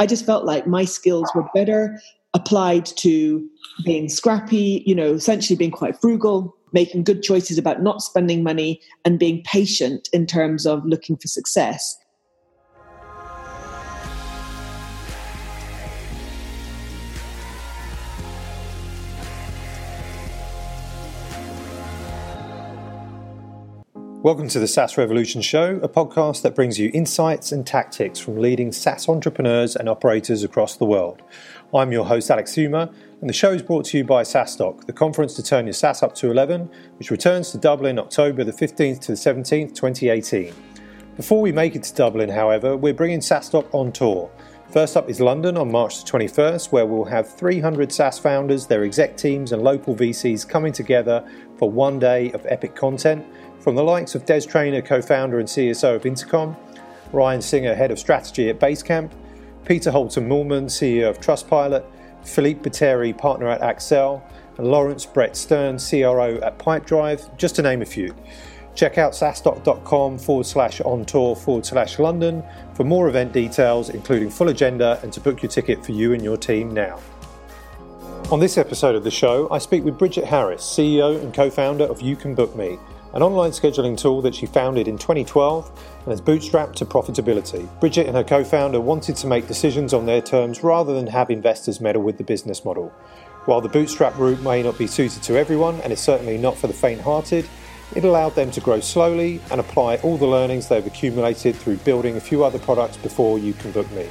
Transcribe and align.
I 0.00 0.06
just 0.06 0.24
felt 0.24 0.46
like 0.46 0.66
my 0.66 0.86
skills 0.86 1.30
were 1.34 1.44
better 1.54 2.00
applied 2.32 2.86
to 2.86 3.46
being 3.84 4.08
scrappy, 4.08 4.82
you 4.86 4.94
know, 4.94 5.12
essentially 5.12 5.58
being 5.58 5.70
quite 5.70 6.00
frugal, 6.00 6.56
making 6.72 7.04
good 7.04 7.22
choices 7.22 7.58
about 7.58 7.82
not 7.82 8.00
spending 8.00 8.42
money 8.42 8.80
and 9.04 9.18
being 9.18 9.42
patient 9.44 10.08
in 10.14 10.26
terms 10.26 10.64
of 10.64 10.82
looking 10.86 11.18
for 11.18 11.28
success. 11.28 11.98
Welcome 24.22 24.48
to 24.48 24.58
the 24.58 24.68
SaaS 24.68 24.98
Revolution 24.98 25.40
Show, 25.40 25.80
a 25.82 25.88
podcast 25.88 26.42
that 26.42 26.54
brings 26.54 26.78
you 26.78 26.90
insights 26.92 27.52
and 27.52 27.66
tactics 27.66 28.18
from 28.18 28.36
leading 28.36 28.70
SaaS 28.70 29.08
entrepreneurs 29.08 29.76
and 29.76 29.88
operators 29.88 30.44
across 30.44 30.76
the 30.76 30.84
world. 30.84 31.22
I'm 31.72 31.90
your 31.90 32.04
host, 32.04 32.30
Alex 32.30 32.52
Theuma, 32.52 32.92
and 33.22 33.30
the 33.30 33.32
show 33.32 33.52
is 33.52 33.62
brought 33.62 33.86
to 33.86 33.96
you 33.96 34.04
by 34.04 34.22
SaaStock, 34.22 34.84
the 34.84 34.92
conference 34.92 35.32
to 35.36 35.42
turn 35.42 35.64
your 35.64 35.72
SaaS 35.72 36.02
up 36.02 36.14
to 36.16 36.30
11, 36.30 36.70
which 36.98 37.10
returns 37.10 37.50
to 37.52 37.58
Dublin 37.58 37.98
October 37.98 38.44
the 38.44 38.52
15th 38.52 39.00
to 39.00 39.12
the 39.12 39.16
17th, 39.16 39.74
2018. 39.74 40.52
Before 41.16 41.40
we 41.40 41.50
make 41.50 41.74
it 41.74 41.84
to 41.84 41.94
Dublin, 41.94 42.28
however, 42.28 42.76
we're 42.76 42.92
bringing 42.92 43.20
SaaStock 43.20 43.74
on 43.74 43.90
tour. 43.90 44.30
First 44.70 44.98
up 44.98 45.08
is 45.08 45.18
London 45.18 45.56
on 45.56 45.72
March 45.72 46.04
the 46.04 46.10
21st, 46.10 46.70
where 46.72 46.84
we'll 46.84 47.06
have 47.06 47.26
300 47.34 47.90
SaaS 47.90 48.18
founders, 48.18 48.66
their 48.66 48.84
exec 48.84 49.16
teams, 49.16 49.52
and 49.52 49.62
local 49.62 49.96
VCs 49.96 50.46
coming 50.46 50.74
together 50.74 51.26
for 51.56 51.70
one 51.70 51.98
day 51.98 52.30
of 52.32 52.44
epic 52.46 52.76
content 52.76 53.26
from 53.60 53.74
the 53.74 53.84
likes 53.84 54.14
of 54.14 54.24
Des 54.24 54.40
Traynor, 54.40 54.82
co 54.82 55.02
founder 55.02 55.38
and 55.38 55.48
CSO 55.48 55.96
of 55.96 56.06
Intercom, 56.06 56.56
Ryan 57.12 57.42
Singer, 57.42 57.74
head 57.74 57.90
of 57.90 57.98
strategy 57.98 58.48
at 58.48 58.58
Basecamp, 58.58 59.10
Peter 59.64 59.90
Holten 59.90 60.26
Muhlmann, 60.26 60.66
CEO 60.66 61.10
of 61.10 61.20
Trustpilot, 61.20 61.84
Philippe 62.24 62.68
Botteri, 62.68 63.16
partner 63.16 63.48
at 63.48 63.60
Accel, 63.60 64.22
and 64.58 64.66
Lawrence 64.66 65.06
Brett 65.06 65.36
Stern, 65.36 65.78
CRO 65.78 66.36
at 66.42 66.58
Pipedrive, 66.58 67.36
just 67.36 67.56
to 67.56 67.62
name 67.62 67.82
a 67.82 67.86
few. 67.86 68.14
Check 68.74 68.98
out 68.98 69.12
saastock.com 69.12 70.18
forward 70.18 70.46
slash 70.46 70.80
on 70.82 71.04
tour 71.04 71.34
forward 71.34 71.66
slash 71.66 71.98
London 71.98 72.42
for 72.74 72.84
more 72.84 73.08
event 73.08 73.32
details, 73.32 73.90
including 73.90 74.30
full 74.30 74.48
agenda, 74.48 74.98
and 75.02 75.12
to 75.12 75.20
book 75.20 75.42
your 75.42 75.50
ticket 75.50 75.84
for 75.84 75.92
you 75.92 76.12
and 76.12 76.22
your 76.22 76.36
team 76.36 76.72
now. 76.72 76.98
On 78.30 78.38
this 78.38 78.56
episode 78.56 78.94
of 78.94 79.02
the 79.02 79.10
show, 79.10 79.50
I 79.50 79.58
speak 79.58 79.82
with 79.82 79.98
Bridget 79.98 80.24
Harris, 80.24 80.62
CEO 80.62 81.20
and 81.20 81.34
co 81.34 81.50
founder 81.50 81.84
of 81.84 82.00
You 82.00 82.14
Can 82.14 82.34
Book 82.34 82.54
Me, 82.54 82.78
an 83.12 83.22
online 83.22 83.50
scheduling 83.50 83.98
tool 83.98 84.22
that 84.22 84.34
she 84.34 84.46
founded 84.46 84.86
in 84.86 84.96
2012 84.96 85.68
and 86.04 86.10
has 86.10 86.20
bootstrapped 86.20 86.74
to 86.76 86.84
profitability. 86.84 87.68
Bridget 87.80 88.06
and 88.06 88.16
her 88.16 88.24
co 88.24 88.44
founder 88.44 88.80
wanted 88.80 89.16
to 89.16 89.26
make 89.26 89.48
decisions 89.48 89.92
on 89.92 90.06
their 90.06 90.20
terms 90.20 90.62
rather 90.62 90.94
than 90.94 91.06
have 91.08 91.30
investors 91.30 91.80
meddle 91.80 92.02
with 92.02 92.18
the 92.18 92.24
business 92.24 92.64
model. 92.64 92.92
While 93.46 93.60
the 93.60 93.68
bootstrap 93.68 94.16
route 94.16 94.42
may 94.42 94.62
not 94.62 94.78
be 94.78 94.86
suited 94.86 95.22
to 95.24 95.36
everyone 95.36 95.80
and 95.80 95.92
is 95.92 96.00
certainly 96.00 96.38
not 96.38 96.56
for 96.56 96.66
the 96.66 96.72
faint 96.72 97.00
hearted, 97.00 97.48
it 97.96 98.04
allowed 98.04 98.36
them 98.36 98.52
to 98.52 98.60
grow 98.60 98.78
slowly 98.78 99.40
and 99.50 99.60
apply 99.60 99.96
all 99.96 100.16
the 100.16 100.26
learnings 100.26 100.68
they've 100.68 100.86
accumulated 100.86 101.56
through 101.56 101.76
building 101.78 102.16
a 102.16 102.20
few 102.20 102.44
other 102.44 102.58
products 102.58 102.96
before 102.96 103.38
you 103.38 103.52
can 103.54 103.72
book 103.72 103.90
me. 103.90 104.08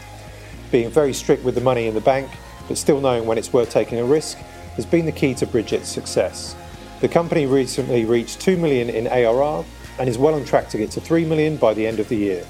Being 0.71 0.89
very 0.89 1.13
strict 1.13 1.43
with 1.45 1.55
the 1.55 1.61
money 1.61 1.87
in 1.87 1.93
the 1.93 2.01
bank, 2.01 2.29
but 2.67 2.77
still 2.77 2.99
knowing 2.99 3.25
when 3.25 3.37
it's 3.37 3.53
worth 3.53 3.69
taking 3.69 3.99
a 3.99 4.03
risk, 4.03 4.37
has 4.75 4.85
been 4.85 5.05
the 5.05 5.11
key 5.11 5.33
to 5.35 5.47
Bridget's 5.47 5.87
success. 5.87 6.55
The 7.01 7.07
company 7.07 7.45
recently 7.45 8.03
reached 8.03 8.41
2 8.41 8.57
million 8.57 8.89
in 8.89 9.07
ARR 9.07 9.63
and 9.99 10.09
is 10.09 10.17
well 10.17 10.35
on 10.35 10.43
track 10.43 10.67
to 10.69 10.77
get 10.77 10.91
to 10.91 11.01
3 11.01 11.23
million 11.23 11.55
by 11.55 11.73
the 11.73 11.87
end 11.87 11.99
of 11.99 12.09
the 12.09 12.15
year. 12.17 12.45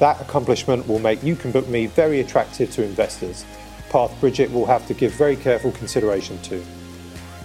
That 0.00 0.20
accomplishment 0.20 0.86
will 0.86 0.98
make 0.98 1.22
You 1.22 1.34
Can 1.34 1.50
Book 1.50 1.66
Me 1.68 1.86
very 1.86 2.20
attractive 2.20 2.70
to 2.72 2.84
investors, 2.84 3.46
path 3.88 4.14
Bridget 4.20 4.52
will 4.52 4.66
have 4.66 4.86
to 4.88 4.94
give 4.94 5.12
very 5.12 5.34
careful 5.34 5.72
consideration 5.72 6.38
to. 6.42 6.62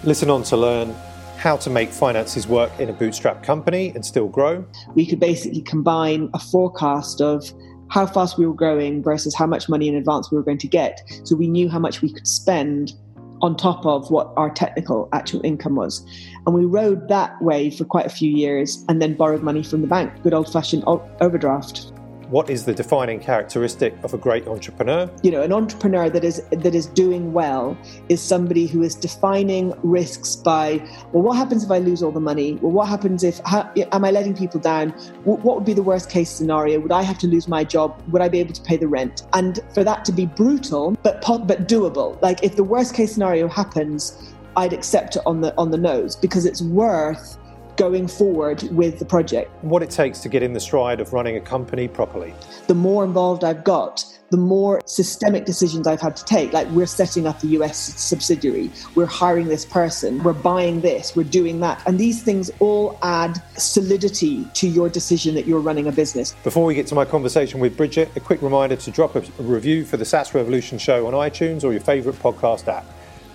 Listen 0.04 0.28
on 0.28 0.42
to 0.44 0.58
learn 0.58 0.94
how 1.38 1.56
to 1.56 1.70
make 1.70 1.90
finances 1.90 2.46
work 2.46 2.70
in 2.78 2.90
a 2.90 2.92
bootstrap 2.92 3.42
company 3.42 3.90
and 3.94 4.04
still 4.04 4.28
grow. 4.28 4.62
We 4.94 5.06
could 5.06 5.20
basically 5.20 5.62
combine 5.62 6.28
a 6.34 6.38
forecast 6.38 7.22
of 7.22 7.50
how 7.88 8.06
fast 8.06 8.36
we 8.36 8.46
were 8.46 8.54
growing 8.54 9.02
versus 9.02 9.34
how 9.34 9.46
much 9.46 9.70
money 9.70 9.88
in 9.88 9.94
advance 9.94 10.30
we 10.30 10.36
were 10.36 10.44
going 10.44 10.58
to 10.58 10.68
get. 10.68 11.00
So 11.24 11.34
we 11.34 11.48
knew 11.48 11.70
how 11.70 11.78
much 11.78 12.02
we 12.02 12.12
could 12.12 12.26
spend 12.26 12.92
on 13.42 13.56
top 13.56 13.84
of 13.84 14.10
what 14.10 14.32
our 14.36 14.48
technical 14.50 15.08
actual 15.12 15.40
income 15.44 15.74
was. 15.74 16.06
And 16.46 16.54
we 16.54 16.64
rode 16.64 17.08
that 17.08 17.40
wave 17.42 17.76
for 17.76 17.84
quite 17.84 18.06
a 18.06 18.10
few 18.10 18.30
years 18.30 18.84
and 18.88 19.02
then 19.02 19.14
borrowed 19.14 19.42
money 19.42 19.62
from 19.62 19.82
the 19.82 19.88
bank, 19.88 20.22
good 20.22 20.32
old 20.32 20.50
fashioned 20.50 20.84
overdraft 20.86 21.92
what 22.32 22.48
is 22.48 22.64
the 22.64 22.72
defining 22.72 23.20
characteristic 23.20 23.94
of 24.02 24.14
a 24.14 24.18
great 24.18 24.48
entrepreneur? 24.48 25.08
You 25.22 25.30
know, 25.30 25.42
an 25.42 25.52
entrepreneur 25.52 26.08
that 26.08 26.24
is 26.24 26.42
that 26.50 26.74
is 26.74 26.86
doing 26.86 27.34
well 27.34 27.76
is 28.08 28.22
somebody 28.22 28.66
who 28.66 28.82
is 28.82 28.94
defining 28.94 29.74
risks 29.82 30.34
by, 30.34 30.82
well, 31.12 31.22
what 31.22 31.36
happens 31.36 31.62
if 31.62 31.70
I 31.70 31.78
lose 31.78 32.02
all 32.02 32.10
the 32.10 32.20
money? 32.20 32.54
Well, 32.62 32.72
what 32.72 32.88
happens 32.88 33.22
if 33.22 33.38
how, 33.44 33.70
am 33.76 34.04
I 34.06 34.10
letting 34.10 34.34
people 34.34 34.60
down? 34.60 34.90
What 35.24 35.44
would 35.44 35.66
be 35.66 35.74
the 35.74 35.82
worst 35.82 36.08
case 36.08 36.30
scenario? 36.30 36.80
Would 36.80 36.90
I 36.90 37.02
have 37.02 37.18
to 37.18 37.26
lose 37.26 37.48
my 37.48 37.64
job? 37.64 38.02
Would 38.10 38.22
I 38.22 38.30
be 38.30 38.40
able 38.40 38.54
to 38.54 38.62
pay 38.62 38.78
the 38.78 38.88
rent? 38.88 39.26
And 39.34 39.60
for 39.74 39.84
that 39.84 40.06
to 40.06 40.12
be 40.12 40.24
brutal 40.24 40.96
but 41.02 41.20
but 41.46 41.68
doable. 41.68 42.20
Like 42.22 42.42
if 42.42 42.56
the 42.56 42.64
worst 42.64 42.94
case 42.94 43.12
scenario 43.12 43.46
happens, 43.46 44.32
I'd 44.56 44.72
accept 44.72 45.16
it 45.16 45.22
on 45.26 45.42
the 45.42 45.54
on 45.58 45.70
the 45.70 45.78
nose 45.78 46.16
because 46.16 46.46
it's 46.46 46.62
worth 46.62 47.36
going 47.76 48.06
forward 48.08 48.62
with 48.70 48.98
the 48.98 49.04
project. 49.04 49.50
What 49.62 49.82
it 49.82 49.90
takes 49.90 50.20
to 50.20 50.28
get 50.28 50.42
in 50.42 50.52
the 50.52 50.60
stride 50.60 51.00
of 51.00 51.12
running 51.12 51.36
a 51.36 51.40
company 51.40 51.88
properly. 51.88 52.34
The 52.66 52.74
more 52.74 53.04
involved 53.04 53.44
I've 53.44 53.64
got, 53.64 54.04
the 54.32 54.38
more 54.38 54.80
systemic 54.86 55.44
decisions 55.44 55.86
I've 55.86 56.00
had 56.00 56.16
to 56.16 56.24
take. 56.24 56.54
Like 56.54 56.66
we're 56.70 56.86
setting 56.86 57.26
up 57.26 57.38
the 57.40 57.48
US 57.48 57.76
subsidiary, 58.00 58.70
we're 58.94 59.06
hiring 59.06 59.46
this 59.46 59.66
person, 59.66 60.22
we're 60.22 60.32
buying 60.32 60.80
this, 60.80 61.14
we're 61.14 61.24
doing 61.24 61.60
that. 61.60 61.82
And 61.86 62.00
these 62.00 62.22
things 62.22 62.50
all 62.58 62.98
add 63.02 63.40
solidity 63.58 64.46
to 64.54 64.66
your 64.66 64.88
decision 64.88 65.34
that 65.34 65.46
you're 65.46 65.60
running 65.60 65.86
a 65.86 65.92
business. 65.92 66.34
Before 66.44 66.64
we 66.64 66.74
get 66.74 66.86
to 66.88 66.94
my 66.94 67.04
conversation 67.04 67.60
with 67.60 67.76
Bridget, 67.76 68.10
a 68.16 68.20
quick 68.20 68.40
reminder 68.40 68.76
to 68.76 68.90
drop 68.90 69.16
a 69.16 69.20
review 69.38 69.84
for 69.84 69.98
the 69.98 70.04
SaaS 70.06 70.34
Revolution 70.34 70.78
show 70.78 71.06
on 71.06 71.12
iTunes 71.12 71.62
or 71.62 71.72
your 71.72 71.82
favorite 71.82 72.16
podcast 72.16 72.68
app. 72.68 72.86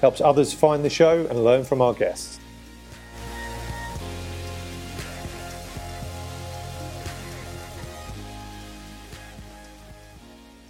Helps 0.01 0.19
others 0.19 0.51
find 0.51 0.83
the 0.83 0.89
show 0.89 1.27
and 1.27 1.43
learn 1.43 1.63
from 1.63 1.79
our 1.79 1.93
guests. 1.93 2.36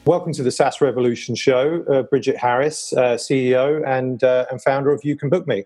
Welcome 0.08 0.32
to 0.36 0.44
the 0.44 0.52
SaaS 0.52 0.80
Revolution 0.80 1.36
show, 1.36 1.84
uh, 1.92 2.02
Bridget 2.04 2.38
Harris, 2.38 2.94
uh, 2.94 3.16
CEO 3.16 3.86
and 3.86 4.24
uh, 4.24 4.46
and 4.50 4.62
founder 4.62 4.94
of 4.94 5.04
You 5.04 5.18
Can 5.18 5.28
Book 5.28 5.46
Me. 5.46 5.66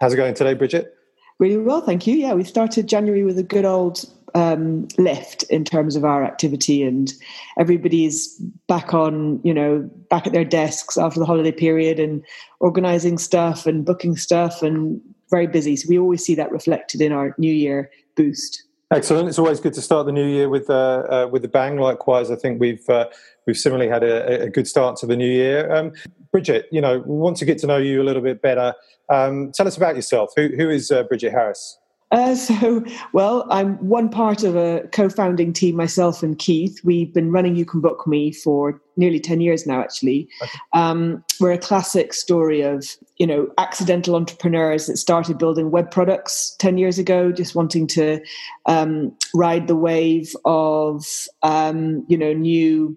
How's 0.00 0.14
it 0.14 0.16
going 0.16 0.32
today, 0.32 0.54
Bridget? 0.54 0.94
Really 1.38 1.58
well, 1.58 1.82
thank 1.82 2.06
you. 2.06 2.16
Yeah, 2.16 2.32
we 2.32 2.42
started 2.42 2.88
January 2.88 3.22
with 3.22 3.38
a 3.38 3.42
good 3.42 3.66
old 3.66 4.02
um, 4.34 4.88
lift 4.96 5.42
in 5.50 5.62
terms 5.62 5.94
of 5.94 6.06
our 6.06 6.24
activity, 6.24 6.84
and 6.84 7.12
everybody's 7.58 8.34
back 8.66 8.94
on, 8.94 9.42
you 9.44 9.52
know, 9.52 9.82
back 10.08 10.26
at 10.26 10.32
their 10.32 10.42
desks 10.42 10.96
after 10.96 11.20
the 11.20 11.26
holiday 11.26 11.52
period 11.52 12.00
and 12.00 12.24
organising 12.60 13.18
stuff 13.18 13.66
and 13.66 13.84
booking 13.84 14.16
stuff 14.16 14.62
and 14.62 15.02
very 15.28 15.46
busy. 15.46 15.76
So 15.76 15.86
we 15.90 15.98
always 15.98 16.24
see 16.24 16.34
that 16.36 16.50
reflected 16.50 17.02
in 17.02 17.12
our 17.12 17.34
New 17.36 17.52
Year 17.52 17.90
boost. 18.14 18.62
Excellent. 18.92 19.28
It's 19.28 19.38
always 19.38 19.58
good 19.58 19.74
to 19.74 19.82
start 19.82 20.06
the 20.06 20.12
new 20.12 20.26
year 20.26 20.48
with 20.48 20.70
uh, 20.70 21.02
uh, 21.10 21.28
with 21.30 21.44
a 21.44 21.48
bang. 21.48 21.76
Likewise, 21.76 22.30
I 22.30 22.36
think 22.36 22.60
we've 22.60 22.88
uh, 22.88 23.06
we've 23.46 23.56
similarly 23.56 23.88
had 23.88 24.02
a, 24.02 24.42
a, 24.42 24.50
good 24.50 24.66
start 24.66 24.96
to 24.96 25.06
the 25.06 25.16
new 25.16 25.30
year. 25.30 25.72
Um, 25.72 25.92
Bridget, 26.32 26.66
you 26.70 26.80
know, 26.80 26.98
we 26.98 27.16
want 27.16 27.36
to 27.38 27.44
get 27.44 27.58
to 27.58 27.66
know 27.66 27.78
you 27.78 28.02
a 28.02 28.04
little 28.04 28.22
bit 28.22 28.42
better. 28.42 28.74
Um, 29.08 29.52
tell 29.52 29.66
us 29.66 29.76
about 29.76 29.96
yourself. 29.96 30.32
Who, 30.36 30.48
who 30.48 30.68
is 30.68 30.90
uh, 30.90 31.04
Bridget 31.04 31.30
Harris? 31.30 31.78
Uh, 32.12 32.34
so, 32.34 32.84
well, 33.12 33.46
I'm 33.50 33.76
one 33.76 34.08
part 34.08 34.44
of 34.44 34.56
a 34.56 34.86
co-founding 34.92 35.52
team, 35.52 35.76
myself 35.76 36.22
and 36.22 36.38
Keith. 36.38 36.80
We've 36.84 37.12
been 37.12 37.32
running 37.32 37.56
You 37.56 37.64
Can 37.64 37.80
Book 37.80 38.06
Me 38.06 38.32
for 38.32 38.80
nearly 38.96 39.18
10 39.18 39.40
years 39.40 39.66
now, 39.66 39.80
actually. 39.80 40.28
Okay. 40.42 40.58
Um, 40.72 41.24
we're 41.40 41.52
a 41.52 41.58
classic 41.58 42.14
story 42.14 42.62
of, 42.62 42.86
you 43.16 43.26
know, 43.26 43.48
accidental 43.58 44.14
entrepreneurs 44.14 44.86
that 44.86 44.98
started 44.98 45.36
building 45.36 45.70
web 45.70 45.90
products 45.90 46.54
10 46.58 46.78
years 46.78 46.98
ago, 46.98 47.32
just 47.32 47.54
wanting 47.54 47.86
to 47.88 48.20
um, 48.66 49.12
ride 49.34 49.66
the 49.66 49.76
wave 49.76 50.34
of, 50.44 51.04
um, 51.42 52.04
you 52.08 52.16
know, 52.16 52.32
new 52.32 52.96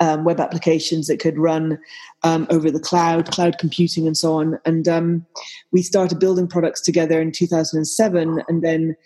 um, 0.00 0.24
web 0.24 0.40
applications 0.40 1.06
that 1.06 1.20
could 1.20 1.38
run 1.38 1.78
um, 2.22 2.46
over 2.50 2.70
the 2.70 2.80
cloud, 2.80 3.30
cloud 3.30 3.58
computing, 3.58 4.06
and 4.06 4.16
so 4.16 4.34
on. 4.34 4.58
And 4.64 4.88
um, 4.88 5.26
we 5.72 5.82
started 5.82 6.18
building 6.18 6.48
products 6.48 6.80
together 6.80 7.20
in 7.20 7.32
2007, 7.32 8.42
and 8.48 8.62
then 8.62 8.96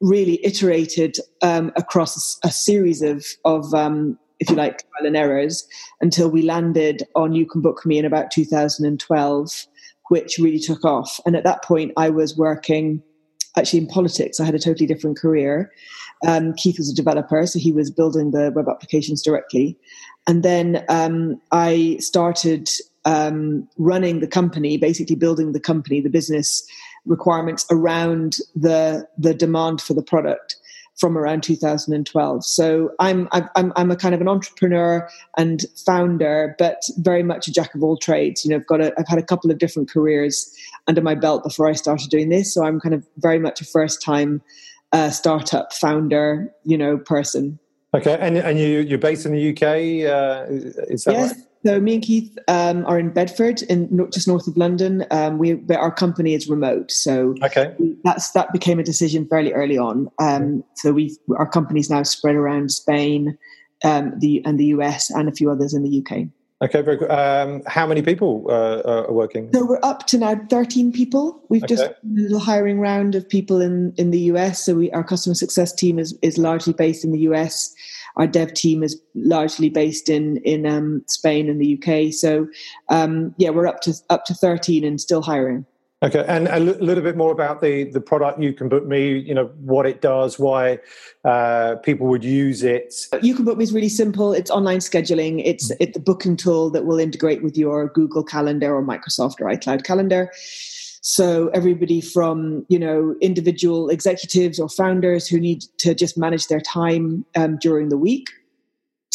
really 0.00 0.44
iterated 0.44 1.16
um, 1.42 1.72
across 1.76 2.38
a, 2.42 2.50
series 2.50 3.02
of, 3.02 3.24
of 3.44 3.72
um, 3.74 4.18
if 4.40 4.48
you 4.48 4.56
like, 4.56 4.78
trial 4.78 5.06
and 5.06 5.16
errors 5.16 5.66
until 6.00 6.30
we 6.30 6.42
landed 6.42 7.02
on 7.14 7.34
You 7.34 7.46
Can 7.46 7.60
Book 7.60 7.84
Me 7.84 7.98
in 7.98 8.04
about 8.04 8.30
2012, 8.30 9.66
which 10.08 10.38
really 10.38 10.58
took 10.58 10.84
off. 10.84 11.20
And 11.26 11.36
at 11.36 11.44
that 11.44 11.62
point, 11.62 11.92
I 11.96 12.08
was 12.08 12.36
working 12.36 13.02
actually 13.56 13.80
in 13.80 13.86
politics. 13.86 14.40
I 14.40 14.44
had 14.44 14.54
a 14.54 14.58
totally 14.58 14.86
different 14.86 15.18
career. 15.18 15.70
Um, 16.26 16.52
Keith 16.54 16.78
was 16.78 16.90
a 16.90 16.94
developer, 16.94 17.46
so 17.46 17.58
he 17.58 17.72
was 17.72 17.90
building 17.90 18.30
the 18.30 18.52
web 18.54 18.68
applications 18.68 19.22
directly. 19.22 19.78
And 20.26 20.42
then 20.42 20.84
um, 20.88 21.40
I 21.50 21.96
started 22.00 22.68
um, 23.04 23.68
running 23.78 24.20
the 24.20 24.26
company, 24.26 24.76
basically 24.76 25.16
building 25.16 25.52
the 25.52 25.60
company, 25.60 26.00
the 26.00 26.10
business 26.10 26.66
requirements 27.06 27.66
around 27.70 28.36
the 28.54 29.08
the 29.16 29.32
demand 29.32 29.80
for 29.80 29.94
the 29.94 30.02
product 30.02 30.56
from 31.00 31.16
around 31.16 31.42
2012. 31.42 32.44
So 32.44 32.90
I'm 33.00 33.26
I'm 33.32 33.72
I'm 33.74 33.90
a 33.90 33.96
kind 33.96 34.14
of 34.14 34.20
an 34.20 34.28
entrepreneur 34.28 35.08
and 35.38 35.64
founder, 35.86 36.54
but 36.58 36.82
very 36.98 37.22
much 37.22 37.48
a 37.48 37.52
jack 37.52 37.74
of 37.74 37.82
all 37.82 37.96
trades. 37.96 38.44
You 38.44 38.50
know, 38.50 38.56
I've 38.56 38.66
got 38.66 38.82
a 38.82 38.92
I've 38.98 39.08
had 39.08 39.18
a 39.18 39.24
couple 39.24 39.50
of 39.50 39.58
different 39.58 39.90
careers 39.90 40.54
under 40.86 41.00
my 41.00 41.14
belt 41.14 41.42
before 41.42 41.68
I 41.68 41.72
started 41.72 42.10
doing 42.10 42.28
this. 42.28 42.52
So 42.52 42.64
I'm 42.64 42.78
kind 42.78 42.94
of 42.94 43.06
very 43.16 43.38
much 43.38 43.62
a 43.62 43.64
first 43.64 44.02
time 44.02 44.42
uh, 44.92 45.10
startup 45.10 45.72
founder, 45.72 46.52
you 46.64 46.76
know, 46.76 46.98
person. 46.98 47.58
Okay, 47.94 48.16
and 48.20 48.36
and 48.36 48.58
you 48.58 48.80
you're 48.80 48.98
based 48.98 49.26
in 49.26 49.32
the 49.32 49.50
UK. 49.50 49.62
Uh, 49.62 50.46
is 50.88 51.04
that 51.04 51.12
yes. 51.12 51.32
right? 51.34 51.46
So 51.66 51.78
me 51.78 51.94
and 51.94 52.02
Keith 52.02 52.38
um, 52.48 52.86
are 52.86 52.98
in 52.98 53.10
Bedford, 53.10 53.60
in 53.62 54.08
just 54.10 54.26
north 54.26 54.46
of 54.46 54.56
London. 54.56 55.04
Um, 55.10 55.36
we 55.36 55.60
our 55.70 55.90
company 55.90 56.34
is 56.34 56.48
remote, 56.48 56.90
so 56.90 57.34
okay, 57.42 57.74
that's 58.04 58.30
that 58.30 58.52
became 58.52 58.78
a 58.78 58.82
decision 58.82 59.26
fairly 59.28 59.52
early 59.52 59.76
on. 59.76 60.08
Um, 60.18 60.64
so 60.76 60.92
we 60.92 61.16
our 61.36 61.48
company's 61.48 61.90
now 61.90 62.02
spread 62.02 62.34
around 62.34 62.70
Spain, 62.70 63.36
um, 63.84 64.14
the 64.20 64.42
and 64.46 64.58
the 64.58 64.66
US, 64.66 65.10
and 65.10 65.28
a 65.28 65.32
few 65.32 65.50
others 65.50 65.74
in 65.74 65.82
the 65.82 65.98
UK. 65.98 66.28
Okay, 66.62 66.82
very 66.82 66.98
good. 66.98 67.10
Um, 67.10 67.62
how 67.66 67.86
many 67.86 68.02
people 68.02 68.44
uh, 68.50 68.82
are 68.84 69.12
working? 69.12 69.50
So 69.54 69.64
we're 69.64 69.80
up 69.82 70.06
to 70.08 70.18
now 70.18 70.38
13 70.50 70.92
people. 70.92 71.42
We've 71.48 71.62
okay. 71.64 71.74
just 71.74 71.84
a 71.84 71.96
little 72.04 72.38
hiring 72.38 72.80
round 72.80 73.14
of 73.14 73.26
people 73.26 73.62
in, 73.62 73.94
in 73.96 74.10
the 74.10 74.18
US. 74.32 74.62
So 74.62 74.74
we, 74.74 74.90
our 74.90 75.02
customer 75.02 75.34
success 75.34 75.72
team 75.72 75.98
is, 75.98 76.18
is 76.20 76.36
largely 76.36 76.74
based 76.74 77.02
in 77.02 77.12
the 77.12 77.20
US. 77.20 77.74
Our 78.16 78.26
dev 78.26 78.52
team 78.52 78.82
is 78.82 79.00
largely 79.14 79.70
based 79.70 80.08
in 80.08 80.38
in 80.38 80.66
um, 80.66 81.02
Spain 81.06 81.48
and 81.48 81.60
the 81.60 81.78
UK. 81.78 82.12
So 82.12 82.48
um, 82.88 83.34
yeah, 83.38 83.50
we're 83.50 83.66
up 83.66 83.80
to 83.82 83.94
up 84.10 84.24
to 84.26 84.34
13 84.34 84.84
and 84.84 85.00
still 85.00 85.22
hiring. 85.22 85.64
Okay, 86.02 86.24
and 86.26 86.48
a 86.48 86.54
l- 86.54 86.78
little 86.80 87.04
bit 87.04 87.14
more 87.16 87.30
about 87.30 87.60
the 87.60 87.84
the 87.84 88.00
product. 88.00 88.40
You 88.40 88.54
can 88.54 88.70
book 88.70 88.86
me. 88.86 89.18
You 89.18 89.34
know 89.34 89.50
what 89.60 89.84
it 89.84 90.00
does, 90.00 90.38
why 90.38 90.78
uh, 91.26 91.76
people 91.82 92.06
would 92.06 92.24
use 92.24 92.62
it. 92.62 92.94
You 93.20 93.34
can 93.34 93.44
book 93.44 93.58
me 93.58 93.64
is 93.64 93.72
really 93.72 93.90
simple. 93.90 94.32
It's 94.32 94.50
online 94.50 94.78
scheduling. 94.78 95.42
It's 95.44 95.70
it's 95.78 95.92
the 95.92 96.00
booking 96.00 96.36
tool 96.36 96.70
that 96.70 96.86
will 96.86 96.98
integrate 96.98 97.42
with 97.42 97.56
your 97.58 97.88
Google 97.88 98.24
Calendar 98.24 98.74
or 98.74 98.82
Microsoft 98.82 99.40
or 99.40 99.46
iCloud 99.46 99.84
Calendar. 99.84 100.30
So 101.02 101.48
everybody 101.48 102.00
from 102.00 102.64
you 102.70 102.78
know 102.78 103.14
individual 103.20 103.90
executives 103.90 104.58
or 104.58 104.70
founders 104.70 105.28
who 105.28 105.38
need 105.38 105.64
to 105.78 105.94
just 105.94 106.16
manage 106.16 106.48
their 106.48 106.60
time 106.60 107.26
um, 107.36 107.58
during 107.58 107.90
the 107.90 107.98
week 107.98 108.30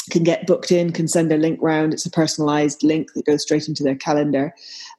can 0.10 0.24
get 0.24 0.48
booked 0.48 0.72
in, 0.72 0.92
can 0.92 1.07
send 1.07 1.31
a 1.31 1.38
link 1.38 1.60
round. 1.62 1.94
It's 1.94 2.06
a 2.06 2.12
personalized 2.12 2.84
link 2.84 3.13
that 3.13 3.25
goes 3.25 3.42
straight 3.42 3.68
into 3.68 3.84
their 3.84 3.96
calendar, 3.96 4.54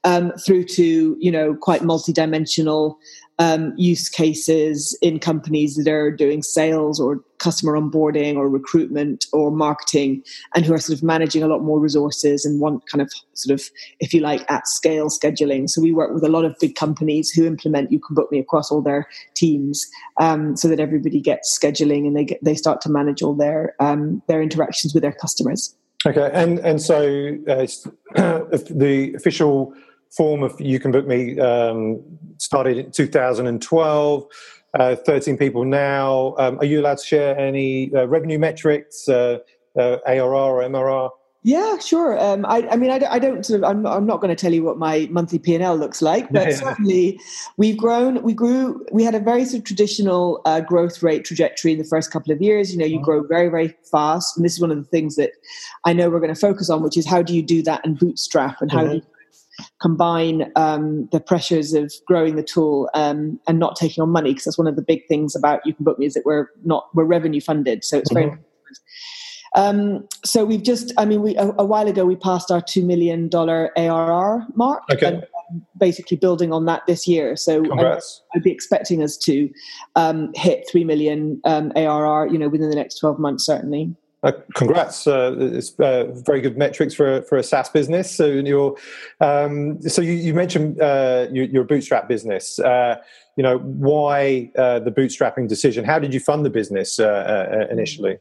um, 0.04 0.32
through 0.44 0.64
to 0.64 1.16
you 1.20 1.30
know 1.30 1.54
quite 1.54 1.82
multidimensional 1.82 2.96
um, 3.38 3.74
use 3.76 4.08
cases 4.08 4.96
in 5.02 5.18
companies 5.18 5.76
that 5.76 5.88
are 5.88 6.10
doing 6.10 6.42
sales 6.42 6.98
or 6.98 7.22
customer 7.38 7.78
onboarding 7.78 8.36
or 8.36 8.48
recruitment 8.48 9.26
or 9.32 9.50
marketing 9.50 10.22
and 10.54 10.64
who 10.64 10.72
are 10.72 10.78
sort 10.78 10.96
of 10.96 11.02
managing 11.02 11.42
a 11.42 11.46
lot 11.46 11.62
more 11.62 11.78
resources 11.78 12.46
and 12.46 12.60
want 12.60 12.82
kind 12.90 13.02
of 13.02 13.12
sort 13.34 13.58
of 13.58 13.68
if 14.00 14.14
you 14.14 14.20
like 14.20 14.50
at 14.50 14.66
scale 14.66 15.08
scheduling. 15.08 15.68
So 15.68 15.82
we 15.82 15.92
work 15.92 16.14
with 16.14 16.24
a 16.24 16.28
lot 16.28 16.46
of 16.46 16.56
big 16.60 16.76
companies 16.76 17.30
who 17.30 17.46
implement 17.46 17.92
you 17.92 18.00
can 18.00 18.14
book 18.14 18.32
me 18.32 18.38
across 18.38 18.70
all 18.70 18.80
their 18.80 19.06
teams 19.34 19.86
um, 20.18 20.56
so 20.56 20.68
that 20.68 20.80
everybody 20.80 21.20
gets 21.20 21.58
scheduling 21.58 22.06
and 22.06 22.16
they 22.16 22.24
get 22.24 22.42
they 22.42 22.54
start 22.54 22.80
to 22.82 22.88
manage 22.88 23.22
all 23.22 23.34
their 23.34 23.74
um, 23.80 24.22
their 24.28 24.40
interactions 24.40 24.94
with 24.94 25.02
their 25.02 25.12
customers. 25.12 25.76
Okay 26.06 26.30
and 26.32 26.58
and 26.60 26.80
so 26.80 27.36
uh, 27.48 27.66
the 28.70 29.12
official 29.14 29.74
form 30.16 30.42
of 30.42 30.58
You 30.60 30.80
Can 30.80 30.92
Book 30.92 31.06
Me 31.06 31.38
um, 31.38 32.02
started 32.38 32.78
in 32.78 32.90
2012. 32.90 34.26
Uh, 34.78 34.94
13 34.94 35.38
people 35.38 35.64
now. 35.64 36.34
Um, 36.38 36.58
are 36.58 36.64
you 36.64 36.80
allowed 36.80 36.98
to 36.98 37.06
share 37.06 37.38
any 37.38 37.94
uh, 37.94 38.06
revenue 38.06 38.38
metrics, 38.38 39.08
uh, 39.08 39.38
uh 39.78 39.98
ARR 40.06 40.34
or 40.34 40.62
MRR? 40.62 41.10
Yeah, 41.46 41.78
sure. 41.78 42.20
Um, 42.20 42.44
I, 42.44 42.68
I, 42.68 42.76
mean, 42.76 42.90
I, 42.90 43.00
I 43.08 43.18
don't 43.20 43.46
sort 43.46 43.62
of, 43.62 43.64
I'm, 43.64 43.86
I'm 43.86 44.04
not 44.04 44.20
going 44.20 44.34
to 44.34 44.40
tell 44.40 44.52
you 44.52 44.64
what 44.64 44.78
my 44.78 45.06
monthly 45.12 45.38
P 45.38 45.54
and 45.54 45.62
L 45.62 45.76
looks 45.76 46.02
like, 46.02 46.28
but 46.30 46.48
yeah. 46.48 46.56
certainly 46.56 47.20
we've 47.56 47.76
grown. 47.76 48.20
We 48.22 48.34
grew. 48.34 48.84
We 48.90 49.04
had 49.04 49.14
a 49.14 49.20
very 49.20 49.44
sort 49.44 49.60
of 49.60 49.64
traditional 49.64 50.42
uh, 50.44 50.60
growth 50.60 51.04
rate 51.04 51.24
trajectory 51.24 51.70
in 51.70 51.78
the 51.78 51.84
first 51.84 52.10
couple 52.10 52.32
of 52.32 52.42
years. 52.42 52.72
You 52.72 52.78
know, 52.78 52.84
you 52.84 52.96
mm-hmm. 52.96 53.04
grow 53.04 53.22
very, 53.22 53.48
very 53.48 53.76
fast, 53.90 54.36
and 54.36 54.44
this 54.44 54.54
is 54.54 54.60
one 54.60 54.72
of 54.72 54.76
the 54.76 54.90
things 54.90 55.14
that 55.14 55.30
I 55.84 55.92
know 55.92 56.10
we're 56.10 56.18
going 56.18 56.34
to 56.34 56.40
focus 56.40 56.68
on, 56.68 56.82
which 56.82 56.96
is 56.96 57.06
how 57.06 57.22
do 57.22 57.32
you 57.32 57.42
do 57.42 57.62
that 57.62 57.80
and 57.86 57.96
bootstrap, 57.96 58.60
and 58.60 58.72
how 58.72 58.80
mm-hmm. 58.80 58.88
do 58.88 58.94
you 58.96 59.02
combine 59.80 60.50
um, 60.56 61.08
the 61.12 61.20
pressures 61.20 61.74
of 61.74 61.92
growing 62.06 62.36
the 62.36 62.42
tool 62.42 62.88
um, 62.94 63.38
and 63.46 63.58
not 63.58 63.76
taking 63.76 64.02
on 64.02 64.08
money 64.08 64.30
because 64.30 64.44
that's 64.44 64.58
one 64.58 64.66
of 64.66 64.76
the 64.76 64.82
big 64.82 65.06
things 65.06 65.36
about 65.36 65.60
you 65.64 65.74
can 65.74 65.84
book 65.84 65.98
me 65.98 66.06
is 66.06 66.14
that 66.14 66.24
we're 66.24 66.48
not 66.64 66.88
we're 66.94 67.04
revenue 67.04 67.40
funded 67.40 67.84
so 67.84 67.98
it's 67.98 68.10
very 68.12 68.26
mm-hmm. 68.26 69.60
um, 69.60 70.06
so 70.24 70.44
we've 70.44 70.62
just 70.62 70.92
i 70.96 71.04
mean 71.04 71.20
we 71.20 71.36
a, 71.36 71.48
a, 71.58 71.64
while 71.64 71.88
ago 71.88 72.06
we 72.06 72.16
passed 72.16 72.50
our 72.50 72.60
$2 72.60 72.84
million 72.84 73.28
arr 73.34 74.46
mark 74.54 74.82
okay. 74.90 75.06
and 75.06 75.26
basically 75.78 76.16
building 76.16 76.52
on 76.52 76.64
that 76.64 76.82
this 76.86 77.06
year 77.06 77.36
so 77.36 77.62
I'd, 77.78 78.00
I'd, 78.34 78.42
be 78.42 78.50
expecting 78.50 79.02
us 79.02 79.16
to 79.18 79.50
um, 79.94 80.32
hit 80.34 80.66
3 80.70 80.84
million 80.84 81.40
um, 81.44 81.70
arr 81.76 82.26
you 82.28 82.38
know 82.38 82.48
within 82.48 82.70
the 82.70 82.76
next 82.76 82.98
12 82.98 83.18
months 83.18 83.44
certainly 83.44 83.94
uh, 84.26 84.32
congrats! 84.54 85.06
Uh, 85.06 85.36
it's 85.38 85.78
uh, 85.78 86.06
very 86.10 86.40
good 86.40 86.58
metrics 86.58 86.94
for 86.94 87.22
for 87.22 87.38
a 87.38 87.44
SaaS 87.44 87.68
business. 87.68 88.10
So 88.10 88.26
you're, 88.26 88.76
um, 89.20 89.80
so 89.82 90.02
you, 90.02 90.12
you 90.14 90.34
mentioned 90.34 90.80
uh, 90.80 91.28
you, 91.30 91.60
a 91.60 91.64
bootstrap 91.64 92.08
business. 92.08 92.58
Uh, 92.58 92.96
you 93.36 93.44
know 93.44 93.58
why 93.58 94.50
uh, 94.58 94.80
the 94.80 94.90
bootstrapping 94.90 95.46
decision? 95.48 95.84
How 95.84 96.00
did 96.00 96.12
you 96.12 96.18
fund 96.18 96.44
the 96.44 96.50
business 96.50 96.98
initially? 96.98 98.18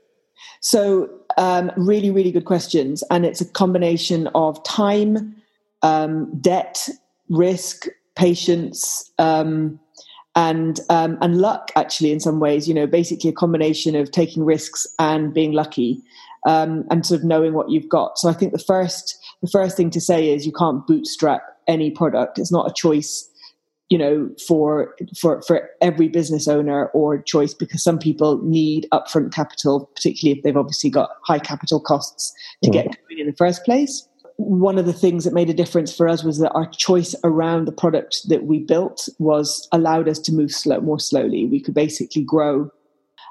So 0.61 1.09
um, 1.37 1.71
really, 1.75 2.11
really 2.11 2.31
good 2.31 2.45
questions, 2.45 3.03
and 3.09 3.25
it's 3.25 3.41
a 3.41 3.45
combination 3.45 4.27
of 4.35 4.63
time, 4.63 5.35
um, 5.81 6.39
debt, 6.39 6.87
risk, 7.29 7.87
patience. 8.15 9.11
Um, 9.17 9.79
and 10.35 10.79
um, 10.89 11.17
and 11.21 11.37
luck 11.37 11.71
actually 11.75 12.11
in 12.11 12.19
some 12.19 12.39
ways 12.39 12.67
you 12.67 12.73
know 12.73 12.87
basically 12.87 13.29
a 13.29 13.33
combination 13.33 13.95
of 13.95 14.11
taking 14.11 14.43
risks 14.43 14.85
and 14.99 15.33
being 15.33 15.53
lucky 15.53 16.01
um, 16.45 16.85
and 16.91 17.05
sort 17.05 17.19
of 17.19 17.25
knowing 17.25 17.53
what 17.53 17.69
you've 17.69 17.89
got. 17.89 18.17
So 18.17 18.29
i 18.29 18.33
think 18.33 18.51
the 18.51 18.59
first 18.59 19.17
the 19.41 19.49
first 19.49 19.77
thing 19.77 19.89
to 19.91 20.01
say 20.01 20.29
is 20.29 20.45
you 20.45 20.51
can't 20.51 20.85
bootstrap 20.87 21.41
any 21.67 21.91
product. 21.91 22.39
It's 22.39 22.51
not 22.51 22.69
a 22.69 22.73
choice 22.73 23.29
you 23.89 23.97
know 23.97 24.29
for 24.47 24.95
for 25.19 25.41
for 25.43 25.69
every 25.81 26.07
business 26.07 26.47
owner 26.47 26.87
or 26.87 27.21
choice 27.21 27.53
because 27.53 27.83
some 27.83 27.99
people 27.99 28.41
need 28.43 28.87
upfront 28.91 29.31
capital 29.31 29.91
particularly 29.95 30.37
if 30.37 30.43
they've 30.43 30.57
obviously 30.57 30.89
got 30.89 31.09
high 31.23 31.39
capital 31.39 31.79
costs 31.79 32.33
to 32.63 32.69
mm-hmm. 32.69 32.89
get 32.89 32.97
going 33.07 33.19
in 33.19 33.27
the 33.27 33.35
first 33.37 33.63
place 33.63 34.07
one 34.37 34.77
of 34.77 34.85
the 34.85 34.93
things 34.93 35.23
that 35.23 35.33
made 35.33 35.49
a 35.49 35.53
difference 35.53 35.95
for 35.95 36.07
us 36.07 36.23
was 36.23 36.39
that 36.39 36.51
our 36.51 36.69
choice 36.69 37.15
around 37.23 37.65
the 37.65 37.71
product 37.71 38.27
that 38.27 38.43
we 38.43 38.59
built 38.59 39.07
was 39.17 39.67
allowed 39.71 40.09
us 40.09 40.19
to 40.19 40.33
move 40.33 40.51
slow, 40.51 40.81
more 40.81 40.99
slowly. 40.99 41.45
We 41.45 41.61
could 41.61 41.73
basically 41.73 42.23
grow 42.23 42.69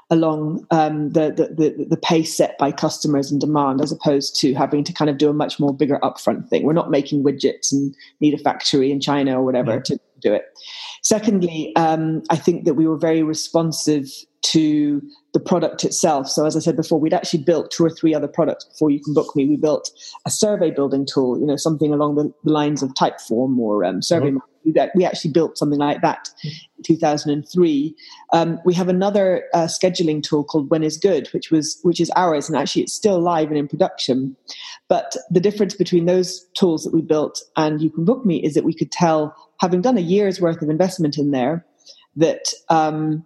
along 0.09 0.65
um, 0.69 1.11
the, 1.11 1.31
the, 1.31 1.85
the 1.89 1.97
pace 1.97 2.35
set 2.35 2.57
by 2.57 2.71
customers 2.71 3.31
and 3.31 3.41
demand, 3.41 3.81
as 3.81 3.91
opposed 3.91 4.39
to 4.39 4.53
having 4.53 4.83
to 4.83 4.93
kind 4.93 5.09
of 5.09 5.17
do 5.17 5.29
a 5.29 5.33
much 5.33 5.59
more 5.59 5.75
bigger 5.75 5.99
upfront 6.03 6.47
thing. 6.47 6.63
We're 6.63 6.73
not 6.73 6.91
making 6.91 7.23
widgets 7.23 7.71
and 7.71 7.95
need 8.19 8.33
a 8.33 8.37
factory 8.37 8.91
in 8.91 8.99
China 8.99 9.39
or 9.39 9.43
whatever 9.43 9.75
yeah. 9.75 9.81
to 9.85 9.99
do 10.25 10.33
it. 10.33 10.45
Secondly, 11.03 11.71
um, 11.75 12.23
I 12.29 12.35
think 12.35 12.65
that 12.65 12.73
we 12.73 12.87
were 12.87 12.97
very 12.97 13.23
responsive 13.23 14.07
to 14.41 15.01
the 15.33 15.39
product 15.39 15.83
itself. 15.83 16.27
So 16.27 16.45
as 16.45 16.55
I 16.55 16.59
said 16.59 16.75
before, 16.75 16.99
we'd 16.99 17.13
actually 17.13 17.43
built 17.43 17.71
two 17.71 17.85
or 17.85 17.89
three 17.89 18.13
other 18.13 18.27
products 18.27 18.65
before 18.65 18.89
you 18.89 19.01
can 19.01 19.13
book 19.13 19.35
me. 19.35 19.45
We 19.47 19.57
built 19.57 19.91
a 20.25 20.31
survey 20.31 20.71
building 20.71 21.05
tool, 21.05 21.39
you 21.39 21.45
know, 21.45 21.55
something 21.55 21.93
along 21.93 22.15
the 22.15 22.33
lines 22.43 22.83
of 22.83 22.93
Typeform 22.93 23.57
or 23.57 23.83
um, 23.83 24.01
Survey. 24.01 24.29
Mm-hmm. 24.29 24.54
We 24.95 25.05
actually 25.05 25.31
built 25.31 25.57
something 25.57 25.79
like 25.79 26.01
that 26.01 26.29
in 26.43 26.83
2003. 26.83 27.95
Um, 28.33 28.59
we 28.65 28.73
have 28.73 28.87
another 28.87 29.45
uh, 29.53 29.65
scheduling 29.65 30.23
tool 30.23 30.43
called 30.43 30.69
When 30.69 30.83
Is 30.83 30.97
Good, 30.97 31.27
which 31.27 31.51
was 31.51 31.79
which 31.83 31.99
is 31.99 32.11
ours, 32.15 32.49
and 32.49 32.57
actually 32.57 32.83
it's 32.83 32.93
still 32.93 33.19
live 33.19 33.49
and 33.49 33.57
in 33.57 33.67
production. 33.67 34.35
But 34.87 35.15
the 35.29 35.39
difference 35.39 35.75
between 35.75 36.05
those 36.05 36.45
tools 36.55 36.83
that 36.83 36.93
we 36.93 37.01
built 37.01 37.41
and 37.57 37.81
You 37.81 37.89
Can 37.89 38.05
Book 38.05 38.25
Me 38.25 38.43
is 38.43 38.53
that 38.53 38.63
we 38.63 38.73
could 38.73 38.91
tell, 38.91 39.35
having 39.59 39.81
done 39.81 39.97
a 39.97 40.01
year's 40.01 40.41
worth 40.41 40.61
of 40.61 40.69
investment 40.69 41.17
in 41.17 41.31
there, 41.31 41.65
that 42.15 42.53
um, 42.69 43.25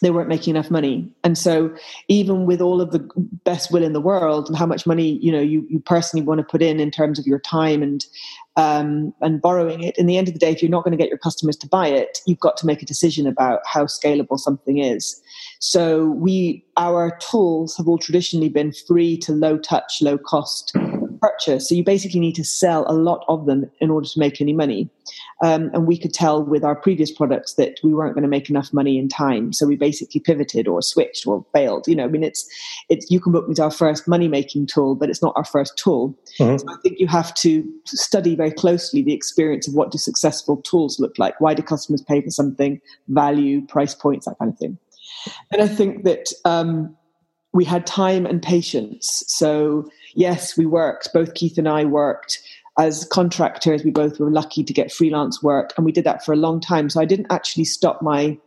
they 0.00 0.10
weren't 0.10 0.28
making 0.28 0.54
enough 0.54 0.70
money 0.70 1.10
and 1.24 1.36
so 1.36 1.74
even 2.08 2.46
with 2.46 2.60
all 2.60 2.80
of 2.80 2.90
the 2.90 3.08
best 3.44 3.72
will 3.72 3.82
in 3.82 3.92
the 3.92 4.00
world 4.00 4.48
and 4.48 4.56
how 4.56 4.66
much 4.66 4.86
money 4.86 5.18
you 5.22 5.30
know 5.30 5.40
you, 5.40 5.66
you 5.68 5.78
personally 5.80 6.24
want 6.24 6.38
to 6.38 6.44
put 6.44 6.62
in 6.62 6.80
in 6.80 6.90
terms 6.90 7.18
of 7.18 7.26
your 7.26 7.38
time 7.38 7.82
and 7.82 8.06
um, 8.60 9.14
and 9.22 9.40
borrowing 9.40 9.82
it. 9.82 9.96
In 9.96 10.04
the 10.04 10.18
end 10.18 10.28
of 10.28 10.34
the 10.34 10.40
day, 10.40 10.50
if 10.50 10.60
you're 10.62 10.70
not 10.70 10.84
going 10.84 10.92
to 10.92 10.98
get 10.98 11.08
your 11.08 11.18
customers 11.18 11.56
to 11.56 11.66
buy 11.66 11.88
it, 11.88 12.18
you've 12.26 12.40
got 12.40 12.58
to 12.58 12.66
make 12.66 12.82
a 12.82 12.86
decision 12.86 13.26
about 13.26 13.60
how 13.64 13.84
scalable 13.84 14.38
something 14.38 14.78
is. 14.78 15.20
So 15.60 16.10
we, 16.10 16.62
our 16.76 17.16
tools 17.30 17.74
have 17.78 17.88
all 17.88 17.96
traditionally 17.96 18.50
been 18.50 18.72
free 18.86 19.16
to 19.18 19.32
low 19.32 19.56
touch, 19.56 20.02
low 20.02 20.18
cost 20.18 20.76
purchase. 21.20 21.68
So 21.68 21.74
you 21.74 21.84
basically 21.84 22.20
need 22.20 22.34
to 22.36 22.44
sell 22.44 22.84
a 22.88 22.94
lot 22.94 23.24
of 23.28 23.46
them 23.46 23.70
in 23.80 23.90
order 23.90 24.08
to 24.08 24.18
make 24.18 24.40
any 24.40 24.52
money. 24.52 24.88
Um, 25.42 25.70
and 25.72 25.86
we 25.86 25.98
could 25.98 26.12
tell 26.12 26.42
with 26.42 26.64
our 26.64 26.74
previous 26.74 27.10
products 27.10 27.54
that 27.54 27.78
we 27.82 27.94
weren't 27.94 28.14
going 28.14 28.22
to 28.22 28.28
make 28.28 28.50
enough 28.50 28.72
money 28.72 28.98
in 28.98 29.08
time. 29.08 29.52
So 29.52 29.66
we 29.66 29.76
basically 29.76 30.20
pivoted 30.20 30.68
or 30.68 30.82
switched 30.82 31.26
or 31.26 31.44
failed. 31.52 31.88
You 31.88 31.96
know, 31.96 32.04
I 32.04 32.08
mean, 32.08 32.22
it's 32.22 32.48
it's 32.88 33.10
you 33.10 33.20
can 33.20 33.32
book 33.32 33.48
me 33.48 33.54
to 33.56 33.64
our 33.64 33.70
first 33.70 34.06
money 34.06 34.28
making 34.28 34.66
tool, 34.66 34.94
but 34.94 35.08
it's 35.08 35.22
not 35.22 35.34
our 35.36 35.44
first 35.44 35.76
tool. 35.76 36.16
Mm-hmm. 36.38 36.58
So 36.58 36.66
I 36.68 36.76
think 36.82 36.98
you 36.98 37.06
have 37.06 37.34
to 37.34 37.68
study 37.86 38.36
very 38.36 38.52
closely 38.52 39.02
the 39.02 39.14
experience 39.14 39.66
of 39.66 39.74
what 39.74 39.90
do 39.90 39.98
successful 39.98 40.58
tools 40.58 41.00
look 41.00 41.18
like. 41.18 41.40
Why 41.40 41.54
do 41.54 41.62
customers 41.62 42.02
pay 42.02 42.20
for 42.20 42.30
something? 42.30 42.80
Value, 43.08 43.66
price 43.66 43.94
points, 43.94 44.26
that 44.26 44.38
kind 44.38 44.52
of 44.52 44.58
thing. 44.58 44.78
And 45.50 45.62
I 45.62 45.68
think 45.68 46.04
that 46.04 46.32
um, 46.44 46.96
we 47.52 47.64
had 47.64 47.86
time 47.86 48.26
and 48.26 48.42
patience. 48.42 49.24
So 49.26 49.88
yes, 50.14 50.56
we 50.56 50.66
worked. 50.66 51.12
Both 51.12 51.34
Keith 51.34 51.58
and 51.58 51.68
I 51.68 51.84
worked 51.84 52.40
as 52.78 53.04
contractors. 53.06 53.84
We 53.84 53.90
both 53.90 54.18
were 54.18 54.30
lucky 54.30 54.64
to 54.64 54.72
get 54.72 54.92
freelance 54.92 55.42
work, 55.42 55.72
and 55.76 55.84
we 55.84 55.92
did 55.92 56.04
that 56.04 56.24
for 56.24 56.32
a 56.32 56.36
long 56.36 56.60
time. 56.60 56.90
So 56.90 57.00
I 57.00 57.04
didn't 57.04 57.26
actually 57.30 57.64
stop 57.64 58.02
my 58.02 58.38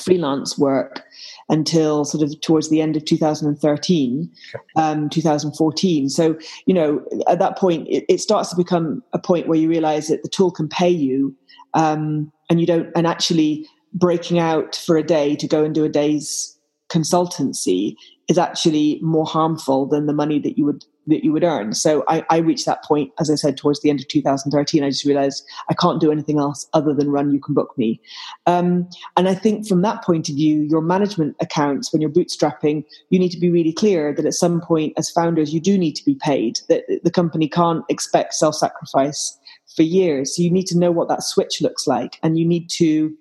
freelance 0.00 0.56
work 0.56 1.02
until 1.48 2.04
sort 2.04 2.22
of 2.22 2.40
towards 2.40 2.70
the 2.70 2.80
end 2.80 2.96
of 2.96 3.04
2013 3.04 4.30
um, 4.76 5.10
2014 5.10 6.08
so 6.08 6.36
you 6.64 6.72
know 6.72 7.04
at 7.28 7.38
that 7.38 7.58
point 7.58 7.86
it, 7.88 8.04
it, 8.08 8.20
starts 8.20 8.48
to 8.48 8.56
become 8.56 9.02
a 9.12 9.18
point 9.18 9.48
where 9.48 9.58
you 9.58 9.68
realize 9.68 10.08
that 10.08 10.22
the 10.22 10.28
tool 10.28 10.50
can 10.50 10.68
pay 10.68 10.88
you 10.88 11.36
um, 11.74 12.32
and 12.48 12.60
you 12.60 12.66
don't 12.66 12.88
and 12.96 13.06
actually 13.06 13.66
breaking 13.92 14.38
out 14.38 14.76
for 14.76 14.96
a 14.96 15.02
day 15.02 15.36
to 15.36 15.46
go 15.46 15.62
and 15.62 15.74
do 15.74 15.84
a 15.84 15.88
day's 15.88 16.58
consultancy 16.88 17.94
is 18.28 18.38
actually 18.38 18.98
more 19.02 19.26
harmful 19.26 19.86
than 19.86 20.06
the 20.06 20.12
money 20.12 20.38
that 20.38 20.56
you 20.56 20.64
would 20.64 20.84
that 21.06 21.24
you 21.24 21.32
would 21.32 21.42
earn. 21.42 21.74
So 21.74 22.04
I, 22.06 22.24
I, 22.30 22.36
reached 22.36 22.64
that 22.66 22.84
point, 22.84 23.12
as 23.18 23.28
I 23.28 23.34
said, 23.34 23.56
towards 23.56 23.80
the 23.80 23.90
end 23.90 23.98
of 23.98 24.06
2013. 24.06 24.84
I 24.84 24.90
just 24.90 25.04
realized 25.04 25.44
I 25.68 25.74
can't 25.74 26.00
do 26.00 26.12
anything 26.12 26.38
else 26.38 26.68
other 26.74 26.94
than 26.94 27.10
run 27.10 27.32
You 27.32 27.40
Can 27.40 27.54
Book 27.54 27.76
Me. 27.76 28.00
Um, 28.46 28.88
and 29.16 29.28
I 29.28 29.34
think 29.34 29.66
from 29.66 29.82
that 29.82 30.04
point 30.04 30.28
of 30.28 30.36
view, 30.36 30.62
your 30.62 30.80
management 30.80 31.34
accounts, 31.40 31.92
when 31.92 32.00
you're 32.00 32.08
bootstrapping, 32.08 32.84
you 33.10 33.18
need 33.18 33.30
to 33.30 33.40
be 33.40 33.50
really 33.50 33.72
clear 33.72 34.14
that 34.14 34.24
at 34.24 34.34
some 34.34 34.60
point, 34.60 34.92
as 34.96 35.10
founders, 35.10 35.52
you 35.52 35.60
do 35.60 35.76
need 35.76 35.96
to 35.96 36.04
be 36.04 36.14
paid, 36.14 36.60
that 36.68 36.84
the 37.02 37.10
company 37.10 37.48
can't 37.48 37.84
expect 37.88 38.34
self 38.34 38.54
sacrifice 38.54 39.36
for 39.74 39.82
years. 39.82 40.36
So 40.36 40.42
you 40.42 40.52
need 40.52 40.66
to 40.66 40.78
know 40.78 40.92
what 40.92 41.08
that 41.08 41.24
switch 41.24 41.60
looks 41.60 41.88
like. 41.88 42.18
And 42.22 42.38
you 42.38 42.46
need 42.46 42.70
to 42.74 43.12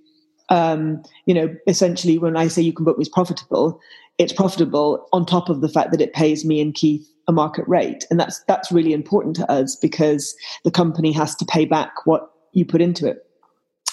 um, 0.51 1.01
you 1.25 1.33
know, 1.33 1.55
essentially, 1.65 2.17
when 2.17 2.35
I 2.35 2.47
say 2.49 2.61
you 2.61 2.73
can 2.73 2.83
book 2.83 2.97
me 2.97 3.03
as 3.03 3.09
profitable, 3.09 3.79
it's 4.21 4.33
profitable 4.33 5.07
on 5.11 5.25
top 5.25 5.49
of 5.49 5.61
the 5.61 5.69
fact 5.69 5.91
that 5.91 6.01
it 6.01 6.13
pays 6.13 6.45
me 6.45 6.61
and 6.61 6.73
Keith 6.73 7.07
a 7.27 7.31
market 7.31 7.67
rate, 7.67 8.05
and 8.09 8.19
that's 8.19 8.43
that's 8.47 8.71
really 8.71 8.93
important 8.93 9.35
to 9.37 9.51
us 9.51 9.75
because 9.75 10.35
the 10.63 10.71
company 10.71 11.11
has 11.11 11.35
to 11.35 11.45
pay 11.45 11.65
back 11.65 12.05
what 12.05 12.31
you 12.53 12.65
put 12.65 12.81
into 12.81 13.07
it. 13.07 13.25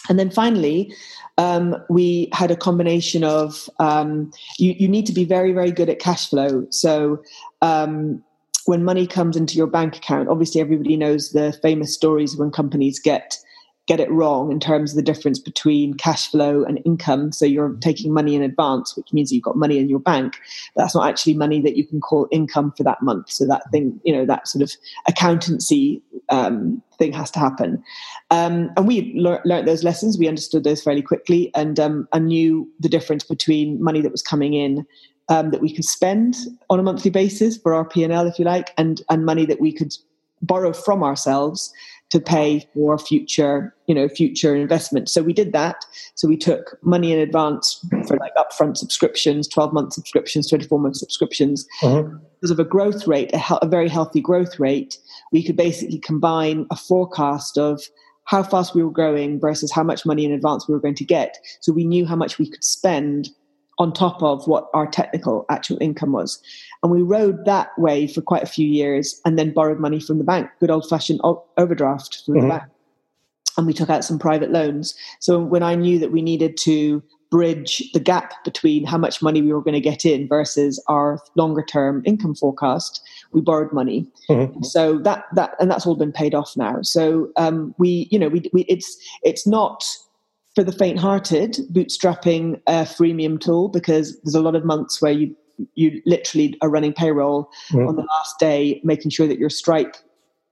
And 0.09 0.19
then 0.19 0.31
finally, 0.31 0.93
um, 1.37 1.77
we 1.91 2.31
had 2.33 2.51
a 2.51 2.57
combination 2.57 3.25
of 3.25 3.69
um, 3.79 4.33
you, 4.59 4.75
you 4.79 4.89
need 4.89 5.07
to 5.07 5.13
be 5.13 5.25
very, 5.25 5.53
very 5.53 5.71
good 5.71 5.91
at 5.91 5.99
cash 5.99 6.31
flow. 6.31 6.67
So 6.71 7.23
um, 7.61 8.23
when 8.65 8.85
money 8.85 9.07
comes 9.07 9.37
into 9.37 9.57
your 9.57 9.67
bank 9.67 9.97
account, 9.97 10.29
obviously 10.29 10.61
everybody 10.61 10.97
knows 10.97 11.33
the 11.33 11.53
famous 11.63 11.95
stories 11.95 12.37
when 12.37 12.51
companies 12.51 12.99
get 12.99 13.37
get 13.89 14.01
it 14.01 14.11
wrong 14.11 14.53
in 14.53 14.61
terms 14.61 14.93
of 14.93 14.97
the 14.97 15.03
difference 15.03 15.39
between 15.39 15.95
cash 15.95 16.31
flow 16.31 16.63
and 16.63 16.79
income. 16.85 17.33
So 17.33 17.47
you're 17.47 17.75
taking 17.81 18.13
money 18.13 18.35
in 18.35 18.43
advance, 18.43 18.95
which 18.95 19.15
means 19.15 19.33
you've 19.33 19.43
got 19.43 19.57
money 19.57 19.79
in 19.79 19.89
your 19.89 19.99
bank. 19.99 20.39
That's 20.77 20.95
not 20.95 21.09
actually 21.09 21.35
money 21.35 21.63
that 21.63 21.75
you 21.75 21.87
can 21.87 21.99
call 21.99 22.29
income 22.31 22.75
for 22.77 22.83
that 22.85 23.01
month. 23.03 23.31
So 23.31 23.47
that 23.47 23.63
thing, 23.73 23.99
you 24.05 24.13
know, 24.13 24.27
that 24.27 24.47
sort 24.47 24.63
of 24.63 24.71
accountancy 25.09 26.03
um, 26.29 26.83
thing 26.99 27.15
has 27.15 27.31
to 27.33 27.39
happen. 27.39 27.83
Um, 28.31 28.71
and 28.77 28.87
we 28.87 29.15
lear- 29.17 29.41
learned 29.47 29.67
those 29.67 29.83
lessons. 29.83 30.19
We 30.19 30.29
understood 30.29 30.65
those 30.65 30.83
fairly 30.83 31.03
quickly 31.03 31.51
and, 31.55 31.81
um, 31.81 32.07
and 32.13 32.27
knew 32.27 32.71
the 32.79 32.91
difference 32.91 33.25
between 33.25 33.83
money 33.83 34.03
that 34.03 34.13
was 34.13 34.23
coming 34.23 34.53
in 34.53 34.87
um, 35.31 35.51
that 35.51 35.63
we 35.63 35.75
could 35.75 35.87
spend 35.87 36.37
on 36.69 36.79
a 36.79 36.83
monthly 36.83 37.11
basis 37.11 37.57
for 37.57 37.73
our 37.73 37.87
P&L, 37.87 38.27
if 38.27 38.39
you 38.39 38.45
like, 38.45 38.71
and, 38.77 39.01
and 39.09 39.25
money 39.25 39.47
that 39.47 39.61
we 39.61 39.73
could 39.73 39.95
borrow 40.43 40.73
from 40.73 41.03
ourselves 41.03 41.73
to 42.11 42.21
pay 42.21 42.67
for 42.75 42.99
future, 42.99 43.75
you 43.87 43.95
know, 43.95 44.09
future 44.09 44.57
investment. 44.57 45.09
So 45.11 45.23
we 45.23 45.33
did 45.33 45.53
that. 45.53 45.85
So 46.15 46.27
we 46.27 46.37
took 46.37 46.79
money 46.83 47.13
in 47.13 47.19
advance 47.19 47.85
for 48.07 48.17
like 48.17 48.35
upfront 48.35 48.77
subscriptions, 48.79 49.47
12 49.49 49.73
month 49.73 49.93
subscriptions, 49.93 50.49
24 50.49 50.79
month 50.79 50.97
subscriptions. 50.97 51.67
Uh-huh. 51.83 52.05
Because 52.41 52.51
of 52.51 52.59
a 52.59 52.65
growth 52.65 53.07
rate, 53.07 53.31
a, 53.35 53.39
he- 53.39 53.59
a 53.61 53.69
very 53.69 53.89
healthy 53.89 54.21
growth 54.21 54.59
rate, 54.59 54.97
we 55.33 55.43
could 55.45 55.57
basically 55.57 55.99
combine 55.99 56.67
a 56.71 56.77
forecast 56.77 57.59
of 57.59 57.83
how 58.25 58.43
fast 58.43 58.75
we 58.75 58.83
were 58.83 58.91
growing 58.91 59.41
versus 59.41 59.73
how 59.73 59.83
much 59.83 60.05
money 60.05 60.25
in 60.25 60.33
advance 60.33 60.69
we 60.69 60.75
were 60.75 60.81
going 60.81 60.95
to 60.95 61.05
get. 61.05 61.39
So 61.61 61.73
we 61.73 61.85
knew 61.85 62.05
how 62.07 62.17
much 62.17 62.39
we 62.39 62.49
could 62.49 62.63
spend 62.63 63.31
on 63.79 63.93
top 63.93 64.23
of 64.23 64.47
what 64.47 64.69
our 64.75 64.87
technical 64.87 65.45
actual 65.49 65.79
income 65.81 66.13
was. 66.13 66.43
And 66.83 66.93
we 66.93 67.03
rode 67.03 67.45
that 67.45 67.71
way 67.79 68.07
for 68.07 68.21
quite 68.21 68.43
a 68.43 68.47
few 68.47 68.67
years 68.67 69.21
and 69.25 69.39
then 69.39 69.53
borrowed 69.53 69.81
money 69.81 70.01
from 70.01 70.19
the 70.19 70.25
bank, 70.25 70.51
good 70.61 70.71
old 70.71 70.89
fashioned 70.89 71.21
overdraft 71.57 72.23
from 72.25 72.35
mm-hmm. 72.35 72.49
the 72.49 72.55
bank. 72.55 72.65
And 73.57 73.67
we 73.67 73.73
took 73.73 73.91
out 73.91 74.05
some 74.05 74.19
private 74.19 74.51
loans. 74.51 74.95
So 75.21 75.41
when 75.41 75.63
I 75.63 75.75
knew 75.75 75.99
that 75.99 76.13
we 76.13 76.23
needed 76.23 76.57
to 76.59 77.03
bridge 77.31 77.83
the 77.93 78.01
gap 78.01 78.33
between 78.45 78.87
how 78.87 78.97
much 78.97 79.21
money 79.21 79.43
we 79.43 79.53
were 79.53 79.63
going 79.63 79.75
to 79.75 79.81
get 79.81 80.05
in 80.05 80.27
versus 80.29 80.83
our 80.89 81.21
longer 81.35 81.63
term 81.63 82.03
income 82.07 82.35
forecast, 82.35 83.03
we 83.33 83.41
borrowed 83.41 83.73
money. 83.73 84.07
Mm-hmm. 84.31 84.63
So 84.63 84.99
that 85.01 85.25
that 85.35 85.55
and 85.61 85.71
that's 85.71 85.87
all 85.87 85.97
been 85.97 86.13
paid 86.13 86.35
off 86.35 86.57
now. 86.57 86.83
So 86.83 87.31
um, 87.37 87.75
we, 87.79 88.09
you 88.11 88.19
know, 88.19 88.29
we, 88.29 88.49
we 88.53 88.63
it's 88.63 88.97
it's 89.23 89.47
not 89.47 89.85
for 90.55 90.65
the 90.65 90.73
faint-hearted, 90.73 91.59
bootstrapping 91.73 92.61
a 92.67 92.83
freemium 92.83 93.41
tool 93.41 93.69
because 93.69 94.19
there's 94.23 94.35
a 94.35 94.41
lot 94.41 94.57
of 94.57 94.65
months 94.65 95.01
where 95.01 95.13
you 95.13 95.37
you 95.75 96.01
literally 96.07 96.57
are 96.63 96.71
running 96.71 96.93
payroll 96.93 97.51
mm. 97.73 97.89
on 97.89 97.97
the 97.97 98.03
last 98.03 98.39
day, 98.39 98.81
making 98.85 99.11
sure 99.11 99.27
that 99.27 99.41
your 99.41 99.51
Stripe, 99.51 99.97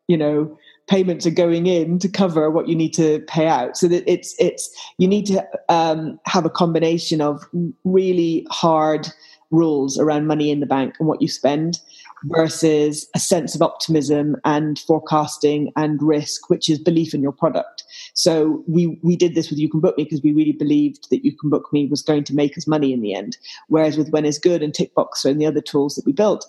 you 0.09 0.17
know, 0.17 0.59
payments 0.89 1.27
are 1.27 1.31
going 1.31 1.67
in 1.67 1.99
to 1.99 2.09
cover 2.09 2.51
what 2.51 2.69
you 2.69 2.75
need 2.75 2.93
to 2.95 3.21
pay 3.29 3.47
out. 3.47 3.77
So 3.77 3.89
that 3.89 4.05
it's 4.11 4.35
it's 4.39 4.69
you 4.99 5.09
need 5.09 5.27
to 5.27 5.47
um, 5.69 6.19
have 6.27 6.45
a 6.45 6.51
combination 6.51 7.21
of 7.21 7.45
really 7.85 8.47
hard 8.51 9.09
rules 9.51 9.99
around 9.99 10.27
money 10.27 10.51
in 10.51 10.61
the 10.61 10.67
bank 10.67 10.95
and 10.99 11.09
what 11.09 11.23
you 11.23 11.29
spend 11.29 11.81
versus 12.25 13.09
a 13.15 13.19
sense 13.19 13.55
of 13.55 13.63
optimism 13.63 14.37
and 14.45 14.79
forecasting 14.81 15.73
and 15.77 16.03
risk, 16.03 16.49
which 16.49 16.69
is 16.69 16.79
belief 16.79 17.15
in 17.15 17.23
your 17.23 17.33
product. 17.33 17.85
So 18.15 18.65
we 18.67 18.99
we 19.03 19.17
did 19.17 19.35
this 19.35 19.51
with 19.51 19.59
You 19.59 19.69
Can 19.69 19.81
Book 19.81 19.97
Me 19.97 20.05
because 20.05 20.23
we 20.23 20.33
really 20.33 20.53
believed 20.53 21.09
that 21.11 21.25
You 21.25 21.37
Can 21.37 21.51
Book 21.51 21.73
Me 21.73 21.87
was 21.87 22.03
going 22.03 22.25
to 22.25 22.35
make 22.35 22.57
us 22.57 22.67
money 22.67 22.93
in 22.93 23.01
the 23.01 23.15
end. 23.15 23.37
Whereas 23.69 23.97
with 23.97 24.11
When 24.11 24.25
Is 24.25 24.39
Good 24.39 24.63
and 24.63 24.73
Tickboxer 24.73 25.31
and 25.31 25.41
the 25.41 25.47
other 25.47 25.61
tools 25.61 25.95
that 25.95 26.07
we 26.07 26.13
built, 26.13 26.47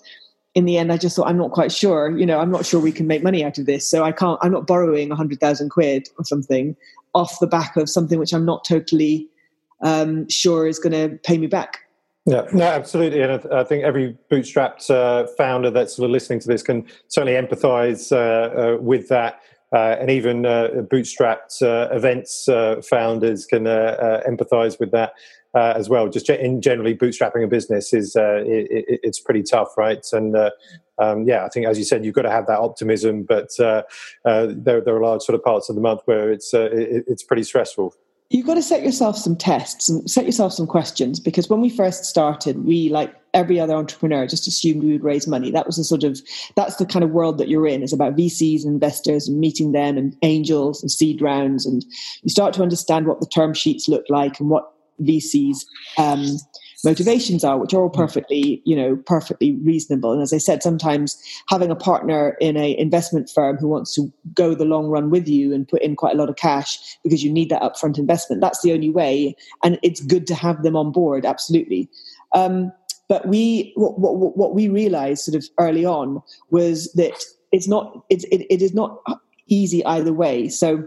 in 0.54 0.64
the 0.64 0.78
end, 0.78 0.92
I 0.92 0.96
just 0.96 1.16
thought 1.16 1.28
I'm 1.28 1.38
not 1.38 1.52
quite 1.52 1.70
sure. 1.70 2.16
You 2.16 2.26
know, 2.26 2.40
I'm 2.40 2.50
not 2.50 2.66
sure 2.66 2.80
we 2.80 2.92
can 2.92 3.06
make 3.06 3.22
money 3.22 3.44
out 3.44 3.58
of 3.58 3.66
this. 3.66 3.88
So 3.88 4.04
I 4.04 4.12
can't. 4.12 4.38
I'm 4.42 4.52
not 4.52 4.66
borrowing 4.66 5.10
a 5.10 5.16
hundred 5.16 5.40
thousand 5.40 5.70
quid 5.70 6.08
or 6.18 6.24
something 6.24 6.76
off 7.14 7.38
the 7.40 7.46
back 7.46 7.76
of 7.76 7.88
something 7.88 8.18
which 8.18 8.32
I'm 8.32 8.44
not 8.44 8.64
totally 8.64 9.28
um, 9.82 10.28
sure 10.28 10.66
is 10.66 10.78
going 10.78 10.92
to 10.92 11.16
pay 11.18 11.38
me 11.38 11.46
back. 11.46 11.80
Yeah, 12.28 12.46
no, 12.52 12.64
absolutely, 12.64 13.22
and 13.22 13.42
I, 13.50 13.64
think 13.64 13.84
every 13.84 14.14
bootstrapped 14.30 14.90
uh, 14.90 15.26
founder 15.38 15.70
that's 15.70 15.96
sort 15.96 16.04
of 16.04 16.10
listening 16.10 16.40
to 16.40 16.46
this 16.46 16.62
can 16.62 16.86
certainly 17.06 17.32
empathise 17.32 18.12
uh, 18.12 18.74
uh, 18.74 18.76
with 18.82 19.08
that, 19.08 19.40
uh, 19.72 19.96
and 19.98 20.10
even 20.10 20.44
uh, 20.44 20.68
bootstrapped 20.92 21.62
uh, 21.62 21.88
events 21.90 22.44
founders 22.86 23.46
can 23.46 23.64
empathise 23.64 24.78
with 24.78 24.90
that 24.90 25.14
as 25.54 25.88
well. 25.88 26.06
Just 26.10 26.28
in 26.28 26.60
generally, 26.60 26.94
bootstrapping 26.94 27.44
a 27.44 27.46
business 27.46 27.94
is 27.94 28.14
it, 28.14 29.00
it's 29.02 29.20
pretty 29.20 29.42
tough, 29.42 29.78
right? 29.78 30.06
And 30.12 30.36
um, 30.98 31.26
yeah, 31.26 31.46
I 31.46 31.48
think 31.48 31.64
as 31.64 31.78
you 31.78 31.84
said, 31.84 32.04
you've 32.04 32.14
got 32.14 32.22
to 32.22 32.30
have 32.30 32.46
that 32.48 32.58
optimism, 32.58 33.22
but 33.22 33.48
there, 33.56 34.82
there 34.82 34.94
are 34.94 35.02
large 35.02 35.22
sort 35.22 35.34
of 35.34 35.42
parts 35.42 35.70
of 35.70 35.76
the 35.76 35.80
month 35.80 36.02
where 36.04 36.30
it's 36.30 36.52
it, 36.52 37.04
it's 37.08 37.22
pretty 37.22 37.44
stressful 37.44 37.94
you've 38.30 38.46
got 38.46 38.54
to 38.54 38.62
set 38.62 38.82
yourself 38.82 39.16
some 39.16 39.36
tests 39.36 39.88
and 39.88 40.08
set 40.10 40.26
yourself 40.26 40.52
some 40.52 40.66
questions 40.66 41.18
because 41.18 41.48
when 41.48 41.60
we 41.60 41.70
first 41.70 42.04
started 42.04 42.64
we 42.64 42.88
like 42.90 43.14
every 43.34 43.60
other 43.60 43.74
entrepreneur 43.74 44.26
just 44.26 44.46
assumed 44.46 44.82
we 44.82 44.92
would 44.92 45.04
raise 45.04 45.26
money. 45.26 45.50
That 45.50 45.66
was 45.66 45.76
the 45.76 45.84
sort 45.84 46.04
of 46.04 46.20
that's 46.54 46.76
the 46.76 46.86
kind 46.86 47.04
of 47.04 47.10
world 47.10 47.38
that 47.38 47.48
you're 47.48 47.66
in. 47.66 47.82
It's 47.82 47.92
about 47.92 48.16
vcs 48.16 48.64
and 48.64 48.72
investors 48.72 49.28
and 49.28 49.40
meeting 49.40 49.72
them 49.72 49.96
and 49.96 50.16
angels 50.22 50.82
and 50.82 50.90
seed 50.90 51.22
rounds 51.22 51.66
and 51.66 51.84
you 52.22 52.30
start 52.30 52.54
to 52.54 52.62
understand 52.62 53.06
what 53.06 53.20
the 53.20 53.26
term 53.26 53.54
sheets 53.54 53.88
look 53.88 54.04
like 54.08 54.40
and 54.40 54.50
what 54.50 54.72
vcs 55.00 55.64
um, 55.96 56.26
motivations 56.84 57.44
are, 57.44 57.58
which 57.58 57.74
are 57.74 57.82
all 57.82 57.90
perfectly, 57.90 58.62
you 58.64 58.76
know, 58.76 58.96
perfectly 58.96 59.52
reasonable. 59.56 60.12
And 60.12 60.22
as 60.22 60.32
I 60.32 60.38
said, 60.38 60.62
sometimes 60.62 61.20
having 61.48 61.70
a 61.70 61.76
partner 61.76 62.36
in 62.40 62.56
a 62.56 62.76
investment 62.78 63.30
firm 63.30 63.56
who 63.56 63.68
wants 63.68 63.94
to 63.94 64.12
go 64.34 64.54
the 64.54 64.64
long 64.64 64.86
run 64.86 65.10
with 65.10 65.28
you 65.28 65.52
and 65.52 65.66
put 65.66 65.82
in 65.82 65.96
quite 65.96 66.14
a 66.14 66.18
lot 66.18 66.28
of 66.28 66.36
cash 66.36 66.78
because 67.02 67.24
you 67.24 67.32
need 67.32 67.50
that 67.50 67.62
upfront 67.62 67.98
investment, 67.98 68.40
that's 68.40 68.62
the 68.62 68.72
only 68.72 68.90
way. 68.90 69.34
And 69.62 69.78
it's 69.82 70.00
good 70.00 70.26
to 70.28 70.34
have 70.34 70.62
them 70.62 70.76
on 70.76 70.92
board, 70.92 71.26
absolutely. 71.26 71.88
Um, 72.32 72.72
but 73.08 73.26
we, 73.26 73.72
what, 73.74 73.98
what, 73.98 74.36
what, 74.36 74.54
we 74.54 74.68
realized 74.68 75.24
sort 75.24 75.34
of 75.34 75.48
early 75.58 75.84
on 75.84 76.22
was 76.50 76.92
that 76.92 77.24
it's 77.52 77.66
not, 77.66 78.04
it's, 78.10 78.24
it, 78.24 78.46
it 78.50 78.60
is 78.60 78.74
not 78.74 79.00
easy 79.46 79.84
either 79.86 80.12
way. 80.12 80.48
So 80.48 80.86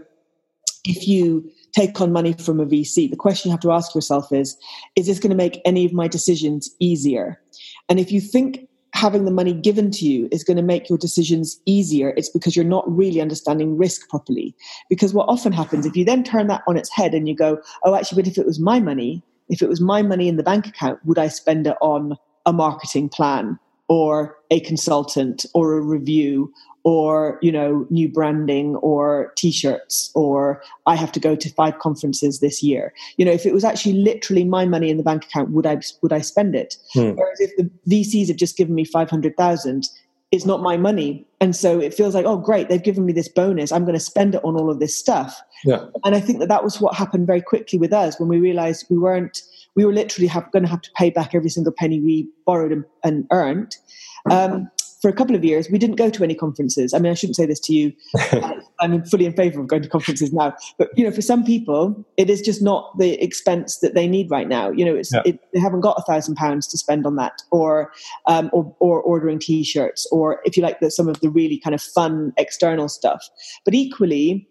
if 0.84 1.06
you 1.06 1.50
take 1.72 2.00
on 2.00 2.12
money 2.12 2.34
from 2.34 2.60
a 2.60 2.66
VC, 2.66 3.10
the 3.10 3.16
question 3.16 3.48
you 3.48 3.52
have 3.52 3.60
to 3.60 3.72
ask 3.72 3.94
yourself 3.94 4.32
is 4.32 4.56
Is 4.96 5.06
this 5.06 5.18
going 5.18 5.30
to 5.30 5.36
make 5.36 5.60
any 5.64 5.84
of 5.84 5.92
my 5.92 6.08
decisions 6.08 6.74
easier? 6.78 7.40
And 7.88 7.98
if 7.98 8.12
you 8.12 8.20
think 8.20 8.68
having 8.94 9.24
the 9.24 9.30
money 9.30 9.54
given 9.54 9.90
to 9.90 10.04
you 10.04 10.28
is 10.30 10.44
going 10.44 10.58
to 10.58 10.62
make 10.62 10.88
your 10.88 10.98
decisions 10.98 11.60
easier, 11.64 12.10
it's 12.16 12.28
because 12.28 12.54
you're 12.54 12.64
not 12.64 12.84
really 12.94 13.20
understanding 13.20 13.76
risk 13.76 14.08
properly. 14.08 14.54
Because 14.88 15.14
what 15.14 15.28
often 15.28 15.52
happens, 15.52 15.86
if 15.86 15.96
you 15.96 16.04
then 16.04 16.22
turn 16.22 16.46
that 16.48 16.62
on 16.68 16.76
its 16.76 16.90
head 16.90 17.14
and 17.14 17.28
you 17.28 17.34
go, 17.34 17.60
Oh, 17.84 17.94
actually, 17.94 18.22
but 18.22 18.30
if 18.30 18.38
it 18.38 18.46
was 18.46 18.60
my 18.60 18.80
money, 18.80 19.22
if 19.48 19.62
it 19.62 19.68
was 19.68 19.80
my 19.80 20.02
money 20.02 20.28
in 20.28 20.36
the 20.36 20.42
bank 20.42 20.66
account, 20.66 21.00
would 21.04 21.18
I 21.18 21.28
spend 21.28 21.66
it 21.66 21.76
on 21.80 22.16
a 22.46 22.52
marketing 22.52 23.08
plan 23.08 23.58
or 23.88 24.36
a 24.50 24.60
consultant 24.60 25.44
or 25.54 25.74
a 25.74 25.80
review 25.80 26.52
or 26.84 27.38
you 27.42 27.52
know 27.52 27.86
new 27.90 28.08
branding 28.08 28.76
or 28.76 29.32
t-shirts 29.36 30.10
or 30.14 30.62
i 30.86 30.96
have 30.96 31.12
to 31.12 31.20
go 31.20 31.36
to 31.36 31.48
five 31.50 31.78
conferences 31.78 32.40
this 32.40 32.62
year. 32.62 32.92
You 33.16 33.24
know 33.24 33.32
if 33.32 33.46
it 33.46 33.54
was 33.54 33.64
actually 33.64 33.94
literally 33.94 34.44
my 34.44 34.64
money 34.64 34.90
in 34.90 34.96
the 34.96 35.02
bank 35.02 35.24
account 35.24 35.50
would 35.50 35.66
i 35.66 35.80
would 36.02 36.12
i 36.12 36.20
spend 36.20 36.54
it? 36.54 36.76
Hmm. 36.92 37.10
whereas 37.10 37.40
if 37.40 37.56
the 37.56 37.70
vcs 37.88 38.28
have 38.28 38.36
just 38.36 38.56
given 38.56 38.74
me 38.74 38.84
500000 38.84 39.88
it's 40.30 40.46
not 40.46 40.62
my 40.62 40.78
money. 40.78 41.26
And 41.42 41.54
so 41.54 41.78
it 41.78 41.92
feels 41.92 42.14
like 42.14 42.24
oh 42.24 42.38
great 42.38 42.68
they've 42.68 42.82
given 42.82 43.04
me 43.04 43.12
this 43.12 43.28
bonus. 43.28 43.70
I'm 43.70 43.84
going 43.84 43.94
to 43.94 44.00
spend 44.00 44.34
it 44.34 44.44
on 44.44 44.56
all 44.56 44.70
of 44.70 44.80
this 44.80 44.96
stuff. 44.96 45.40
Yeah. 45.64 45.84
and 46.04 46.16
i 46.16 46.20
think 46.20 46.40
that 46.40 46.48
that 46.48 46.64
was 46.64 46.80
what 46.80 46.96
happened 46.96 47.28
very 47.28 47.40
quickly 47.40 47.78
with 47.78 47.92
us 47.92 48.18
when 48.18 48.28
we 48.28 48.40
realized 48.40 48.86
we 48.90 48.98
weren't 48.98 49.42
we 49.74 49.84
were 49.84 49.92
literally 49.92 50.26
have, 50.26 50.50
going 50.52 50.64
to 50.64 50.68
have 50.68 50.82
to 50.82 50.90
pay 50.96 51.10
back 51.10 51.34
every 51.34 51.50
single 51.50 51.72
penny 51.72 52.00
we 52.00 52.28
borrowed 52.44 52.72
and, 52.72 52.84
and 53.04 53.26
earned. 53.30 53.76
Um, 54.30 54.70
for 55.02 55.08
a 55.08 55.12
couple 55.12 55.34
of 55.34 55.44
years, 55.44 55.68
we 55.68 55.78
didn't 55.78 55.96
go 55.96 56.08
to 56.08 56.22
any 56.22 56.34
conferences. 56.34 56.94
I 56.94 57.00
mean, 57.00 57.10
I 57.10 57.14
shouldn't 57.14 57.34
say 57.34 57.44
this 57.44 57.58
to 57.60 57.74
you. 57.74 57.92
I'm 58.80 59.04
fully 59.04 59.26
in 59.26 59.32
favor 59.32 59.60
of 59.60 59.66
going 59.66 59.82
to 59.82 59.88
conferences 59.88 60.32
now. 60.32 60.54
But, 60.78 60.90
you 60.96 61.04
know, 61.04 61.10
for 61.10 61.20
some 61.20 61.44
people, 61.44 62.06
it 62.16 62.30
is 62.30 62.40
just 62.40 62.62
not 62.62 62.96
the 62.98 63.20
expense 63.22 63.78
that 63.78 63.94
they 63.94 64.06
need 64.06 64.30
right 64.30 64.46
now. 64.46 64.70
You 64.70 64.84
know, 64.84 64.94
it's, 64.94 65.12
yeah. 65.12 65.22
it, 65.24 65.40
they 65.52 65.58
haven't 65.58 65.80
got 65.80 65.98
a 65.98 66.02
thousand 66.02 66.36
pounds 66.36 66.68
to 66.68 66.78
spend 66.78 67.04
on 67.04 67.16
that 67.16 67.42
or, 67.50 67.92
um, 68.26 68.48
or, 68.52 68.74
or 68.78 69.02
ordering 69.02 69.40
t-shirts 69.40 70.06
or 70.12 70.40
if 70.44 70.56
you 70.56 70.62
like 70.62 70.78
the, 70.78 70.88
some 70.88 71.08
of 71.08 71.18
the 71.18 71.30
really 71.30 71.58
kind 71.58 71.74
of 71.74 71.82
fun 71.82 72.32
external 72.38 72.88
stuff. 72.88 73.28
But 73.64 73.74
equally, 73.74 74.48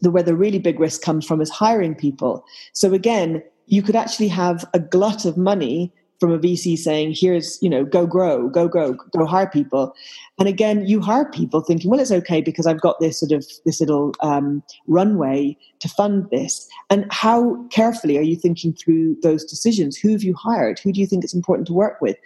the, 0.00 0.10
where 0.10 0.22
the 0.22 0.34
really 0.34 0.58
big 0.58 0.80
risk 0.80 1.02
comes 1.02 1.26
from 1.26 1.42
is 1.42 1.50
hiring 1.50 1.94
people. 1.94 2.42
So 2.72 2.94
again, 2.94 3.42
you 3.66 3.82
could 3.82 3.96
actually 3.96 4.28
have 4.28 4.64
a 4.72 4.78
glut 4.78 5.26
of 5.26 5.36
money 5.36 5.92
from 6.20 6.32
a 6.32 6.38
VC 6.38 6.76
saying, 6.76 7.14
here's, 7.16 7.58
you 7.62 7.70
know, 7.70 7.84
go 7.84 8.06
grow, 8.06 8.48
go 8.48 8.66
grow, 8.68 8.92
go 8.92 9.24
hire 9.24 9.48
people. 9.48 9.94
And 10.38 10.48
again, 10.48 10.86
you 10.86 11.00
hire 11.00 11.24
people 11.30 11.60
thinking, 11.60 11.90
well, 11.90 12.00
it's 12.00 12.10
okay 12.10 12.40
because 12.40 12.66
I've 12.66 12.80
got 12.80 12.98
this 13.00 13.20
sort 13.20 13.32
of, 13.32 13.46
this 13.64 13.80
little 13.80 14.12
um, 14.20 14.62
runway 14.86 15.56
to 15.80 15.88
fund 15.88 16.26
this. 16.30 16.68
And 16.90 17.06
how 17.10 17.64
carefully 17.70 18.18
are 18.18 18.22
you 18.22 18.36
thinking 18.36 18.72
through 18.72 19.16
those 19.22 19.44
decisions? 19.44 19.96
Who 19.96 20.10
have 20.10 20.22
you 20.22 20.34
hired? 20.34 20.80
Who 20.80 20.92
do 20.92 21.00
you 21.00 21.06
think 21.06 21.22
it's 21.22 21.34
important 21.34 21.66
to 21.68 21.72
work 21.72 22.00
with? 22.00 22.16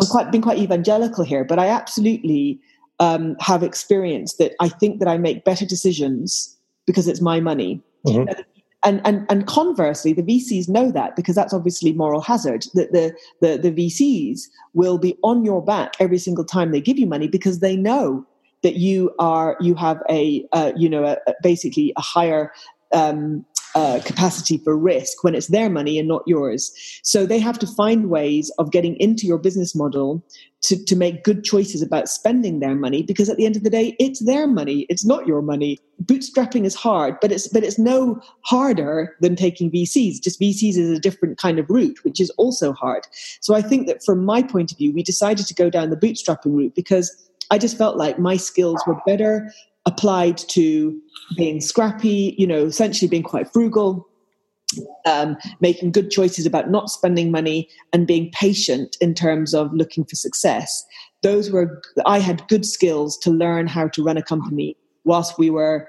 I've 0.00 0.08
quite 0.08 0.30
been 0.30 0.42
quite 0.42 0.58
evangelical 0.58 1.24
here, 1.24 1.44
but 1.44 1.58
I 1.58 1.68
absolutely 1.68 2.60
um, 3.00 3.36
have 3.40 3.62
experienced 3.62 4.38
that 4.38 4.52
I 4.60 4.68
think 4.68 4.98
that 4.98 5.08
I 5.08 5.16
make 5.16 5.44
better 5.44 5.64
decisions 5.64 6.54
because 6.86 7.08
it's 7.08 7.20
my 7.20 7.40
money. 7.40 7.82
Mm-hmm 8.06 8.40
and, 8.84 9.00
and 9.04 9.26
and 9.28 9.46
conversely, 9.46 10.12
the 10.12 10.22
VCs 10.22 10.68
know 10.68 10.92
that 10.92 11.16
because 11.16 11.34
that's 11.34 11.52
obviously 11.52 11.92
moral 11.92 12.20
hazard. 12.20 12.64
That 12.74 12.92
the, 12.92 13.12
the 13.40 13.58
the 13.58 13.72
VCs 13.72 14.42
will 14.74 14.98
be 14.98 15.16
on 15.24 15.44
your 15.44 15.64
back 15.64 15.94
every 15.98 16.18
single 16.18 16.44
time 16.44 16.70
they 16.70 16.80
give 16.80 16.98
you 16.98 17.06
money 17.06 17.26
because 17.26 17.58
they 17.58 17.76
know 17.76 18.24
that 18.62 18.76
you 18.76 19.12
are 19.18 19.56
you 19.60 19.74
have 19.74 20.00
a 20.08 20.46
uh, 20.52 20.72
you 20.76 20.88
know 20.88 21.04
a, 21.04 21.16
a 21.26 21.34
basically 21.42 21.92
a 21.96 22.00
higher 22.00 22.52
um, 22.92 23.44
uh, 23.74 24.00
capacity 24.04 24.58
for 24.58 24.76
risk 24.76 25.22
when 25.22 25.34
it's 25.34 25.48
their 25.48 25.68
money 25.68 25.98
and 25.98 26.08
not 26.08 26.22
yours. 26.26 26.72
So 27.02 27.26
they 27.26 27.38
have 27.38 27.58
to 27.60 27.66
find 27.66 28.10
ways 28.10 28.50
of 28.58 28.72
getting 28.72 28.96
into 28.96 29.26
your 29.26 29.38
business 29.38 29.74
model 29.74 30.24
to, 30.62 30.84
to 30.84 30.96
make 30.96 31.22
good 31.22 31.44
choices 31.44 31.82
about 31.82 32.08
spending 32.08 32.60
their 32.60 32.74
money 32.74 33.02
because 33.02 33.28
at 33.28 33.36
the 33.36 33.46
end 33.46 33.56
of 33.56 33.62
the 33.62 33.70
day, 33.70 33.94
it's 34.00 34.24
their 34.24 34.46
money, 34.46 34.86
it's 34.88 35.04
not 35.04 35.26
your 35.26 35.42
money. 35.42 35.78
Bootstrapping 36.02 36.64
is 36.64 36.74
hard, 36.74 37.16
but 37.20 37.30
it's 37.30 37.48
but 37.48 37.62
it's 37.62 37.78
no 37.78 38.20
harder 38.44 39.16
than 39.20 39.36
taking 39.36 39.70
VCs. 39.70 40.22
Just 40.22 40.40
VCs 40.40 40.76
is 40.76 40.90
a 40.90 41.00
different 41.00 41.38
kind 41.38 41.58
of 41.58 41.68
route, 41.68 41.98
which 42.04 42.20
is 42.20 42.30
also 42.30 42.72
hard. 42.72 43.06
So 43.40 43.54
I 43.54 43.62
think 43.62 43.86
that 43.86 44.04
from 44.04 44.24
my 44.24 44.42
point 44.42 44.72
of 44.72 44.78
view, 44.78 44.92
we 44.92 45.02
decided 45.02 45.46
to 45.46 45.54
go 45.54 45.70
down 45.70 45.90
the 45.90 45.96
bootstrapping 45.96 46.56
route 46.56 46.74
because 46.74 47.28
I 47.50 47.58
just 47.58 47.78
felt 47.78 47.96
like 47.96 48.18
my 48.18 48.36
skills 48.36 48.82
were 48.86 49.00
better 49.06 49.50
applied 49.88 50.36
to 50.36 51.00
being 51.34 51.60
scrappy, 51.62 52.34
you 52.38 52.46
know, 52.46 52.66
essentially 52.66 53.08
being 53.08 53.22
quite 53.22 53.50
frugal, 53.50 54.06
um, 55.06 55.36
making 55.60 55.92
good 55.92 56.10
choices 56.10 56.44
about 56.44 56.70
not 56.70 56.90
spending 56.90 57.30
money 57.30 57.68
and 57.94 58.06
being 58.06 58.30
patient 58.32 58.98
in 59.00 59.14
terms 59.14 59.54
of 59.54 59.72
looking 59.72 60.04
for 60.04 60.14
success. 60.14 60.84
Those 61.22 61.50
were, 61.50 61.82
I 62.04 62.18
had 62.18 62.46
good 62.48 62.66
skills 62.66 63.16
to 63.18 63.30
learn 63.30 63.66
how 63.66 63.88
to 63.88 64.04
run 64.04 64.18
a 64.18 64.22
company 64.22 64.76
whilst 65.04 65.38
we 65.38 65.48
were, 65.48 65.88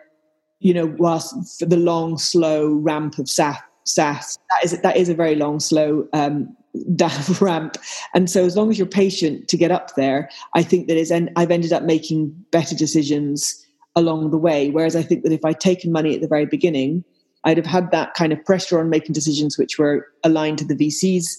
you 0.62 0.74
know, 0.74 0.96
whilst 0.98 1.60
the 1.60 1.78
long, 1.78 2.18
slow 2.18 2.74
ramp 2.74 3.20
of 3.20 3.30
SaaS. 3.30 3.60
That 3.96 4.64
is 4.64 4.80
that 4.82 4.96
is 4.96 5.10
a 5.10 5.16
very 5.16 5.36
long, 5.36 5.60
slow 5.60 6.08
um, 6.14 6.56
ramp. 7.42 7.78
And 8.14 8.30
so, 8.30 8.46
as 8.46 8.56
long 8.56 8.70
as 8.70 8.78
you're 8.78 8.88
patient 8.88 9.48
to 9.48 9.58
get 9.58 9.72
up 9.72 9.96
there, 9.96 10.30
I 10.54 10.64
think 10.64 10.88
that 10.88 10.98
is. 10.98 11.12
And 11.12 11.32
I've 11.36 11.52
ended 11.52 11.74
up 11.74 11.84
making 11.84 12.30
better 12.52 12.76
decisions 12.76 13.66
along 14.00 14.32
the 14.32 14.38
way. 14.38 14.72
Whereas 14.72 14.96
I 14.96 15.04
think 15.04 15.24
that 15.24 15.34
if 15.34 15.44
I'd 15.44 15.60
taken 15.60 15.92
money 15.92 16.16
at 16.16 16.22
the 16.22 16.28
very 16.28 16.46
beginning, 16.46 17.04
I'd 17.44 17.58
have 17.58 17.66
had 17.66 17.92
that 17.92 18.14
kind 18.14 18.34
of 18.34 18.44
pressure 18.46 18.80
on 18.80 18.90
making 18.90 19.14
decisions 19.14 19.58
which 19.58 19.78
were 19.78 20.08
aligned 20.24 20.58
to 20.60 20.66
the 20.66 20.76
VC's 20.76 21.38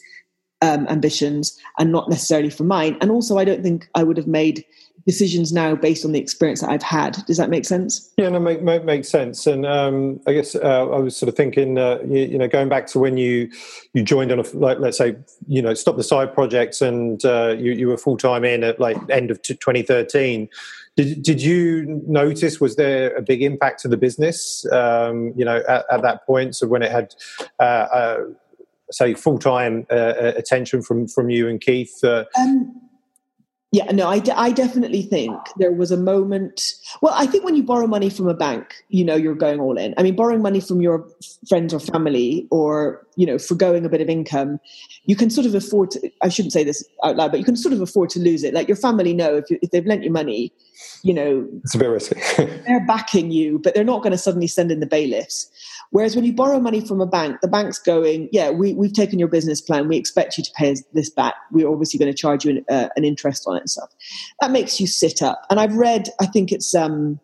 um, 0.62 0.86
ambitions 0.88 1.58
and 1.78 1.90
not 1.90 2.08
necessarily 2.10 2.50
for 2.50 2.64
mine. 2.64 2.98
And 3.00 3.10
also, 3.10 3.38
I 3.38 3.44
don't 3.44 3.62
think 3.62 3.88
I 3.94 4.02
would 4.02 4.18
have 4.18 4.26
made 4.26 4.64
decisions 5.06 5.52
now 5.52 5.74
based 5.74 6.04
on 6.04 6.12
the 6.12 6.20
experience 6.20 6.60
that 6.60 6.68
I've 6.68 6.82
had. 6.82 7.16
Does 7.26 7.38
that 7.38 7.48
make 7.48 7.64
sense? 7.64 8.12
Yeah, 8.18 8.28
no, 8.28 8.38
make, 8.38 8.62
make 8.62 8.84
makes 8.84 9.08
sense. 9.08 9.46
And 9.46 9.64
um, 9.64 10.20
I 10.26 10.34
guess 10.34 10.54
uh, 10.54 10.88
I 10.90 10.98
was 10.98 11.16
sort 11.16 11.28
of 11.28 11.36
thinking, 11.36 11.78
uh, 11.78 12.00
you, 12.06 12.20
you, 12.20 12.38
know, 12.38 12.48
going 12.48 12.68
back 12.68 12.86
to 12.88 12.98
when 12.98 13.16
you 13.16 13.50
you 13.94 14.02
joined 14.02 14.30
on 14.30 14.38
a 14.38 14.44
like, 14.52 14.78
let's 14.78 14.98
say, 14.98 15.16
you 15.48 15.62
know, 15.62 15.72
stop 15.72 15.96
the 15.96 16.04
side 16.04 16.34
projects 16.34 16.82
and 16.82 17.24
uh, 17.24 17.54
you, 17.58 17.72
you 17.72 17.88
were 17.88 17.96
full 17.96 18.18
time 18.18 18.44
in 18.44 18.62
at 18.62 18.78
like 18.78 18.98
end 19.08 19.30
of 19.30 19.40
2013. 19.40 20.48
Did, 21.00 21.22
did 21.22 21.42
you 21.42 22.02
notice, 22.06 22.60
was 22.60 22.76
there 22.76 23.16
a 23.16 23.22
big 23.22 23.42
impact 23.42 23.80
to 23.82 23.88
the 23.88 23.96
business, 23.96 24.66
um, 24.70 25.32
you 25.34 25.46
know, 25.46 25.62
at, 25.66 25.86
at, 25.90 26.02
that 26.02 26.26
point? 26.26 26.56
So 26.56 26.66
when 26.66 26.82
it 26.82 26.90
had, 26.90 27.14
uh, 27.58 27.62
uh, 27.62 28.18
say, 28.90 29.14
full-time 29.14 29.86
uh, 29.90 29.94
uh 29.94 30.32
attention 30.36 30.82
from, 30.82 31.08
from 31.08 31.30
you 31.30 31.48
and 31.48 31.58
Keith? 31.58 32.04
Uh, 32.04 32.24
um, 32.38 32.89
yeah, 33.72 33.84
no, 33.92 34.08
I 34.08 34.20
I 34.34 34.50
definitely 34.50 35.02
think 35.02 35.32
there 35.58 35.70
was 35.70 35.92
a 35.92 35.96
moment. 35.96 36.74
Well, 37.02 37.14
I 37.16 37.26
think 37.26 37.44
when 37.44 37.54
you 37.54 37.62
borrow 37.62 37.86
money 37.86 38.10
from 38.10 38.26
a 38.26 38.34
bank, 38.34 38.74
you 38.88 39.04
know, 39.04 39.14
you're 39.14 39.36
going 39.36 39.60
all 39.60 39.78
in. 39.78 39.94
I 39.96 40.02
mean, 40.02 40.16
borrowing 40.16 40.42
money 40.42 40.60
from 40.60 40.80
your 40.80 41.08
friends 41.48 41.72
or 41.72 41.78
family 41.78 42.48
or, 42.50 43.06
you 43.14 43.26
know, 43.26 43.38
forgoing 43.38 43.84
a 43.84 43.88
bit 43.88 44.00
of 44.00 44.08
income, 44.08 44.58
you 45.04 45.14
can 45.14 45.30
sort 45.30 45.46
of 45.46 45.54
afford 45.54 45.92
to, 45.92 46.10
I 46.20 46.28
shouldn't 46.28 46.52
say 46.52 46.64
this 46.64 46.84
out 47.04 47.14
loud, 47.14 47.30
but 47.30 47.38
you 47.38 47.44
can 47.44 47.54
sort 47.54 47.72
of 47.72 47.80
afford 47.80 48.10
to 48.10 48.18
lose 48.18 48.42
it. 48.42 48.54
Like 48.54 48.66
your 48.66 48.76
family 48.76 49.14
know 49.14 49.36
if, 49.36 49.48
you, 49.48 49.58
if 49.62 49.70
they've 49.70 49.86
lent 49.86 50.02
you 50.02 50.10
money, 50.10 50.52
you 51.04 51.14
know, 51.14 51.46
it's 51.62 51.76
a 51.76 51.78
bit 51.78 51.90
risky. 51.90 52.20
they're 52.66 52.84
backing 52.86 53.30
you, 53.30 53.60
but 53.60 53.76
they're 53.76 53.84
not 53.84 54.02
going 54.02 54.12
to 54.12 54.18
suddenly 54.18 54.48
send 54.48 54.72
in 54.72 54.80
the 54.80 54.86
bailiffs. 54.86 55.48
Whereas 55.90 56.14
when 56.14 56.24
you 56.24 56.32
borrow 56.32 56.60
money 56.60 56.80
from 56.80 57.00
a 57.00 57.06
bank, 57.06 57.40
the 57.40 57.48
bank's 57.48 57.78
going, 57.78 58.28
yeah, 58.30 58.50
we, 58.50 58.74
we've 58.74 58.92
taken 58.92 59.18
your 59.18 59.28
business 59.28 59.60
plan. 59.60 59.88
We 59.88 59.96
expect 59.96 60.38
you 60.38 60.44
to 60.44 60.50
pay 60.56 60.76
this 60.92 61.10
back. 61.10 61.34
We're 61.50 61.68
obviously 61.68 61.98
going 61.98 62.12
to 62.12 62.16
charge 62.16 62.44
you 62.44 62.52
an, 62.52 62.64
uh, 62.68 62.88
an 62.96 63.04
interest 63.04 63.44
on 63.46 63.56
it 63.56 63.60
and 63.60 63.70
stuff. 63.70 63.90
That 64.40 64.52
makes 64.52 64.80
you 64.80 64.86
sit 64.86 65.20
up. 65.20 65.44
And 65.50 65.58
I've 65.58 65.74
read, 65.74 66.08
I 66.20 66.26
think 66.26 66.52
it's 66.52 66.74
um, 66.76 67.18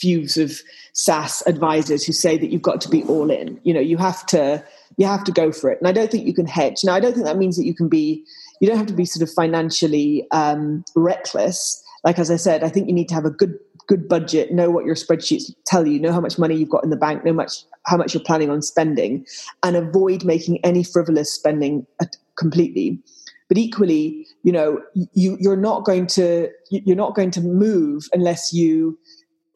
views 0.00 0.36
of 0.36 0.60
SaaS 0.92 1.42
advisors 1.46 2.04
who 2.04 2.12
say 2.12 2.38
that 2.38 2.50
you've 2.50 2.62
got 2.62 2.80
to 2.82 2.88
be 2.88 3.02
all 3.04 3.30
in. 3.30 3.60
You 3.64 3.74
know, 3.74 3.80
you 3.80 3.96
have 3.96 4.24
to 4.26 4.64
you 4.96 5.06
have 5.06 5.24
to 5.24 5.32
go 5.32 5.52
for 5.52 5.70
it. 5.70 5.78
And 5.78 5.88
I 5.88 5.92
don't 5.92 6.10
think 6.10 6.26
you 6.26 6.32
can 6.32 6.46
hedge. 6.46 6.82
Now, 6.84 6.94
I 6.94 7.00
don't 7.00 7.12
think 7.12 7.26
that 7.26 7.36
means 7.36 7.56
that 7.56 7.66
you 7.66 7.74
can 7.74 7.88
be 7.88 8.24
you 8.60 8.68
don't 8.68 8.78
have 8.78 8.86
to 8.86 8.94
be 8.94 9.04
sort 9.04 9.28
of 9.28 9.34
financially 9.34 10.26
um, 10.30 10.84
reckless. 10.94 11.82
Like 12.04 12.18
as 12.18 12.30
I 12.30 12.36
said, 12.36 12.62
I 12.62 12.68
think 12.68 12.88
you 12.88 12.94
need 12.94 13.08
to 13.08 13.14
have 13.14 13.24
a 13.24 13.30
good 13.30 13.58
good 13.86 14.08
budget, 14.08 14.52
know 14.52 14.70
what 14.70 14.84
your 14.84 14.94
spreadsheets 14.94 15.52
tell 15.64 15.86
you, 15.86 16.00
know 16.00 16.12
how 16.12 16.20
much 16.20 16.38
money 16.38 16.56
you've 16.56 16.70
got 16.70 16.84
in 16.84 16.90
the 16.90 16.96
bank, 16.96 17.24
know 17.24 17.32
much 17.32 17.64
how 17.86 17.96
much 17.96 18.14
you're 18.14 18.22
planning 18.24 18.50
on 18.50 18.62
spending, 18.62 19.24
and 19.62 19.76
avoid 19.76 20.24
making 20.24 20.58
any 20.64 20.82
frivolous 20.82 21.32
spending 21.32 21.86
completely. 22.36 22.98
But 23.48 23.58
equally, 23.58 24.26
you 24.42 24.52
know, 24.52 24.82
you 25.14 25.36
you're 25.40 25.56
not 25.56 25.84
going 25.84 26.06
to 26.08 26.48
you're 26.70 26.96
not 26.96 27.14
going 27.14 27.30
to 27.32 27.40
move 27.40 28.08
unless 28.12 28.52
you 28.52 28.98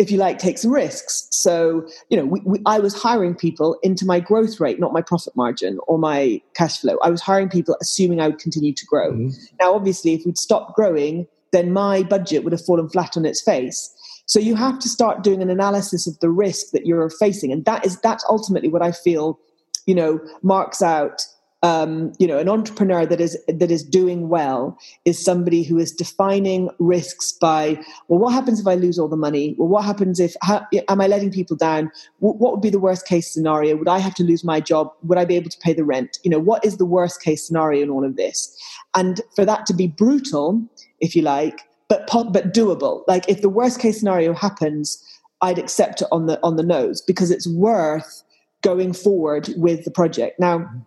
if 0.01 0.11
you 0.11 0.17
like, 0.17 0.39
take 0.39 0.57
some 0.57 0.71
risks. 0.71 1.29
So, 1.31 1.87
you 2.09 2.17
know, 2.17 2.25
we, 2.25 2.41
we, 2.47 2.63
I 2.65 2.79
was 2.79 2.95
hiring 2.95 3.35
people 3.35 3.79
into 3.83 4.07
my 4.07 4.19
growth 4.19 4.59
rate, 4.59 4.81
not 4.81 4.95
my 4.95 5.03
profit 5.03 5.37
margin 5.37 5.79
or 5.87 5.99
my 5.99 6.41
cash 6.55 6.81
flow. 6.81 6.97
I 7.03 7.11
was 7.11 7.21
hiring 7.21 7.51
people 7.51 7.77
assuming 7.83 8.19
I 8.19 8.29
would 8.29 8.39
continue 8.39 8.73
to 8.73 8.87
grow. 8.87 9.13
Mm-hmm. 9.13 9.57
Now, 9.61 9.75
obviously, 9.75 10.15
if 10.15 10.25
we'd 10.25 10.39
stopped 10.39 10.75
growing, 10.75 11.27
then 11.53 11.71
my 11.75 12.03
budget 12.03 12.45
would 12.45 12.53
have 12.55 12.65
fallen 12.65 12.89
flat 12.89 13.15
on 13.19 13.27
its 13.27 13.43
face. 13.43 13.95
So 14.31 14.39
you 14.39 14.55
have 14.55 14.79
to 14.79 14.89
start 14.89 15.25
doing 15.25 15.43
an 15.43 15.51
analysis 15.51 16.07
of 16.07 16.17
the 16.21 16.31
risk 16.31 16.71
that 16.71 16.87
you're 16.87 17.11
facing, 17.11 17.51
and 17.51 17.65
that 17.65 17.85
is 17.85 18.01
that's 18.01 18.25
ultimately 18.29 18.69
what 18.69 18.81
I 18.81 18.93
feel, 18.93 19.41
you 19.87 19.95
know, 19.97 20.21
marks 20.41 20.81
out 20.81 21.27
um, 21.63 22.13
you 22.19 22.29
know, 22.29 22.39
an 22.39 22.49
entrepreneur 22.49 23.05
that 23.05 23.21
is 23.21 23.37
that 23.49 23.71
is 23.71 23.83
doing 23.83 24.29
well 24.29 24.79
is 25.05 25.23
somebody 25.23 25.65
who 25.65 25.79
is 25.79 25.93
defining 25.93 26.71
risks 26.79 27.33
by, 27.33 27.79
well, 28.09 28.21
what 28.21 28.33
happens 28.33 28.61
if 28.61 28.67
I 28.69 28.77
lose 28.77 29.01
all 29.01 29.09
the 29.09 29.17
money? 29.17 29.57
Well, 29.59 29.69
what 29.69 29.85
happens 29.85 30.21
if 30.21 30.35
how, 30.43 30.65
am 30.89 31.01
I 31.01 31.09
letting 31.09 31.33
people 31.33 31.57
down? 31.57 31.91
What, 32.21 32.37
what 32.37 32.53
would 32.53 32.63
be 32.63 32.71
the 32.71 32.79
worst 32.79 33.07
case 33.07 33.35
scenario? 33.35 33.77
Would 33.77 33.89
I 33.89 33.99
have 33.99 34.15
to 34.15 34.25
lose 34.25 34.45
my 34.45 34.61
job? 34.61 34.93
Would 35.03 35.19
I 35.19 35.27
be 35.27 35.37
able 35.37 35.51
to 35.51 35.59
pay 35.59 35.75
the 35.75 35.85
rent? 35.85 36.19
You 36.23 36.31
know, 36.31 36.39
what 36.39 36.65
is 36.65 36.79
the 36.79 36.87
worst 36.87 37.21
case 37.21 37.47
scenario 37.47 37.83
in 37.83 37.91
all 37.91 38.07
of 38.07 38.17
this? 38.17 38.57
And 38.95 39.21
for 39.37 39.45
that 39.45 39.67
to 39.67 39.75
be 39.75 39.89
brutal, 39.89 40.63
if 41.01 41.15
you 41.15 41.23
like, 41.23 41.61
but 41.91 42.09
but 42.33 42.55
doable. 42.55 43.03
Like 43.07 43.29
if 43.29 43.43
the 43.43 43.51
worst 43.51 43.81
case 43.81 43.99
scenario 43.99 44.33
happens, 44.33 45.05
I'd 45.43 45.59
accept 45.59 46.01
it 46.01 46.09
on 46.11 46.25
the 46.27 46.41
on 46.43 46.57
the 46.57 46.63
nose 46.63 47.03
because 47.03 47.31
it's 47.31 47.49
worth 47.49 48.23
going 48.63 48.93
forward 48.95 49.51
with 49.57 49.85
the 49.85 49.91
project. 49.91 50.39
Now 50.39 50.59
mm-hmm. 50.59 50.79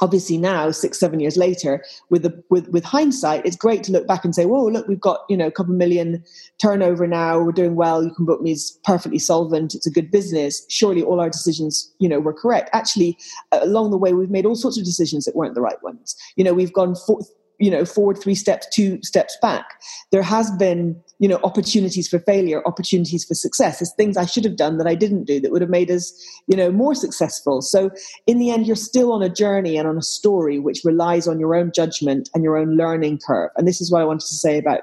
obviously 0.00 0.36
now 0.36 0.72
six 0.72 0.98
seven 0.98 1.20
years 1.20 1.36
later 1.36 1.84
with 2.10 2.22
the 2.22 2.42
with 2.50 2.68
with 2.70 2.84
hindsight 2.84 3.46
it's 3.46 3.56
great 3.56 3.84
to 3.84 3.92
look 3.92 4.06
back 4.06 4.24
and 4.24 4.34
say 4.34 4.46
whoa 4.46 4.64
look 4.64 4.88
we've 4.88 5.00
got 5.00 5.20
you 5.28 5.36
know 5.36 5.46
a 5.46 5.52
couple 5.52 5.74
million 5.74 6.24
turnover 6.60 7.06
now. 7.06 7.40
We're 7.40 7.52
doing 7.52 7.76
well. 7.76 8.02
You 8.02 8.10
can 8.10 8.26
book 8.26 8.40
me 8.40 8.52
as 8.52 8.78
perfectly 8.82 9.20
solvent. 9.20 9.76
It's 9.76 9.86
a 9.86 9.92
good 9.92 10.10
business. 10.10 10.66
Surely 10.68 11.04
all 11.04 11.20
our 11.20 11.30
decisions 11.30 11.92
you 12.00 12.08
know 12.08 12.18
were 12.18 12.34
correct. 12.34 12.68
Actually 12.72 13.16
along 13.52 13.92
the 13.92 13.98
way 13.98 14.12
we've 14.12 14.30
made 14.30 14.44
all 14.44 14.56
sorts 14.56 14.76
of 14.76 14.84
decisions 14.84 15.24
that 15.24 15.36
weren't 15.36 15.54
the 15.54 15.60
right 15.60 15.80
ones. 15.84 16.16
You 16.34 16.42
know 16.42 16.54
we've 16.54 16.72
gone 16.72 16.96
for, 16.96 17.20
you 17.58 17.70
know 17.70 17.84
forward 17.84 18.18
three 18.18 18.34
steps 18.34 18.66
two 18.72 19.02
steps 19.02 19.36
back. 19.42 19.80
There 20.10 20.22
has 20.22 20.50
been 20.52 21.00
you 21.18 21.28
know 21.28 21.40
opportunities 21.42 22.08
for 22.08 22.18
failure 22.20 22.66
opportunities 22.66 23.24
for 23.24 23.34
success. 23.34 23.78
There's 23.78 23.92
things 23.94 24.16
i 24.16 24.26
should 24.26 24.44
have 24.44 24.56
done 24.56 24.78
that 24.78 24.86
i 24.86 24.94
didn't 24.94 25.24
do 25.24 25.40
that 25.40 25.50
would 25.50 25.60
have 25.60 25.70
made 25.70 25.90
us 25.90 26.12
you 26.46 26.56
know 26.56 26.70
more 26.70 26.94
successful. 26.94 27.62
So 27.62 27.90
in 28.26 28.38
the 28.38 28.50
end 28.50 28.66
you're 28.66 28.76
still 28.76 29.12
on 29.12 29.22
a 29.22 29.28
journey 29.28 29.76
and 29.76 29.88
on 29.88 29.98
a 29.98 30.02
story 30.02 30.58
which 30.58 30.82
relies 30.84 31.26
on 31.28 31.40
your 31.40 31.54
own 31.54 31.72
judgment 31.74 32.30
and 32.34 32.44
your 32.44 32.56
own 32.56 32.76
learning 32.76 33.20
curve. 33.26 33.50
And 33.56 33.66
this 33.66 33.80
is 33.80 33.90
what 33.90 34.02
i 34.02 34.04
wanted 34.04 34.26
to 34.26 34.36
say 34.36 34.58
about 34.58 34.82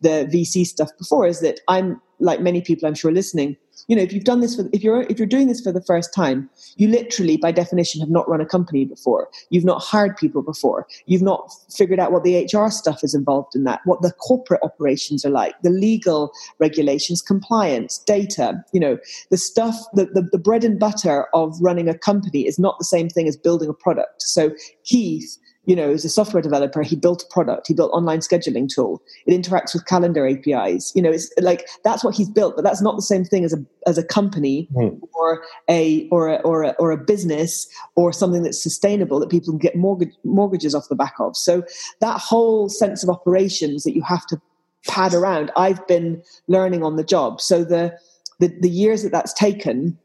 the 0.00 0.28
vc 0.32 0.66
stuff 0.66 0.90
before 0.98 1.26
is 1.26 1.40
that 1.40 1.60
i'm 1.68 2.00
like 2.18 2.40
many 2.40 2.60
people 2.60 2.88
i'm 2.88 2.94
sure 2.94 3.12
listening 3.12 3.56
you 3.88 3.96
know 3.96 4.02
if 4.02 4.12
you've 4.12 4.24
done 4.24 4.40
this 4.40 4.56
for 4.56 4.68
if 4.72 4.82
you're 4.82 5.02
if 5.02 5.18
you're 5.18 5.26
doing 5.26 5.48
this 5.48 5.60
for 5.60 5.72
the 5.72 5.82
first 5.82 6.12
time 6.14 6.48
you 6.76 6.88
literally 6.88 7.36
by 7.36 7.52
definition 7.52 8.00
have 8.00 8.10
not 8.10 8.28
run 8.28 8.40
a 8.40 8.46
company 8.46 8.84
before. 8.84 9.28
You've 9.50 9.64
not 9.64 9.82
hired 9.82 10.16
people 10.16 10.42
before. 10.42 10.86
You've 11.06 11.22
not 11.22 11.50
figured 11.70 11.98
out 11.98 12.12
what 12.12 12.24
the 12.24 12.48
hr 12.52 12.70
stuff 12.70 13.02
is 13.02 13.14
involved 13.14 13.54
in 13.54 13.64
that 13.64 13.80
what 13.84 14.02
the 14.02 14.12
corporate 14.12 14.62
operations 14.62 15.24
are 15.24 15.30
like 15.30 15.54
the 15.62 15.70
legal 15.70 16.32
regulations 16.58 17.22
compliance 17.22 17.98
data 17.98 18.64
you 18.72 18.80
know 18.80 18.98
the 19.30 19.36
stuff 19.36 19.76
the, 19.94 20.06
the, 20.06 20.28
the 20.32 20.38
bread 20.38 20.64
and 20.64 20.78
butter 20.78 21.26
of 21.34 21.56
running 21.60 21.88
a 21.88 21.96
company 21.96 22.46
is 22.46 22.58
not 22.58 22.78
the 22.78 22.84
same 22.84 23.08
thing 23.08 23.28
as 23.28 23.36
building 23.36 23.68
a 23.68 23.74
product. 23.74 24.22
So 24.22 24.52
keith 24.84 25.36
you 25.66 25.74
know, 25.74 25.90
as 25.90 26.04
a 26.04 26.08
software 26.08 26.42
developer, 26.42 26.82
he 26.82 26.96
built 26.96 27.24
a 27.24 27.26
product, 27.26 27.66
he 27.66 27.74
built 27.74 27.90
online 27.92 28.20
scheduling 28.20 28.72
tool. 28.72 29.02
It 29.26 29.38
interacts 29.38 29.74
with 29.74 29.84
calendar 29.86 30.26
APIs. 30.26 30.92
You 30.94 31.02
know, 31.02 31.10
it's 31.10 31.30
like 31.40 31.68
that's 31.84 32.02
what 32.04 32.14
he's 32.14 32.30
built, 32.30 32.54
but 32.56 32.62
that's 32.62 32.80
not 32.80 32.96
the 32.96 33.02
same 33.02 33.24
thing 33.24 33.44
as 33.44 33.52
a 33.52 33.58
as 33.86 33.98
a 33.98 34.04
company 34.04 34.68
mm. 34.72 34.98
or 35.14 35.42
a 35.68 36.08
or 36.10 36.28
a, 36.28 36.36
or 36.36 36.62
a 36.62 36.70
or 36.78 36.90
a 36.92 36.96
business 36.96 37.68
or 37.96 38.12
something 38.12 38.42
that's 38.42 38.62
sustainable 38.62 39.18
that 39.20 39.28
people 39.28 39.52
can 39.52 39.58
get 39.58 39.76
mortgage, 39.76 40.14
mortgages 40.24 40.74
off 40.74 40.88
the 40.88 40.94
back 40.94 41.14
of. 41.18 41.36
So 41.36 41.64
that 42.00 42.20
whole 42.20 42.68
sense 42.68 43.02
of 43.02 43.10
operations 43.10 43.82
that 43.82 43.94
you 43.94 44.02
have 44.02 44.24
to 44.26 44.40
pad 44.86 45.14
around, 45.14 45.50
I've 45.56 45.84
been 45.88 46.22
learning 46.46 46.84
on 46.84 46.94
the 46.94 47.04
job. 47.04 47.40
So 47.40 47.64
the 47.64 47.98
the, 48.38 48.48
the 48.60 48.70
years 48.70 49.02
that 49.02 49.12
that's 49.12 49.32
taken, 49.32 49.98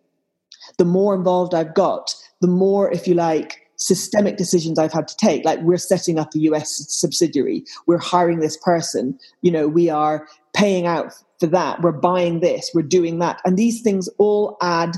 the 0.77 0.85
more 0.85 1.13
involved 1.13 1.53
I've 1.53 1.73
got, 1.73 2.15
the 2.39 2.47
more, 2.47 2.91
if 2.91 3.07
you 3.07 3.13
like, 3.13 3.57
systemic 3.81 4.37
decisions 4.37 4.77
I've 4.77 4.93
had 4.93 5.07
to 5.07 5.17
take. 5.17 5.43
Like 5.43 5.59
we're 5.61 5.77
setting 5.77 6.19
up 6.19 6.35
a 6.35 6.39
US 6.39 6.85
subsidiary, 6.87 7.65
we're 7.87 7.97
hiring 7.97 8.39
this 8.39 8.55
person, 8.57 9.17
you 9.41 9.51
know, 9.51 9.67
we 9.67 9.89
are 9.89 10.27
paying 10.53 10.85
out 10.85 11.13
for 11.39 11.47
that, 11.47 11.81
we're 11.81 11.91
buying 11.91 12.41
this, 12.41 12.69
we're 12.75 12.83
doing 12.83 13.17
that. 13.19 13.41
And 13.43 13.57
these 13.57 13.81
things 13.81 14.07
all 14.19 14.55
add, 14.61 14.97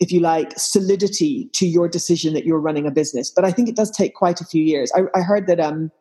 if 0.00 0.10
you 0.10 0.20
like, 0.20 0.58
solidity 0.58 1.50
to 1.52 1.66
your 1.66 1.88
decision 1.88 2.32
that 2.32 2.46
you're 2.46 2.58
running 2.58 2.86
a 2.86 2.90
business. 2.90 3.30
But 3.30 3.44
I 3.44 3.52
think 3.52 3.68
it 3.68 3.76
does 3.76 3.90
take 3.90 4.14
quite 4.14 4.40
a 4.40 4.46
few 4.46 4.64
years. 4.64 4.90
I, 4.96 5.02
I 5.14 5.20
heard 5.20 5.46
that 5.48 5.60
um, 5.60 5.92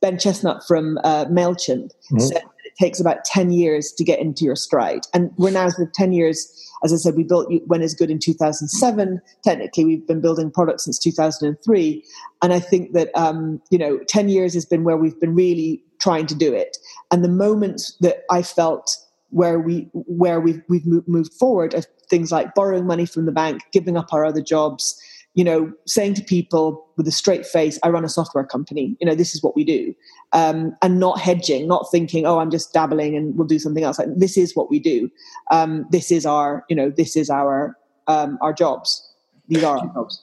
Ben 0.00 0.18
Chestnut 0.18 0.62
from 0.68 0.98
uh, 1.02 1.24
MailChimp 1.24 1.90
mm-hmm. 1.90 2.18
said 2.20 2.44
it 2.72 2.84
takes 2.84 3.00
about 3.00 3.24
10 3.24 3.52
years 3.52 3.92
to 3.92 4.04
get 4.04 4.18
into 4.18 4.44
your 4.44 4.56
stride. 4.56 5.06
And 5.14 5.30
we're 5.36 5.50
now 5.50 5.66
of 5.66 5.92
10 5.92 6.12
years 6.12 6.62
as 6.84 6.92
I 6.92 6.96
said, 6.96 7.14
we 7.14 7.22
built 7.22 7.52
When 7.66 7.82
is 7.82 7.94
Good 7.94 8.10
in 8.10 8.18
2007. 8.18 9.20
Technically, 9.44 9.84
we've 9.84 10.06
been 10.06 10.20
building 10.20 10.50
products 10.50 10.84
since 10.84 10.98
2003. 10.98 12.04
And 12.42 12.52
I 12.52 12.58
think 12.58 12.92
that, 12.92 13.10
um, 13.14 13.62
you 13.70 13.78
know, 13.78 13.98
10 14.08 14.28
years 14.28 14.54
has 14.54 14.64
been 14.64 14.84
where 14.84 14.96
we've 14.96 15.18
been 15.20 15.34
really 15.34 15.82
trying 16.00 16.26
to 16.26 16.34
do 16.34 16.52
it. 16.52 16.76
And 17.10 17.24
the 17.24 17.28
moment 17.28 17.82
that 18.00 18.24
I 18.30 18.42
felt 18.42 18.96
where 19.30 19.58
we 19.58 19.88
where 19.94 20.40
we've 20.40 20.60
we've 20.68 20.84
moved 21.08 21.32
forward 21.32 21.74
are 21.74 21.82
things 22.10 22.30
like 22.30 22.54
borrowing 22.54 22.86
money 22.86 23.06
from 23.06 23.24
the 23.24 23.32
bank, 23.32 23.62
giving 23.72 23.96
up 23.96 24.12
our 24.12 24.26
other 24.26 24.42
jobs, 24.42 25.00
you 25.34 25.44
know, 25.44 25.72
saying 25.86 26.14
to 26.14 26.22
people 26.22 26.86
with 26.96 27.08
a 27.08 27.12
straight 27.12 27.46
face, 27.46 27.78
I 27.82 27.88
run 27.88 28.04
a 28.04 28.08
software 28.08 28.44
company, 28.44 28.96
you 29.00 29.06
know, 29.06 29.14
this 29.14 29.34
is 29.34 29.42
what 29.42 29.56
we 29.56 29.64
do. 29.64 29.94
Um, 30.32 30.76
and 30.82 31.00
not 31.00 31.18
hedging, 31.20 31.66
not 31.66 31.86
thinking, 31.90 32.26
oh, 32.26 32.38
I'm 32.38 32.50
just 32.50 32.72
dabbling 32.72 33.16
and 33.16 33.36
we'll 33.36 33.46
do 33.46 33.58
something 33.58 33.84
else. 33.84 33.98
Like, 33.98 34.14
this 34.14 34.36
is 34.36 34.54
what 34.54 34.68
we 34.70 34.78
do. 34.78 35.10
Um, 35.50 35.86
this 35.90 36.12
is 36.12 36.26
our, 36.26 36.64
you 36.68 36.76
know, 36.76 36.90
this 36.90 37.16
is 37.16 37.30
our, 37.30 37.78
um, 38.08 38.38
our 38.42 38.52
jobs. 38.52 39.08
These 39.48 39.64
are 39.64 39.78
our 39.78 39.86
jobs. 39.94 40.22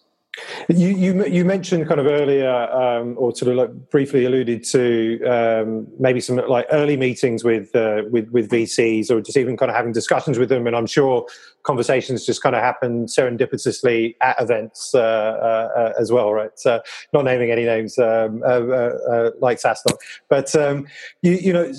You, 0.70 0.90
you, 0.90 1.26
you 1.26 1.44
mentioned 1.44 1.88
kind 1.88 2.00
of 2.00 2.06
earlier, 2.06 2.52
um, 2.72 3.16
or 3.18 3.36
sort 3.36 3.52
of 3.52 3.58
like 3.58 3.90
briefly 3.90 4.26
alluded 4.26 4.64
to 4.66 5.24
um, 5.26 5.88
maybe 6.00 6.22
some 6.22 6.36
like 6.36 6.68
early 6.72 6.96
meetings 6.96 7.44
with 7.44 7.76
uh, 7.76 8.04
with 8.12 8.30
with 8.30 8.50
VCs, 8.50 9.10
or 9.10 9.22
just 9.22 9.38
even 9.38 9.58
kind 9.58 9.72
of 9.72 9.76
having 9.76 9.92
discussions 9.92 10.38
with 10.38 10.50
them. 10.50 10.68
And 10.68 10.76
I'm 10.76 10.86
sure 10.86 11.26
conversations 11.64 12.26
just 12.26 12.44
kind 12.44 12.56
of 12.56 12.62
happen 12.62 13.08
serendipitously 13.08 14.16
at 14.22 14.40
events 14.40 14.94
uh, 14.94 15.00
uh, 15.00 15.94
as 16.00 16.12
well, 16.12 16.32
right? 16.32 16.52
So 16.56 16.82
not 17.12 17.26
naming 17.26 17.50
any 17.50 17.66
names 17.66 17.98
um, 17.98 18.44
uh, 18.44 18.46
uh, 18.46 18.98
uh, 19.12 19.32
like 19.40 19.58
SaaStock, 19.58 19.98
but 20.30 20.56
um, 20.56 20.88
you, 21.24 21.34
you 21.34 21.54
know 21.54 21.74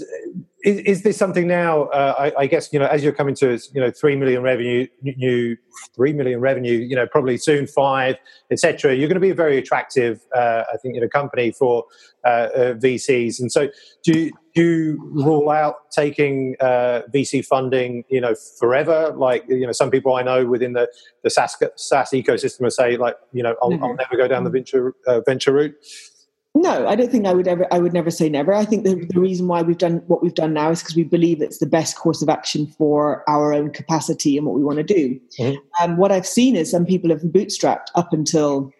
is, 0.64 0.78
is, 0.80 1.02
this 1.02 1.16
something 1.16 1.46
now? 1.46 1.84
Uh, 1.84 2.14
I, 2.18 2.42
I, 2.42 2.46
guess 2.46 2.72
you 2.72 2.78
know, 2.78 2.86
as 2.86 3.02
you're 3.02 3.12
coming 3.12 3.34
to 3.36 3.58
you 3.72 3.80
know 3.80 3.90
three 3.90 4.16
million 4.16 4.42
revenue, 4.42 4.86
new 5.02 5.56
three 5.94 6.12
million 6.12 6.40
revenue, 6.40 6.76
you 6.76 6.94
know, 6.94 7.06
probably 7.06 7.36
soon 7.36 7.66
five, 7.66 8.16
etc. 8.50 8.94
You're 8.94 9.08
going 9.08 9.14
to 9.14 9.20
be 9.20 9.30
a 9.30 9.34
very 9.34 9.58
attractive, 9.58 10.20
uh, 10.34 10.64
I 10.72 10.76
think, 10.76 10.94
you 10.94 11.00
know, 11.00 11.08
company 11.08 11.52
for 11.52 11.84
uh, 12.24 12.28
uh 12.28 12.74
VCs. 12.74 13.40
And 13.40 13.50
so, 13.50 13.68
do 14.04 14.18
you, 14.18 14.32
do 14.54 14.62
you 14.62 15.10
rule 15.12 15.50
out 15.50 15.90
taking 15.92 16.56
uh, 16.60 17.02
VC 17.14 17.44
funding, 17.44 18.04
you 18.08 18.20
know, 18.20 18.34
forever? 18.58 19.14
Like 19.16 19.44
you 19.48 19.66
know, 19.66 19.72
some 19.72 19.90
people 19.90 20.14
I 20.14 20.22
know 20.22 20.46
within 20.46 20.74
the 20.74 20.88
the 21.22 21.30
SaaS, 21.30 21.56
SaaS 21.76 22.10
ecosystem 22.10 22.60
will 22.60 22.70
say, 22.70 22.96
like, 22.96 23.16
you 23.32 23.42
know, 23.42 23.56
I'll, 23.62 23.70
mm-hmm. 23.70 23.84
I'll 23.84 23.94
never 23.94 24.16
go 24.16 24.28
down 24.28 24.44
the 24.44 24.50
venture 24.50 24.94
uh, 25.06 25.20
venture 25.20 25.52
route. 25.52 25.74
No, 26.54 26.88
I 26.88 26.96
don't 26.96 27.10
think 27.10 27.26
I 27.26 27.32
would 27.32 27.46
ever. 27.46 27.66
I 27.72 27.78
would 27.78 27.92
never 27.92 28.10
say 28.10 28.28
never. 28.28 28.52
I 28.52 28.64
think 28.64 28.84
the, 28.84 29.06
the 29.08 29.20
reason 29.20 29.46
why 29.46 29.62
we've 29.62 29.78
done 29.78 30.02
what 30.08 30.20
we've 30.20 30.34
done 30.34 30.52
now 30.52 30.70
is 30.70 30.80
because 30.82 30.96
we 30.96 31.04
believe 31.04 31.40
it's 31.40 31.58
the 31.58 31.66
best 31.66 31.96
course 31.96 32.22
of 32.22 32.28
action 32.28 32.66
for 32.66 33.22
our 33.28 33.52
own 33.52 33.70
capacity 33.70 34.36
and 34.36 34.46
what 34.46 34.56
we 34.56 34.64
want 34.64 34.78
to 34.78 34.82
do. 34.82 35.20
Mm-hmm. 35.38 35.84
Um, 35.84 35.96
what 35.96 36.10
I've 36.10 36.26
seen 36.26 36.56
is 36.56 36.68
some 36.70 36.84
people 36.84 37.10
have 37.10 37.20
bootstrapped 37.20 37.86
up 37.94 38.12
until 38.12 38.72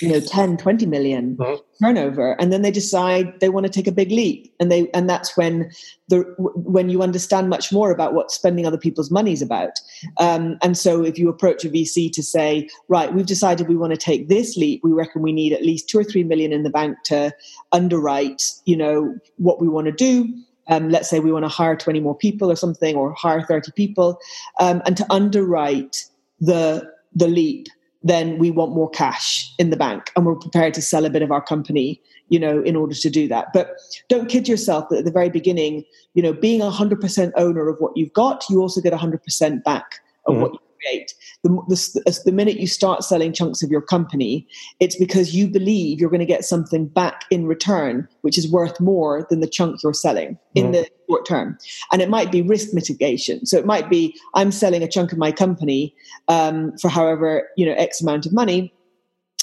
you 0.00 0.08
know 0.08 0.20
10 0.20 0.56
20 0.56 0.86
million 0.86 1.36
mm-hmm. 1.36 1.84
turnover 1.84 2.32
and 2.40 2.52
then 2.52 2.62
they 2.62 2.70
decide 2.70 3.38
they 3.40 3.48
want 3.48 3.64
to 3.64 3.70
take 3.70 3.86
a 3.86 3.92
big 3.92 4.10
leap 4.10 4.52
and 4.58 4.70
they 4.70 4.90
and 4.92 5.08
that's 5.08 5.36
when 5.36 5.70
the 6.08 6.20
when 6.38 6.88
you 6.88 7.02
understand 7.02 7.48
much 7.48 7.72
more 7.72 7.90
about 7.90 8.14
what 8.14 8.30
spending 8.30 8.66
other 8.66 8.78
people's 8.78 9.10
money 9.10 9.32
is 9.32 9.40
about. 9.40 9.80
Um, 10.18 10.58
and 10.62 10.76
so 10.76 11.04
if 11.04 11.18
you 11.18 11.28
approach 11.28 11.64
a 11.64 11.70
vc 11.70 12.12
to 12.12 12.22
say 12.22 12.68
right 12.88 13.14
we've 13.14 13.26
decided 13.26 13.68
we 13.68 13.76
want 13.76 13.92
to 13.92 13.96
take 13.96 14.28
this 14.28 14.56
leap 14.56 14.80
we 14.82 14.92
reckon 14.92 15.22
we 15.22 15.32
need 15.32 15.52
at 15.52 15.62
least 15.62 15.88
two 15.88 15.98
or 15.98 16.04
three 16.04 16.24
million 16.24 16.52
in 16.52 16.62
the 16.62 16.70
bank 16.70 16.98
to 17.04 17.32
underwrite 17.72 18.52
you 18.64 18.76
know 18.76 19.14
what 19.36 19.60
we 19.60 19.68
want 19.68 19.86
to 19.86 19.92
do. 19.92 20.32
Um, 20.66 20.88
let's 20.88 21.10
say 21.10 21.20
we 21.20 21.30
want 21.30 21.44
to 21.44 21.50
hire 21.50 21.76
20 21.76 22.00
more 22.00 22.16
people 22.16 22.50
or 22.50 22.56
something 22.56 22.96
or 22.96 23.12
hire 23.12 23.42
30 23.42 23.72
people 23.72 24.18
um, 24.60 24.80
and 24.86 24.96
to 24.96 25.06
underwrite 25.12 26.06
the 26.40 26.90
the 27.14 27.28
leap 27.28 27.68
then 28.04 28.38
we 28.38 28.50
want 28.50 28.72
more 28.72 28.90
cash 28.90 29.52
in 29.58 29.70
the 29.70 29.76
bank 29.76 30.10
and 30.14 30.26
we're 30.26 30.36
prepared 30.36 30.74
to 30.74 30.82
sell 30.82 31.04
a 31.04 31.10
bit 31.10 31.22
of 31.22 31.32
our 31.32 31.40
company 31.40 32.00
you 32.28 32.38
know 32.38 32.62
in 32.62 32.76
order 32.76 32.94
to 32.94 33.10
do 33.10 33.26
that 33.26 33.48
but 33.52 33.70
don't 34.08 34.28
kid 34.28 34.46
yourself 34.46 34.88
that 34.90 34.98
at 34.98 35.04
the 35.04 35.10
very 35.10 35.30
beginning 35.30 35.82
you 36.12 36.22
know 36.22 36.32
being 36.32 36.60
a 36.60 36.70
100% 36.70 37.32
owner 37.36 37.68
of 37.68 37.78
what 37.78 37.96
you've 37.96 38.12
got 38.12 38.44
you 38.48 38.60
also 38.60 38.80
get 38.80 38.92
100% 38.92 39.64
back 39.64 40.00
of 40.26 40.34
mm-hmm. 40.34 40.42
what 40.42 40.52
you 40.52 40.58
create. 40.84 41.14
The, 41.42 41.50
the, 41.68 42.20
the, 42.24 42.32
minute 42.32 42.58
you 42.58 42.66
start 42.66 43.04
selling 43.04 43.32
chunks 43.32 43.62
of 43.62 43.70
your 43.70 43.82
company, 43.82 44.46
it's 44.80 44.96
because 44.96 45.34
you 45.34 45.48
believe 45.48 46.00
you're 46.00 46.10
going 46.10 46.20
to 46.20 46.26
get 46.26 46.44
something 46.44 46.86
back 46.86 47.24
in 47.30 47.46
return, 47.46 48.08
which 48.22 48.38
is 48.38 48.50
worth 48.50 48.80
more 48.80 49.26
than 49.30 49.40
the 49.40 49.46
chunk 49.46 49.82
you're 49.82 49.92
selling 49.92 50.38
in 50.54 50.66
mm. 50.66 50.72
the 50.72 50.88
short 51.08 51.26
term. 51.26 51.58
And 51.92 52.00
it 52.02 52.08
might 52.08 52.32
be 52.32 52.42
risk 52.42 52.72
mitigation. 52.72 53.46
So 53.46 53.58
it 53.58 53.66
might 53.66 53.90
be 53.90 54.18
I'm 54.34 54.50
selling 54.50 54.82
a 54.82 54.88
chunk 54.88 55.12
of 55.12 55.18
my 55.18 55.32
company 55.32 55.94
um, 56.28 56.76
for 56.78 56.88
however 56.88 57.48
you 57.56 57.66
know 57.66 57.74
X 57.74 58.00
amount 58.00 58.26
of 58.26 58.32
money 58.32 58.72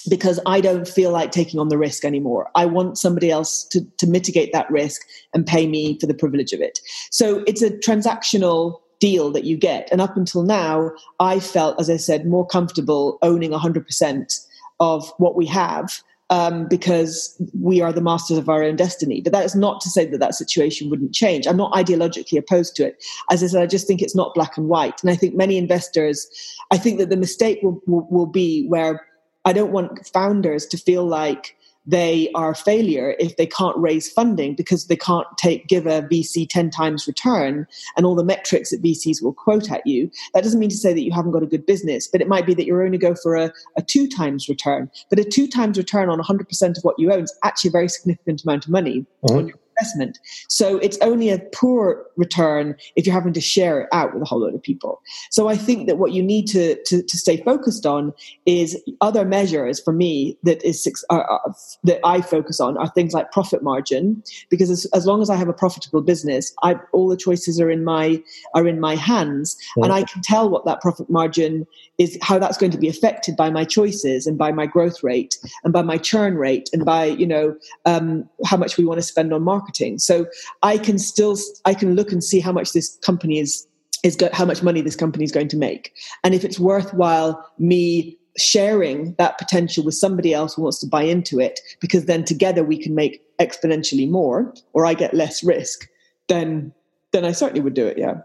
because 0.09 0.39
I 0.45 0.61
don't 0.61 0.87
feel 0.87 1.11
like 1.11 1.31
taking 1.31 1.59
on 1.59 1.69
the 1.69 1.77
risk 1.77 2.03
anymore. 2.05 2.49
I 2.55 2.65
want 2.65 2.97
somebody 2.97 3.29
else 3.29 3.63
to, 3.65 3.85
to 3.97 4.07
mitigate 4.07 4.51
that 4.53 4.69
risk 4.71 5.01
and 5.33 5.45
pay 5.45 5.67
me 5.67 5.99
for 5.99 6.07
the 6.07 6.13
privilege 6.13 6.53
of 6.53 6.61
it. 6.61 6.79
So 7.11 7.43
it's 7.45 7.61
a 7.61 7.69
transactional 7.69 8.79
deal 9.01 9.31
that 9.31 9.43
you 9.43 9.57
get. 9.57 9.89
And 9.91 9.99
up 9.99 10.15
until 10.15 10.43
now, 10.43 10.91
I 11.19 11.41
felt, 11.41 11.77
as 11.79 11.89
I 11.89 11.97
said, 11.97 12.25
more 12.25 12.47
comfortable 12.47 13.17
owning 13.21 13.51
100% 13.51 14.47
of 14.79 15.11
what 15.17 15.35
we 15.35 15.45
have 15.47 16.01
um, 16.29 16.65
because 16.69 17.35
we 17.59 17.81
are 17.81 17.91
the 17.91 18.01
masters 18.01 18.37
of 18.37 18.47
our 18.47 18.63
own 18.63 18.77
destiny. 18.77 19.19
But 19.19 19.33
that 19.33 19.43
is 19.43 19.53
not 19.53 19.81
to 19.81 19.89
say 19.89 20.05
that 20.05 20.19
that 20.19 20.35
situation 20.35 20.89
wouldn't 20.89 21.13
change. 21.13 21.45
I'm 21.45 21.57
not 21.57 21.73
ideologically 21.73 22.37
opposed 22.37 22.75
to 22.77 22.85
it. 22.85 23.03
As 23.29 23.43
I 23.43 23.47
said, 23.47 23.61
I 23.61 23.65
just 23.65 23.85
think 23.85 24.01
it's 24.01 24.15
not 24.15 24.33
black 24.33 24.55
and 24.55 24.69
white. 24.69 25.01
And 25.03 25.11
I 25.11 25.15
think 25.15 25.35
many 25.35 25.57
investors, 25.57 26.27
I 26.71 26.77
think 26.77 26.99
that 26.99 27.09
the 27.09 27.17
mistake 27.17 27.59
will, 27.61 27.81
will, 27.85 28.07
will 28.09 28.27
be 28.27 28.65
where 28.67 29.05
I 29.43 29.51
don't 29.51 29.73
want 29.73 30.07
founders 30.13 30.65
to 30.67 30.77
feel 30.77 31.05
like 31.05 31.57
they 31.85 32.29
are 32.35 32.51
a 32.51 32.55
failure 32.55 33.15
if 33.19 33.37
they 33.37 33.45
can't 33.45 33.77
raise 33.77 34.11
funding 34.11 34.55
because 34.55 34.87
they 34.87 34.95
can't 34.95 35.27
take 35.37 35.67
give 35.67 35.85
a 35.87 36.03
VC 36.03 36.47
10 36.47 36.69
times 36.69 37.07
return 37.07 37.65
and 37.97 38.05
all 38.05 38.15
the 38.15 38.23
metrics 38.23 38.69
that 38.69 38.83
VCs 38.83 39.21
will 39.21 39.33
quote 39.33 39.71
at 39.71 39.85
you. 39.85 40.11
That 40.33 40.43
doesn't 40.43 40.59
mean 40.59 40.69
to 40.69 40.77
say 40.77 40.93
that 40.93 41.03
you 41.03 41.11
haven't 41.11 41.31
got 41.31 41.43
a 41.43 41.47
good 41.47 41.65
business, 41.65 42.07
but 42.07 42.21
it 42.21 42.27
might 42.27 42.45
be 42.45 42.53
that 42.53 42.65
you're 42.65 42.83
only 42.83 42.97
go 42.97 43.15
for 43.15 43.35
a, 43.35 43.51
a 43.77 43.81
two 43.81 44.07
times 44.07 44.47
return. 44.47 44.89
But 45.09 45.19
a 45.19 45.23
two 45.23 45.47
times 45.47 45.77
return 45.77 46.09
on 46.09 46.19
100% 46.19 46.77
of 46.77 46.83
what 46.83 46.95
you 46.99 47.11
own 47.11 47.23
is 47.23 47.35
actually 47.43 47.69
a 47.69 47.71
very 47.71 47.89
significant 47.89 48.43
amount 48.43 48.65
of 48.65 48.71
money 48.71 49.05
mm-hmm 49.25 49.49
investment. 49.77 50.19
So 50.47 50.77
it's 50.77 50.97
only 51.01 51.29
a 51.29 51.39
poor 51.53 52.05
return 52.15 52.75
if 52.95 53.05
you're 53.05 53.15
having 53.15 53.33
to 53.33 53.41
share 53.41 53.81
it 53.81 53.89
out 53.91 54.13
with 54.13 54.21
a 54.21 54.25
whole 54.25 54.41
lot 54.41 54.53
of 54.53 54.61
people. 54.61 55.01
So 55.29 55.47
I 55.47 55.57
think 55.57 55.87
that 55.87 55.97
what 55.97 56.11
you 56.11 56.23
need 56.23 56.45
to, 56.47 56.81
to, 56.83 57.01
to 57.01 57.17
stay 57.17 57.37
focused 57.37 57.85
on 57.85 58.13
is 58.45 58.81
other 59.01 59.25
measures 59.25 59.79
for 59.79 59.93
me 59.93 60.37
that 60.43 60.63
is 60.63 60.87
uh, 61.09 61.15
uh, 61.15 61.53
that 61.83 61.99
I 62.05 62.21
focus 62.21 62.59
on 62.59 62.77
are 62.77 62.89
things 62.89 63.13
like 63.13 63.31
profit 63.31 63.63
margin, 63.63 64.23
because 64.49 64.69
as, 64.69 64.85
as 64.93 65.05
long 65.05 65.21
as 65.21 65.29
I 65.29 65.35
have 65.35 65.49
a 65.49 65.53
profitable 65.53 66.01
business, 66.01 66.53
I, 66.63 66.75
all 66.91 67.07
the 67.07 67.17
choices 67.17 67.59
are 67.59 67.71
in 67.71 67.83
my 67.83 68.21
are 68.53 68.67
in 68.67 68.79
my 68.79 68.95
hands, 68.95 69.57
and 69.77 69.91
I 69.91 70.03
can 70.03 70.21
tell 70.21 70.49
what 70.49 70.65
that 70.65 70.81
profit 70.81 71.09
margin 71.09 71.65
is, 71.97 72.17
how 72.21 72.39
that's 72.39 72.57
going 72.57 72.71
to 72.71 72.77
be 72.77 72.89
affected 72.89 73.35
by 73.35 73.49
my 73.49 73.63
choices 73.63 74.27
and 74.27 74.37
by 74.37 74.51
my 74.51 74.65
growth 74.65 75.03
rate 75.03 75.37
and 75.63 75.73
by 75.73 75.81
my 75.81 75.97
churn 75.97 76.35
rate 76.35 76.69
and 76.73 76.85
by 76.85 77.05
you 77.05 77.27
know 77.27 77.55
um, 77.85 78.29
how 78.45 78.57
much 78.57 78.77
we 78.77 78.85
want 78.85 78.99
to 78.99 79.03
spend 79.03 79.33
on 79.33 79.41
marketing 79.43 79.70
marketing. 79.71 79.99
So 79.99 80.25
I 80.63 80.77
can 80.77 80.99
still 80.99 81.37
I 81.65 81.73
can 81.73 81.95
look 81.95 82.11
and 82.11 82.23
see 82.23 82.39
how 82.39 82.51
much 82.51 82.73
this 82.73 82.97
company 82.97 83.39
is 83.39 83.67
is 84.03 84.15
go, 84.15 84.29
how 84.33 84.45
much 84.45 84.63
money 84.63 84.81
this 84.81 84.95
company 84.95 85.23
is 85.23 85.31
going 85.31 85.47
to 85.49 85.57
make, 85.57 85.93
and 86.23 86.33
if 86.33 86.43
it's 86.43 86.59
worthwhile 86.59 87.43
me 87.57 88.17
sharing 88.37 89.13
that 89.17 89.37
potential 89.37 89.83
with 89.83 89.93
somebody 89.93 90.33
else 90.33 90.55
who 90.55 90.61
wants 90.61 90.79
to 90.79 90.87
buy 90.87 91.03
into 91.03 91.39
it, 91.39 91.59
because 91.81 92.05
then 92.05 92.23
together 92.23 92.63
we 92.63 92.77
can 92.77 92.95
make 92.95 93.21
exponentially 93.39 94.09
more, 94.09 94.53
or 94.73 94.85
I 94.85 94.93
get 94.93 95.13
less 95.13 95.43
risk, 95.43 95.87
then 96.27 96.73
then 97.11 97.25
I 97.25 97.33
certainly 97.33 97.61
would 97.61 97.73
do 97.73 97.87
it. 97.87 97.97
Yeah 97.97 98.21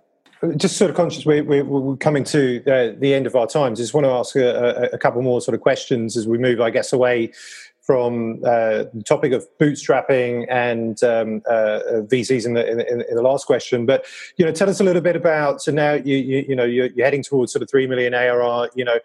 just 0.56 0.76
sort 0.76 0.90
of 0.90 0.96
conscious 0.96 1.24
we, 1.24 1.40
we, 1.40 1.60
are 1.60 1.96
coming 1.96 2.22
to 2.22 2.62
uh, 2.66 2.94
the 2.98 3.14
end 3.14 3.26
of 3.26 3.34
our 3.34 3.46
times. 3.46 3.78
Just 3.78 3.94
want 3.94 4.04
to 4.04 4.10
ask 4.10 4.36
a, 4.36 4.90
a, 4.92 4.98
couple 4.98 5.22
more 5.22 5.40
sort 5.40 5.54
of 5.54 5.60
questions 5.60 6.16
as 6.16 6.28
we 6.28 6.36
move, 6.36 6.60
I 6.60 6.70
guess, 6.70 6.92
away 6.92 7.32
from 7.86 8.40
uh, 8.44 8.84
the 8.92 9.02
topic 9.06 9.32
of 9.32 9.46
bootstrapping 9.60 10.44
and 10.50 11.02
um, 11.04 11.40
uh, 11.48 12.02
VCs 12.10 12.44
in 12.44 12.54
the, 12.54 12.68
in, 12.68 12.80
in, 12.80 13.14
the 13.14 13.22
last 13.22 13.46
question. 13.46 13.86
But 13.86 14.04
you 14.36 14.44
know, 14.44 14.50
tell 14.50 14.68
us 14.68 14.80
a 14.80 14.84
little 14.84 15.00
bit 15.00 15.14
about. 15.14 15.62
So 15.62 15.70
now 15.70 15.92
you 15.92 16.16
you, 16.16 16.44
you 16.48 16.56
know 16.56 16.64
you're, 16.64 16.86
you're, 16.86 17.06
heading 17.06 17.22
towards 17.22 17.52
sort 17.52 17.62
of 17.62 17.70
three 17.70 17.86
million 17.86 18.12
ARR. 18.12 18.70
You 18.74 18.84
know, 18.84 18.98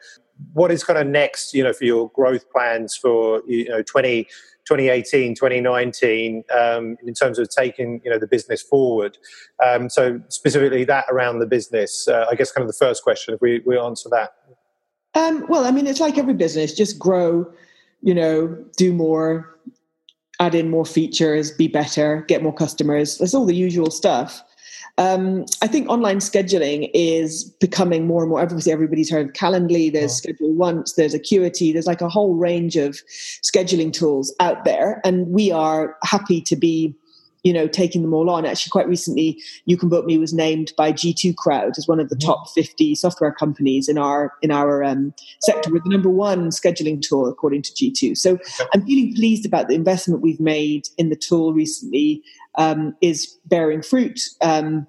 what 0.54 0.72
is 0.72 0.84
kind 0.84 0.98
of 0.98 1.06
next? 1.06 1.54
You 1.54 1.64
know, 1.64 1.74
for 1.74 1.86
your 1.86 2.10
growth 2.10 2.52
plans 2.52 2.96
for 2.96 3.44
you 3.48 3.70
know 3.70 3.84
20. 3.84 4.28
2018 4.68 5.34
2019 5.34 6.44
um, 6.56 6.96
in 7.04 7.16
terms 7.16 7.40
of 7.40 7.50
taking 7.50 8.00
you 8.06 8.12
know 8.12 8.20
the 8.20 8.28
business 8.28 8.62
forward 8.62 9.18
um, 9.66 9.90
so 9.90 10.22
specifically 10.30 10.86
that 10.86 11.04
around 11.10 11.40
the 11.40 11.48
business 11.48 12.08
uh, 12.08 12.28
i 12.30 12.36
guess 12.36 12.52
kind 12.52 12.62
of 12.62 12.68
the 12.68 12.78
first 12.78 13.02
question 13.02 13.34
if 13.34 13.42
we, 13.42 13.64
we 13.66 13.76
answer 13.76 14.08
that 14.10 14.36
um, 15.16 15.44
well 15.50 15.66
i 15.66 15.72
mean 15.72 15.88
it's 15.88 16.00
like 16.00 16.20
every 16.20 16.36
business 16.36 16.76
just 16.76 17.00
grow 17.00 17.52
you 18.02 18.14
know, 18.14 18.48
do 18.78 18.94
more, 18.94 19.58
add 20.40 20.56
in 20.56 20.70
more 20.70 20.86
features, 20.86 21.52
be 21.52 21.68
better, 21.68 22.26
get 22.28 22.44
more 22.44 22.54
customers. 22.54 23.18
That's 23.18 23.34
all 23.34 23.46
the 23.46 23.56
usual 23.56 23.92
stuff. 23.92 24.44
Um, 24.98 25.46
I 25.62 25.68
think 25.68 25.90
online 25.90 26.18
scheduling 26.18 26.90
is 26.94 27.46
becoming 27.60 28.08
more 28.08 28.24
and 28.24 28.30
more. 28.30 28.42
Obviously, 28.42 28.72
everybody's 28.72 29.10
heard 29.10 29.28
of 29.30 29.34
Calendly. 29.34 29.92
There's 29.92 30.12
oh. 30.12 30.16
Schedule 30.16 30.54
Once. 30.54 30.94
There's 30.94 31.14
Acuity. 31.14 31.72
There's 31.72 31.88
like 31.88 32.02
a 32.02 32.10
whole 32.10 32.36
range 32.36 32.76
of 32.76 33.00
scheduling 33.42 33.94
tools 33.94 34.34
out 34.40 34.66
there, 34.66 35.02
and 35.04 35.28
we 35.28 35.52
are 35.52 35.96
happy 36.04 36.42
to 36.42 36.56
be 36.56 36.94
you 37.44 37.54
know, 37.54 37.68
taking 37.68 38.02
them 38.02 38.14
all 38.14 38.30
on. 38.30 38.46
Actually, 38.46 38.70
quite 38.70 38.88
recently, 38.88 39.42
You 39.66 39.78
Can 39.78 39.90
Book 39.90 40.06
Me 40.06 40.18
was 40.18 40.34
named 40.34 40.74
by 40.78 40.92
G2 40.92 41.36
Crowd 41.36 41.78
as 41.78 41.88
one 41.88 42.00
of 42.00 42.10
the 42.10 42.16
mm-hmm. 42.16 42.28
top 42.28 42.50
50 42.50 42.96
software 42.96 43.32
companies 43.32 43.90
in 43.90 43.98
our 43.98 44.34
in 44.42 44.52
our 44.52 44.84
um, 44.84 45.14
sector. 45.42 45.72
We're 45.72 45.82
the 45.84 45.90
number 45.90 46.10
one 46.10 46.50
scheduling 46.50 47.02
tool 47.02 47.28
according 47.28 47.64
to 47.64 47.72
G2. 47.72 48.18
So 48.18 48.38
I'm 48.74 48.86
feeling 48.86 49.16
pleased 49.16 49.46
about 49.46 49.68
the 49.68 49.76
investment 49.76 50.22
we've 50.22 50.40
made 50.40 50.88
in 50.98 51.10
the 51.10 51.16
tool 51.16 51.54
recently 51.54 52.24
um, 52.56 52.96
is 53.02 53.38
bearing 53.46 53.82
fruit. 53.82 54.22
Um, 54.42 54.88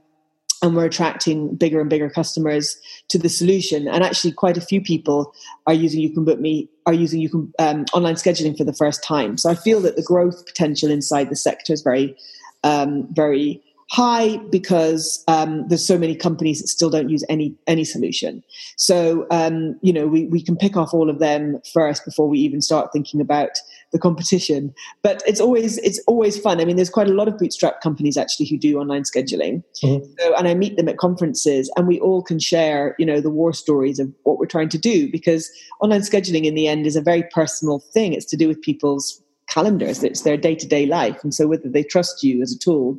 and 0.62 0.76
we're 0.76 0.84
attracting 0.84 1.56
bigger 1.56 1.80
and 1.80 1.90
bigger 1.90 2.08
customers 2.08 2.78
to 3.08 3.18
the 3.18 3.28
solution. 3.28 3.88
And 3.88 4.04
actually, 4.04 4.32
quite 4.32 4.56
a 4.56 4.60
few 4.60 4.80
people 4.80 5.34
are 5.66 5.74
using 5.74 6.00
You 6.00 6.14
Can 6.14 6.24
Book 6.24 6.38
Me, 6.38 6.70
are 6.86 6.92
using 6.92 7.20
You 7.20 7.28
Can 7.28 7.52
um, 7.58 7.84
online 7.92 8.14
scheduling 8.14 8.56
for 8.56 8.62
the 8.62 8.72
first 8.72 9.02
time. 9.02 9.36
So 9.36 9.50
I 9.50 9.56
feel 9.56 9.80
that 9.80 9.96
the 9.96 10.02
growth 10.02 10.46
potential 10.46 10.88
inside 10.88 11.30
the 11.30 11.36
sector 11.36 11.72
is 11.72 11.82
very 11.82 12.16
um, 12.64 13.09
very 13.12 13.62
high 13.90 14.38
because 14.51 15.22
um, 15.29 15.68
there's 15.68 15.87
so 15.87 15.98
many 15.98 16.16
companies 16.16 16.62
that 16.62 16.68
still 16.68 16.88
don't 16.88 17.11
use 17.11 17.25
any 17.29 17.55
any 17.66 17.85
solution. 17.85 18.42
So 18.77 19.27
um, 19.31 19.79
you 19.83 19.92
know 19.92 20.07
we, 20.07 20.25
we 20.27 20.42
can 20.42 20.57
pick 20.57 20.77
off 20.77 20.94
all 20.94 21.11
of 21.11 21.18
them 21.18 21.61
first 21.72 22.05
before 22.05 22.29
we 22.29 22.38
even 22.38 22.61
start 22.61 22.90
thinking 22.92 23.20
about 23.20 23.51
the 23.92 23.98
competition. 23.98 24.75
But 25.03 25.22
it's 25.27 25.40
always 25.40 25.79
it's 25.79 26.03
always 26.07 26.38
fun. 26.38 26.61
I 26.61 26.64
mean, 26.64 26.77
there's 26.77 26.90
quite 26.90 27.09
a 27.09 27.12
lot 27.12 27.29
of 27.29 27.38
bootstrap 27.38 27.81
companies 27.81 28.16
actually 28.16 28.46
who 28.46 28.59
do 28.59 28.79
online 28.79 29.03
scheduling. 29.03 29.62
Mm-hmm. 29.85 30.12
So, 30.18 30.35
and 30.37 30.48
I 30.48 30.55
meet 30.55 30.77
them 30.77 30.88
at 30.88 30.96
conferences, 30.96 31.70
and 31.77 31.87
we 31.87 32.01
all 32.01 32.22
can 32.22 32.38
share 32.38 32.96
you 32.98 33.07
know 33.07 33.20
the 33.20 33.31
war 33.31 33.53
stories 33.53 33.98
of 33.98 34.11
what 34.25 34.38
we're 34.38 34.46
trying 34.46 34.70
to 34.70 34.79
do 34.79 35.11
because 35.11 35.51
online 35.81 36.01
scheduling 36.01 36.44
in 36.44 36.55
the 36.55 36.66
end 36.66 36.87
is 36.87 36.96
a 36.96 37.03
very 37.03 37.25
personal 37.25 37.79
thing. 37.79 38.14
It's 38.14 38.27
to 38.27 38.37
do 38.37 38.48
with 38.48 38.61
people's 38.62 39.21
calendars. 39.48 40.02
It's 40.02 40.22
their 40.22 40.37
day 40.37 40.55
to 40.55 40.66
day 40.66 40.87
life. 40.87 41.22
And 41.22 41.35
so 41.35 41.46
whether 41.46 41.68
they 41.68 41.83
trust 41.83 42.22
you 42.22 42.42
as 42.42 42.52
a 42.52 42.59
tool 42.59 42.98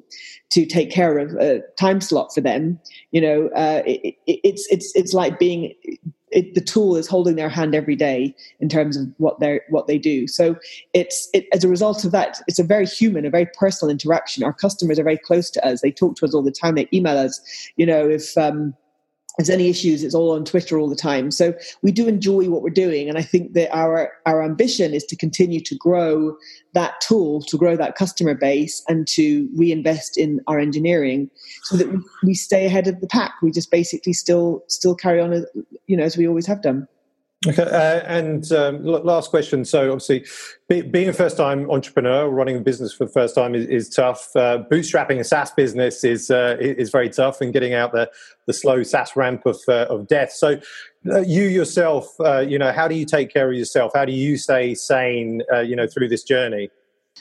to 0.51 0.65
take 0.65 0.91
care 0.91 1.17
of 1.17 1.33
a 1.35 1.61
time 1.79 2.01
slot 2.01 2.33
for 2.33 2.41
them, 2.41 2.79
you 3.11 3.21
know, 3.21 3.49
uh, 3.55 3.81
it, 3.85 4.15
it, 4.27 4.39
it's, 4.43 4.67
it's, 4.69 4.95
it's 4.95 5.13
like 5.13 5.39
being, 5.39 5.73
it, 6.33 6.53
the 6.55 6.61
tool 6.61 6.95
is 6.95 7.07
holding 7.07 7.35
their 7.35 7.49
hand 7.49 7.75
every 7.75 7.95
day 7.95 8.35
in 8.59 8.67
terms 8.67 8.97
of 8.97 9.07
what 9.17 9.39
they 9.39 9.61
what 9.69 9.87
they 9.87 9.97
do. 9.97 10.27
So 10.27 10.55
it's 10.93 11.29
it, 11.33 11.45
as 11.53 11.63
a 11.63 11.67
result 11.67 12.03
of 12.03 12.11
that, 12.11 12.41
it's 12.47 12.59
a 12.59 12.63
very 12.63 12.87
human, 12.87 13.25
a 13.25 13.29
very 13.29 13.47
personal 13.57 13.91
interaction. 13.91 14.43
Our 14.43 14.53
customers 14.53 14.99
are 14.99 15.03
very 15.03 15.17
close 15.17 15.49
to 15.51 15.65
us. 15.65 15.81
They 15.81 15.91
talk 15.91 16.15
to 16.17 16.25
us 16.25 16.33
all 16.33 16.41
the 16.41 16.51
time. 16.51 16.75
They 16.75 16.89
email 16.91 17.17
us. 17.17 17.39
You 17.77 17.85
know, 17.85 18.09
if 18.09 18.35
um, 18.37 18.73
there's 19.37 19.49
any 19.49 19.69
issues 19.69 20.03
it's 20.03 20.15
all 20.15 20.31
on 20.31 20.45
twitter 20.45 20.77
all 20.77 20.89
the 20.89 20.95
time. 20.95 21.31
So 21.31 21.53
we 21.81 21.91
do 21.91 22.07
enjoy 22.07 22.49
what 22.49 22.61
we're 22.61 22.69
doing 22.69 23.09
and 23.09 23.17
i 23.17 23.21
think 23.21 23.53
that 23.53 23.73
our 23.75 24.11
our 24.25 24.43
ambition 24.43 24.93
is 24.93 25.03
to 25.05 25.15
continue 25.15 25.59
to 25.61 25.75
grow 25.75 26.35
that 26.73 26.99
tool 27.01 27.41
to 27.43 27.57
grow 27.57 27.75
that 27.75 27.95
customer 27.95 28.33
base 28.33 28.83
and 28.87 29.07
to 29.07 29.47
reinvest 29.55 30.17
in 30.17 30.41
our 30.47 30.59
engineering 30.59 31.29
so 31.63 31.77
that 31.77 31.87
we 32.23 32.33
stay 32.33 32.65
ahead 32.65 32.87
of 32.87 32.99
the 32.99 33.07
pack. 33.07 33.33
We 33.41 33.51
just 33.51 33.71
basically 33.71 34.13
still 34.13 34.63
still 34.67 34.95
carry 34.95 35.21
on 35.21 35.45
you 35.87 35.97
know 35.97 36.03
as 36.03 36.17
we 36.17 36.27
always 36.27 36.47
have 36.47 36.61
done 36.61 36.87
Okay, 37.45 37.63
uh, 37.63 38.01
and 38.05 38.49
um, 38.53 38.83
last 38.85 39.29
question. 39.29 39.65
So, 39.65 39.91
obviously, 39.91 40.25
be, 40.69 40.81
being 40.81 41.09
a 41.09 41.13
first-time 41.13 41.69
entrepreneur, 41.69 42.29
running 42.29 42.57
a 42.57 42.61
business 42.61 42.93
for 42.93 43.05
the 43.05 43.11
first 43.11 43.35
time 43.35 43.53
is, 43.53 43.67
is 43.67 43.89
tough. 43.89 44.29
Uh, 44.35 44.63
bootstrapping 44.71 45.19
a 45.19 45.23
SaaS 45.23 45.51
business 45.51 46.03
is 46.03 46.31
uh, 46.31 46.55
is 46.59 46.89
very 46.89 47.09
tough, 47.09 47.41
and 47.41 47.51
getting 47.51 47.73
out 47.73 47.91
the 47.91 48.09
the 48.47 48.53
slow 48.53 48.83
SaaS 48.83 49.15
ramp 49.15 49.45
of 49.45 49.57
uh, 49.67 49.87
of 49.89 50.07
death. 50.07 50.31
So, 50.31 50.59
uh, 51.11 51.19
you 51.19 51.43
yourself, 51.43 52.15
uh, 52.21 52.39
you 52.39 52.57
know, 52.57 52.71
how 52.71 52.87
do 52.87 52.95
you 52.95 53.05
take 53.05 53.33
care 53.33 53.51
of 53.51 53.57
yourself? 53.57 53.91
How 53.93 54.05
do 54.05 54.13
you 54.13 54.37
stay 54.37 54.73
sane, 54.73 55.41
you 55.65 55.75
know, 55.75 55.87
through 55.87 56.07
this 56.07 56.23
journey? 56.23 56.69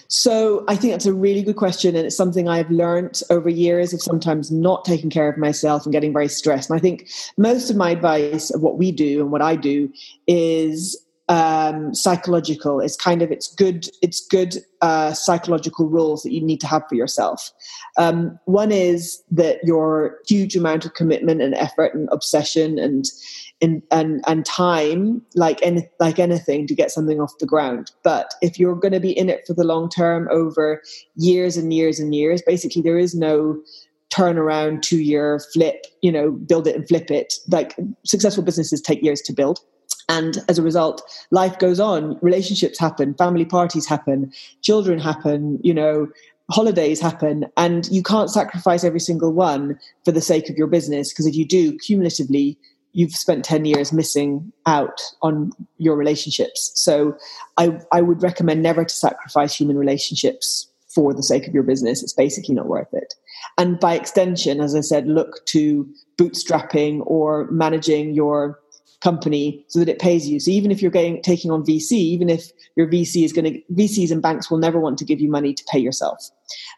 So 0.08 0.64
I 0.68 0.76
think 0.76 0.92
that's 0.92 1.06
a 1.06 1.12
really 1.12 1.42
good 1.42 1.56
question, 1.56 1.96
and 1.96 2.06
it's 2.06 2.16
something 2.16 2.48
I've 2.48 2.70
learned 2.70 3.22
over 3.30 3.48
years 3.48 3.94
of 3.94 4.02
sometimes 4.02 4.50
not 4.50 4.84
taking 4.84 5.10
care 5.10 5.28
of 5.28 5.38
myself 5.38 5.84
and 5.84 5.92
getting 5.92 6.12
very 6.12 6.28
stressed. 6.28 6.68
And 6.70 6.78
I 6.78 6.80
think 6.80 7.08
most 7.38 7.70
of 7.70 7.76
my 7.76 7.90
advice 7.90 8.50
of 8.50 8.60
what 8.60 8.78
we 8.78 8.92
do 8.92 9.20
and 9.20 9.32
what 9.32 9.42
I 9.42 9.56
do 9.56 9.90
is 10.26 11.01
um, 11.32 11.94
psychological. 11.94 12.78
It's 12.78 12.96
kind 12.96 13.22
of 13.22 13.30
it's 13.30 13.52
good 13.54 13.88
it's 14.02 14.24
good 14.26 14.58
uh, 14.82 15.14
psychological 15.14 15.88
rules 15.88 16.22
that 16.24 16.32
you 16.32 16.42
need 16.42 16.60
to 16.60 16.66
have 16.66 16.82
for 16.88 16.94
yourself. 16.94 17.50
Um, 17.96 18.38
one 18.44 18.70
is 18.70 19.22
that 19.30 19.58
your 19.64 20.18
huge 20.28 20.54
amount 20.54 20.84
of 20.84 20.92
commitment 20.92 21.40
and 21.40 21.54
effort 21.54 21.94
and 21.94 22.06
obsession 22.12 22.78
and 22.78 23.06
in, 23.60 23.82
and 23.90 24.22
and 24.26 24.44
time 24.44 25.22
like 25.34 25.58
any 25.62 25.88
like 26.00 26.18
anything 26.18 26.66
to 26.66 26.74
get 26.74 26.90
something 26.90 27.20
off 27.20 27.32
the 27.38 27.46
ground 27.46 27.92
but 28.02 28.34
if 28.42 28.58
you're 28.58 28.74
going 28.74 28.92
to 28.92 28.98
be 28.98 29.16
in 29.16 29.28
it 29.28 29.46
for 29.46 29.54
the 29.54 29.62
long 29.62 29.88
term 29.88 30.26
over 30.32 30.82
years 31.14 31.56
and 31.56 31.72
years 31.72 32.00
and 32.00 32.12
years 32.12 32.42
basically 32.44 32.82
there 32.82 32.98
is 32.98 33.14
no 33.14 33.56
turnaround 34.12 34.82
two 34.82 34.98
year 34.98 35.40
flip 35.52 35.86
you 36.00 36.10
know 36.10 36.32
build 36.32 36.66
it 36.66 36.74
and 36.74 36.88
flip 36.88 37.08
it 37.08 37.34
like 37.50 37.76
successful 38.04 38.42
businesses 38.42 38.80
take 38.80 39.00
years 39.00 39.20
to 39.20 39.32
build 39.32 39.60
and 40.08 40.38
as 40.48 40.58
a 40.58 40.62
result 40.62 41.02
life 41.30 41.58
goes 41.58 41.80
on 41.80 42.18
relationships 42.22 42.78
happen 42.78 43.14
family 43.14 43.44
parties 43.44 43.86
happen 43.86 44.32
children 44.62 44.98
happen 44.98 45.58
you 45.62 45.74
know 45.74 46.08
holidays 46.50 47.00
happen 47.00 47.46
and 47.56 47.88
you 47.88 48.02
can't 48.02 48.30
sacrifice 48.30 48.84
every 48.84 49.00
single 49.00 49.32
one 49.32 49.78
for 50.04 50.12
the 50.12 50.20
sake 50.20 50.50
of 50.50 50.56
your 50.56 50.66
business 50.66 51.12
because 51.12 51.26
if 51.26 51.34
you 51.34 51.46
do 51.46 51.76
cumulatively 51.78 52.58
you've 52.92 53.12
spent 53.12 53.44
10 53.44 53.64
years 53.64 53.92
missing 53.92 54.52
out 54.66 55.00
on 55.22 55.50
your 55.78 55.96
relationships. 55.96 56.72
So 56.74 57.16
I, 57.56 57.78
I 57.90 58.02
would 58.02 58.22
recommend 58.22 58.62
never 58.62 58.84
to 58.84 58.94
sacrifice 58.94 59.54
human 59.54 59.78
relationships 59.78 60.68
for 60.88 61.14
the 61.14 61.22
sake 61.22 61.48
of 61.48 61.54
your 61.54 61.62
business. 61.62 62.02
It's 62.02 62.12
basically 62.12 62.54
not 62.54 62.66
worth 62.66 62.92
it. 62.92 63.14
And 63.56 63.80
by 63.80 63.94
extension, 63.94 64.60
as 64.60 64.74
I 64.74 64.80
said, 64.80 65.06
look 65.06 65.44
to 65.46 65.88
bootstrapping 66.18 67.02
or 67.06 67.50
managing 67.50 68.12
your 68.12 68.60
company 69.02 69.64
so 69.68 69.80
that 69.80 69.88
it 69.88 69.98
pays 69.98 70.28
you. 70.28 70.38
So 70.38 70.50
even 70.50 70.70
if 70.70 70.80
you're 70.80 70.90
getting 70.90 71.20
taking 71.22 71.50
on 71.50 71.64
VC, 71.64 71.92
even 71.92 72.28
if 72.28 72.50
your 72.76 72.86
VC 72.88 73.24
is 73.24 73.32
going 73.32 73.52
to 73.52 73.60
VCs 73.74 74.10
and 74.10 74.22
banks 74.22 74.50
will 74.50 74.58
never 74.58 74.78
want 74.78 74.98
to 74.98 75.04
give 75.04 75.20
you 75.20 75.28
money 75.28 75.52
to 75.52 75.64
pay 75.70 75.78
yourself. 75.78 76.30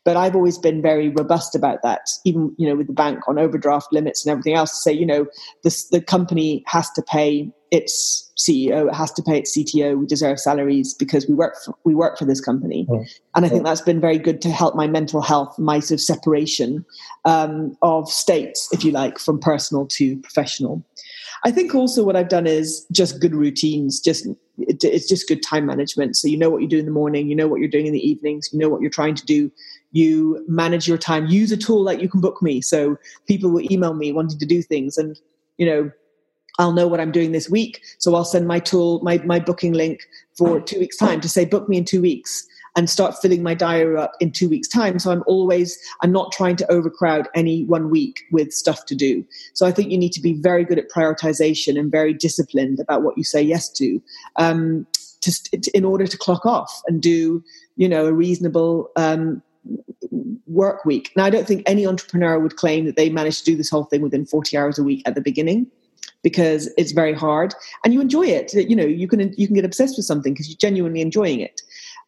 But 0.05 0.17
I've 0.17 0.35
always 0.35 0.59
been 0.59 0.81
very 0.81 1.09
robust 1.09 1.55
about 1.55 1.83
that, 1.83 2.09
even 2.25 2.55
you 2.57 2.69
know 2.69 2.77
with 2.77 2.87
the 2.87 2.93
bank 2.93 3.29
on 3.29 3.39
overdraft 3.39 3.93
limits 3.93 4.25
and 4.25 4.33
everything 4.33 4.55
else. 4.55 4.71
To 4.71 4.77
say 4.77 4.93
you 4.93 5.07
know 5.07 5.27
the 5.63 5.85
the 5.91 6.01
company 6.01 6.65
has 6.67 6.91
to 6.93 7.03
pay 7.03 7.53
its 7.71 8.31
CEO, 8.39 8.89
it 8.89 8.95
has 8.95 9.13
to 9.13 9.23
pay 9.23 9.39
its 9.39 9.57
CTO. 9.57 9.99
We 9.99 10.07
deserve 10.07 10.39
salaries 10.39 10.95
because 10.95 11.27
we 11.27 11.35
work 11.35 11.57
for, 11.65 11.75
we 11.85 11.95
work 11.95 12.19
for 12.19 12.25
this 12.25 12.41
company, 12.41 12.87
mm. 12.89 13.05
and 13.35 13.45
I 13.45 13.49
think 13.49 13.65
that's 13.65 13.81
been 13.81 14.01
very 14.01 14.19
good 14.19 14.41
to 14.43 14.51
help 14.51 14.75
my 14.75 14.87
mental 14.87 15.21
health, 15.21 15.59
my 15.59 15.81
sort 15.81 15.99
of 15.99 16.01
separation 16.01 16.85
um, 17.25 17.77
of 17.83 18.09
states, 18.09 18.69
if 18.73 18.85
you 18.85 18.93
like, 18.93 19.19
from 19.19 19.39
personal 19.39 19.87
to 19.89 20.17
professional. 20.19 20.85
I 21.45 21.51
think 21.51 21.75
also 21.75 22.03
what 22.05 22.17
I've 22.17 22.31
done 22.31 22.47
is 22.47 22.87
just 22.91 23.21
good 23.21 23.35
routines. 23.35 24.01
Just 24.01 24.27
it, 24.59 24.83
it's 24.83 25.09
just 25.09 25.29
good 25.29 25.43
time 25.43 25.67
management. 25.67 26.17
So 26.17 26.27
you 26.27 26.39
know 26.39 26.49
what 26.49 26.63
you 26.63 26.69
do 26.69 26.79
in 26.79 26.87
the 26.87 26.91
morning, 26.91 27.29
you 27.29 27.37
know 27.37 27.49
what 27.49 27.61
you're 27.61 27.69
doing 27.69 27.87
in 27.87 27.93
the 27.93 28.09
evenings, 28.09 28.49
you 28.53 28.59
know 28.59 28.69
what 28.69 28.81
you're 28.81 28.91
trying 28.91 29.15
to 29.17 29.27
do. 29.27 29.53
You 29.93 30.45
manage 30.49 30.89
your 30.89 30.99
time. 30.99 31.27
Use 31.27 31.53
a 31.53 31.57
tool 31.57 31.83
like 31.83 32.01
you 32.01 32.09
can 32.09 32.21
book 32.21 32.41
me. 32.43 32.61
So 32.61 32.97
people 33.29 33.51
will 33.51 33.71
email 33.71 33.95
me 33.95 34.11
wanting 34.13 34.39
to 34.39 34.47
do 34.47 34.63
things, 34.63 34.97
and 34.97 35.19
you 35.59 35.67
know 35.67 35.91
I'll 36.59 36.73
know 36.73 36.89
what 36.89 37.01
I'm 37.01 37.13
doing 37.13 37.33
this 37.33 37.51
week. 37.51 37.83
So 37.99 38.15
I'll 38.15 38.25
send 38.25 38.47
my 38.47 38.61
tool, 38.61 39.01
my, 39.03 39.19
my 39.19 39.41
booking 39.41 39.73
link 39.73 40.01
for 40.39 40.61
two 40.61 40.79
weeks' 40.79 40.97
time 40.97 41.21
to 41.21 41.29
say, 41.29 41.45
book 41.45 41.69
me 41.69 41.79
in 41.79 41.85
two 41.85 42.01
weeks 42.01 42.47
and 42.77 42.91
start 42.91 43.15
filling 43.21 43.43
my 43.43 43.55
diary 43.55 43.97
up 43.97 44.13
in 44.21 44.33
two 44.33 44.49
weeks' 44.49 44.69
time. 44.69 44.99
So 44.99 45.11
I'm 45.11 45.23
always, 45.27 45.79
I'm 46.03 46.13
not 46.13 46.33
trying 46.33 46.57
to 46.57 46.71
overcrowd 46.71 47.29
any 47.35 47.65
one 47.65 47.91
week 47.91 48.23
with 48.33 48.53
stuff 48.53 48.87
to 48.87 48.95
do. 48.95 49.25
So 49.53 49.67
I 49.67 49.73
think 49.73 49.91
you 49.91 49.99
need 49.99 50.13
to 50.13 50.21
be 50.21 50.35
very 50.35 50.65
good 50.65 50.79
at 50.79 50.91
prioritization 50.91 51.79
and 51.79 51.91
very 51.91 52.13
disciplined 52.13 52.81
about 52.81 53.03
what 53.03 53.17
you 53.17 53.25
say 53.25 53.43
yes 53.43 53.69
to, 53.75 54.03
um, 54.37 54.87
in 55.73 55.85
order 55.85 56.07
to 56.07 56.19
clock 56.19 56.45
off 56.45 56.83
and 56.87 57.01
do, 57.01 57.43
you 57.77 57.89
know, 57.89 58.07
a 58.07 58.13
reasonable 58.13 58.91
um, 58.97 59.43
work 60.47 60.85
week. 60.85 61.11
Now, 61.17 61.25
I 61.25 61.31
don't 61.31 61.47
think 61.47 61.63
any 61.67 61.87
entrepreneur 61.87 62.39
would 62.39 62.57
claim 62.57 62.85
that 62.87 62.97
they 62.97 63.09
managed 63.09 63.39
to 63.41 63.45
do 63.45 63.57
this 63.57 63.71
whole 63.71 63.85
thing 63.85 64.03
within 64.03 64.27
40 64.27 64.57
hours 64.57 64.79
a 64.79 64.85
week 64.85 65.03
at 65.07 65.15
the 65.15 65.21
beginning 65.21 65.67
because 66.23 66.73
it's 66.77 66.93
very 66.93 67.13
hard 67.13 67.55
and 67.85 67.93
you 67.95 68.01
enjoy 68.01 68.25
it 68.27 68.53
you 68.55 68.75
know 68.75 68.85
you 68.85 69.07
can 69.07 69.33
you 69.37 69.47
can 69.47 69.55
get 69.55 69.65
obsessed 69.65 69.97
with 69.97 70.07
something 70.07 70.33
because 70.33 70.49
you're 70.49 70.57
genuinely 70.57 71.01
enjoying 71.01 71.39
it 71.39 71.63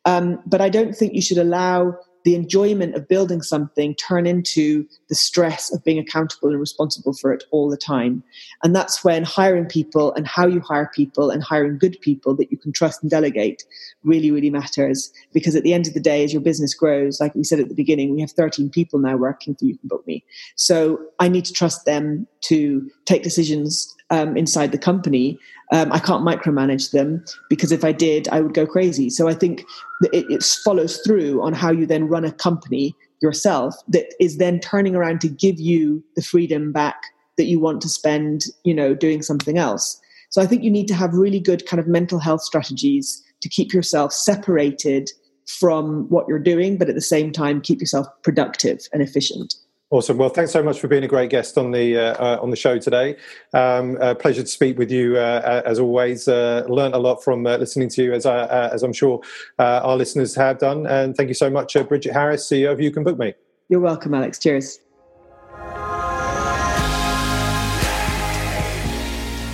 um, 0.07 0.41
but 0.47 0.61
I 0.61 0.71
don't 0.71 0.97
think 0.97 1.13
you 1.13 1.21
should 1.21 1.39
allow 1.39 1.99
the 2.27 2.35
enjoyment 2.35 2.97
of 2.97 3.07
building 3.07 3.41
something 3.41 3.95
turn 3.95 4.27
into 4.27 4.85
the 5.09 5.15
stress 5.15 5.73
of 5.73 5.85
being 5.85 5.99
accountable 5.99 6.49
and 6.49 6.59
responsible 6.59 7.13
for 7.13 7.33
it 7.33 7.45
all 7.53 7.71
the 7.71 7.77
time. 7.77 8.21
And 8.65 8.75
that's 8.75 9.05
when 9.05 9.23
hiring 9.23 9.67
people 9.67 10.13
and 10.15 10.27
how 10.27 10.45
you 10.49 10.59
hire 10.59 10.91
people 10.93 11.31
and 11.31 11.41
hiring 11.41 11.79
good 11.79 11.97
people 12.01 12.35
that 12.35 12.51
you 12.51 12.59
can 12.59 12.73
trust 12.73 13.01
and 13.01 13.09
delegate 13.09 13.63
really, 14.03 14.33
really 14.33 14.51
matters. 14.51 15.13
Because 15.33 15.55
at 15.55 15.63
the 15.63 15.73
end 15.73 15.87
of 15.87 15.95
the 15.95 16.01
day, 16.01 16.25
as 16.25 16.33
your 16.33 16.43
business 16.43 16.75
grows, 16.75 17.21
like 17.21 17.33
we 17.37 17.45
said 17.45 17.61
at 17.61 17.69
the 17.69 17.75
beginning, 17.75 18.13
we 18.13 18.21
have 18.21 18.33
13 18.33 18.71
people 18.71 18.99
now 18.99 19.17
working 19.17 19.55
for 19.55 19.65
You 19.65 19.79
Can 19.79 19.87
Book 19.89 20.05
Me. 20.05 20.25
So 20.57 20.99
I 21.21 21.29
need 21.29 21.45
to 21.45 21.53
trust 21.53 21.85
them 21.85 22.27
to 22.47 22.91
take 23.05 23.23
decisions 23.23 23.96
um, 24.11 24.37
inside 24.37 24.73
the 24.73 24.79
company. 24.79 25.39
Um, 25.73 25.93
I 25.93 25.99
can't 25.99 26.25
micromanage 26.25 26.93
them 26.93 27.25
because 27.49 27.73
if 27.73 27.85
I 27.85 27.93
did, 27.93 28.29
I 28.29 28.41
would 28.41 28.55
go 28.55 28.67
crazy. 28.67 29.11
So 29.11 29.29
I 29.29 29.35
think 29.35 29.65
it, 30.13 30.25
it 30.31 30.43
follows 30.65 30.99
through 30.99 31.43
on 31.43 31.53
how 31.53 31.71
you 31.71 31.87
then 31.87 32.09
run 32.09 32.25
a 32.25 32.33
company 32.33 32.95
yourself 33.21 33.75
that 33.89 34.07
is 34.21 34.37
then 34.37 34.61
turning 34.61 34.95
around 34.95 35.21
to 35.23 35.29
give 35.29 35.59
you 35.59 36.05
the 36.15 36.23
freedom 36.23 36.73
back 36.73 37.03
that 37.37 37.47
you 37.47 37.59
want 37.59 37.81
to 37.83 37.89
spend, 37.89 38.45
you 38.65 38.75
know, 38.75 38.95
doing 38.95 39.23
something 39.23 39.59
else. 39.59 40.01
So 40.31 40.43
I 40.43 40.47
think 40.47 40.63
you 40.63 40.71
need 40.71 40.89
to 40.89 40.95
have 40.95 41.15
really 41.15 41.41
good 41.41 41.67
kind 41.67 41.81
of 41.81 41.87
mental 41.87 42.19
health 42.19 42.43
strategies 42.43 43.23
to 43.41 43.49
keep 43.49 43.73
yourself 43.73 44.13
separated 44.13 45.11
from 45.47 46.09
what 46.09 46.27
you're 46.29 46.39
doing, 46.39 46.77
but 46.77 46.89
at 46.89 46.95
the 46.95 47.01
same 47.01 47.33
time 47.33 47.61
keep 47.61 47.81
yourself 47.81 48.07
productive 48.23 48.81
and 48.93 49.03
efficient. 49.03 49.55
Awesome. 49.91 50.19
Well, 50.19 50.31
thanks 50.31 50.51
so 50.51 50.65
much 50.65 50.81
for 50.81 50.89
being 50.89 51.05
a 51.05 51.09
great 51.09 51.31
guest 51.31 51.57
on 51.57 51.71
the 51.71 51.97
uh, 51.97 52.15
uh, 52.15 52.39
on 52.43 52.51
the 52.51 52.57
show 52.57 52.77
today. 52.77 53.15
Um, 53.55 53.97
pleasure 54.19 54.43
to 54.43 54.49
speak 54.49 54.79
with 54.79 54.91
you 54.91 55.17
uh, 55.17 55.63
as 55.65 55.79
always. 55.79 56.27
Uh, 56.27 56.65
learned 56.69 56.97
a 56.97 56.99
lot 56.99 57.23
from 57.23 57.47
uh, 57.47 57.57
listening 57.57 57.89
to 57.91 58.03
you, 58.03 58.13
as 58.13 58.27
I, 58.27 58.39
uh, 58.39 58.71
as 58.73 58.83
I'm 58.83 58.93
sure 58.93 59.21
our 59.61 59.97
listeners 59.97 60.35
have 60.35 60.59
done. 60.59 60.87
And 60.87 61.17
thank 61.17 61.29
you 61.29 61.35
so 61.35 61.49
much, 61.51 61.77
Bridget 61.87 62.13
Harris, 62.13 62.49
CEO 62.51 62.73
of 62.73 62.81
You 62.81 62.91
Can 62.91 63.05
Book 63.05 63.17
Me. 63.17 63.35
You're 63.69 63.79
welcome, 63.79 64.13
Alex. 64.13 64.41
Cheers. 64.41 64.81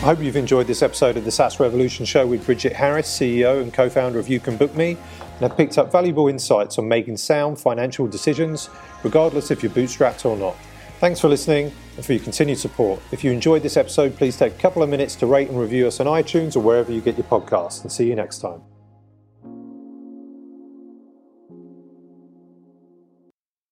I 0.02 0.06
hope 0.06 0.20
you've 0.20 0.36
enjoyed 0.36 0.66
this 0.66 0.82
episode 0.82 1.18
of 1.18 1.26
the 1.26 1.30
SaaS 1.30 1.60
Revolution 1.60 2.06
Show 2.06 2.26
with 2.26 2.44
Bridget 2.46 2.72
Harris, 2.72 3.06
CEO 3.06 3.60
and 3.60 3.72
co 3.72 3.90
founder 3.90 4.18
of 4.18 4.28
You 4.28 4.40
Can 4.40 4.56
Book 4.56 4.74
Me, 4.74 4.96
and 5.32 5.40
have 5.40 5.56
picked 5.56 5.78
up 5.78 5.90
valuable 5.90 6.28
insights 6.28 6.78
on 6.78 6.88
making 6.88 7.16
sound 7.16 7.58
financial 7.58 8.06
decisions, 8.06 8.70
regardless 9.02 9.50
if 9.50 9.62
you're 9.62 9.72
bootstrapped 9.72 10.24
or 10.24 10.36
not. 10.36 10.56
Thanks 11.00 11.18
for 11.18 11.28
listening 11.28 11.72
and 11.96 12.04
for 12.04 12.12
your 12.12 12.22
continued 12.22 12.58
support. 12.58 13.00
If 13.10 13.24
you 13.24 13.32
enjoyed 13.32 13.62
this 13.62 13.76
episode, 13.76 14.16
please 14.16 14.36
take 14.36 14.54
a 14.54 14.58
couple 14.58 14.82
of 14.82 14.88
minutes 14.88 15.16
to 15.16 15.26
rate 15.26 15.48
and 15.48 15.58
review 15.58 15.86
us 15.88 15.98
on 15.98 16.06
iTunes 16.06 16.54
or 16.54 16.60
wherever 16.60 16.92
you 16.92 17.00
get 17.00 17.18
your 17.18 17.26
podcasts, 17.26 17.82
and 17.82 17.90
see 17.90 18.06
you 18.06 18.14
next 18.14 18.38
time. 18.38 18.62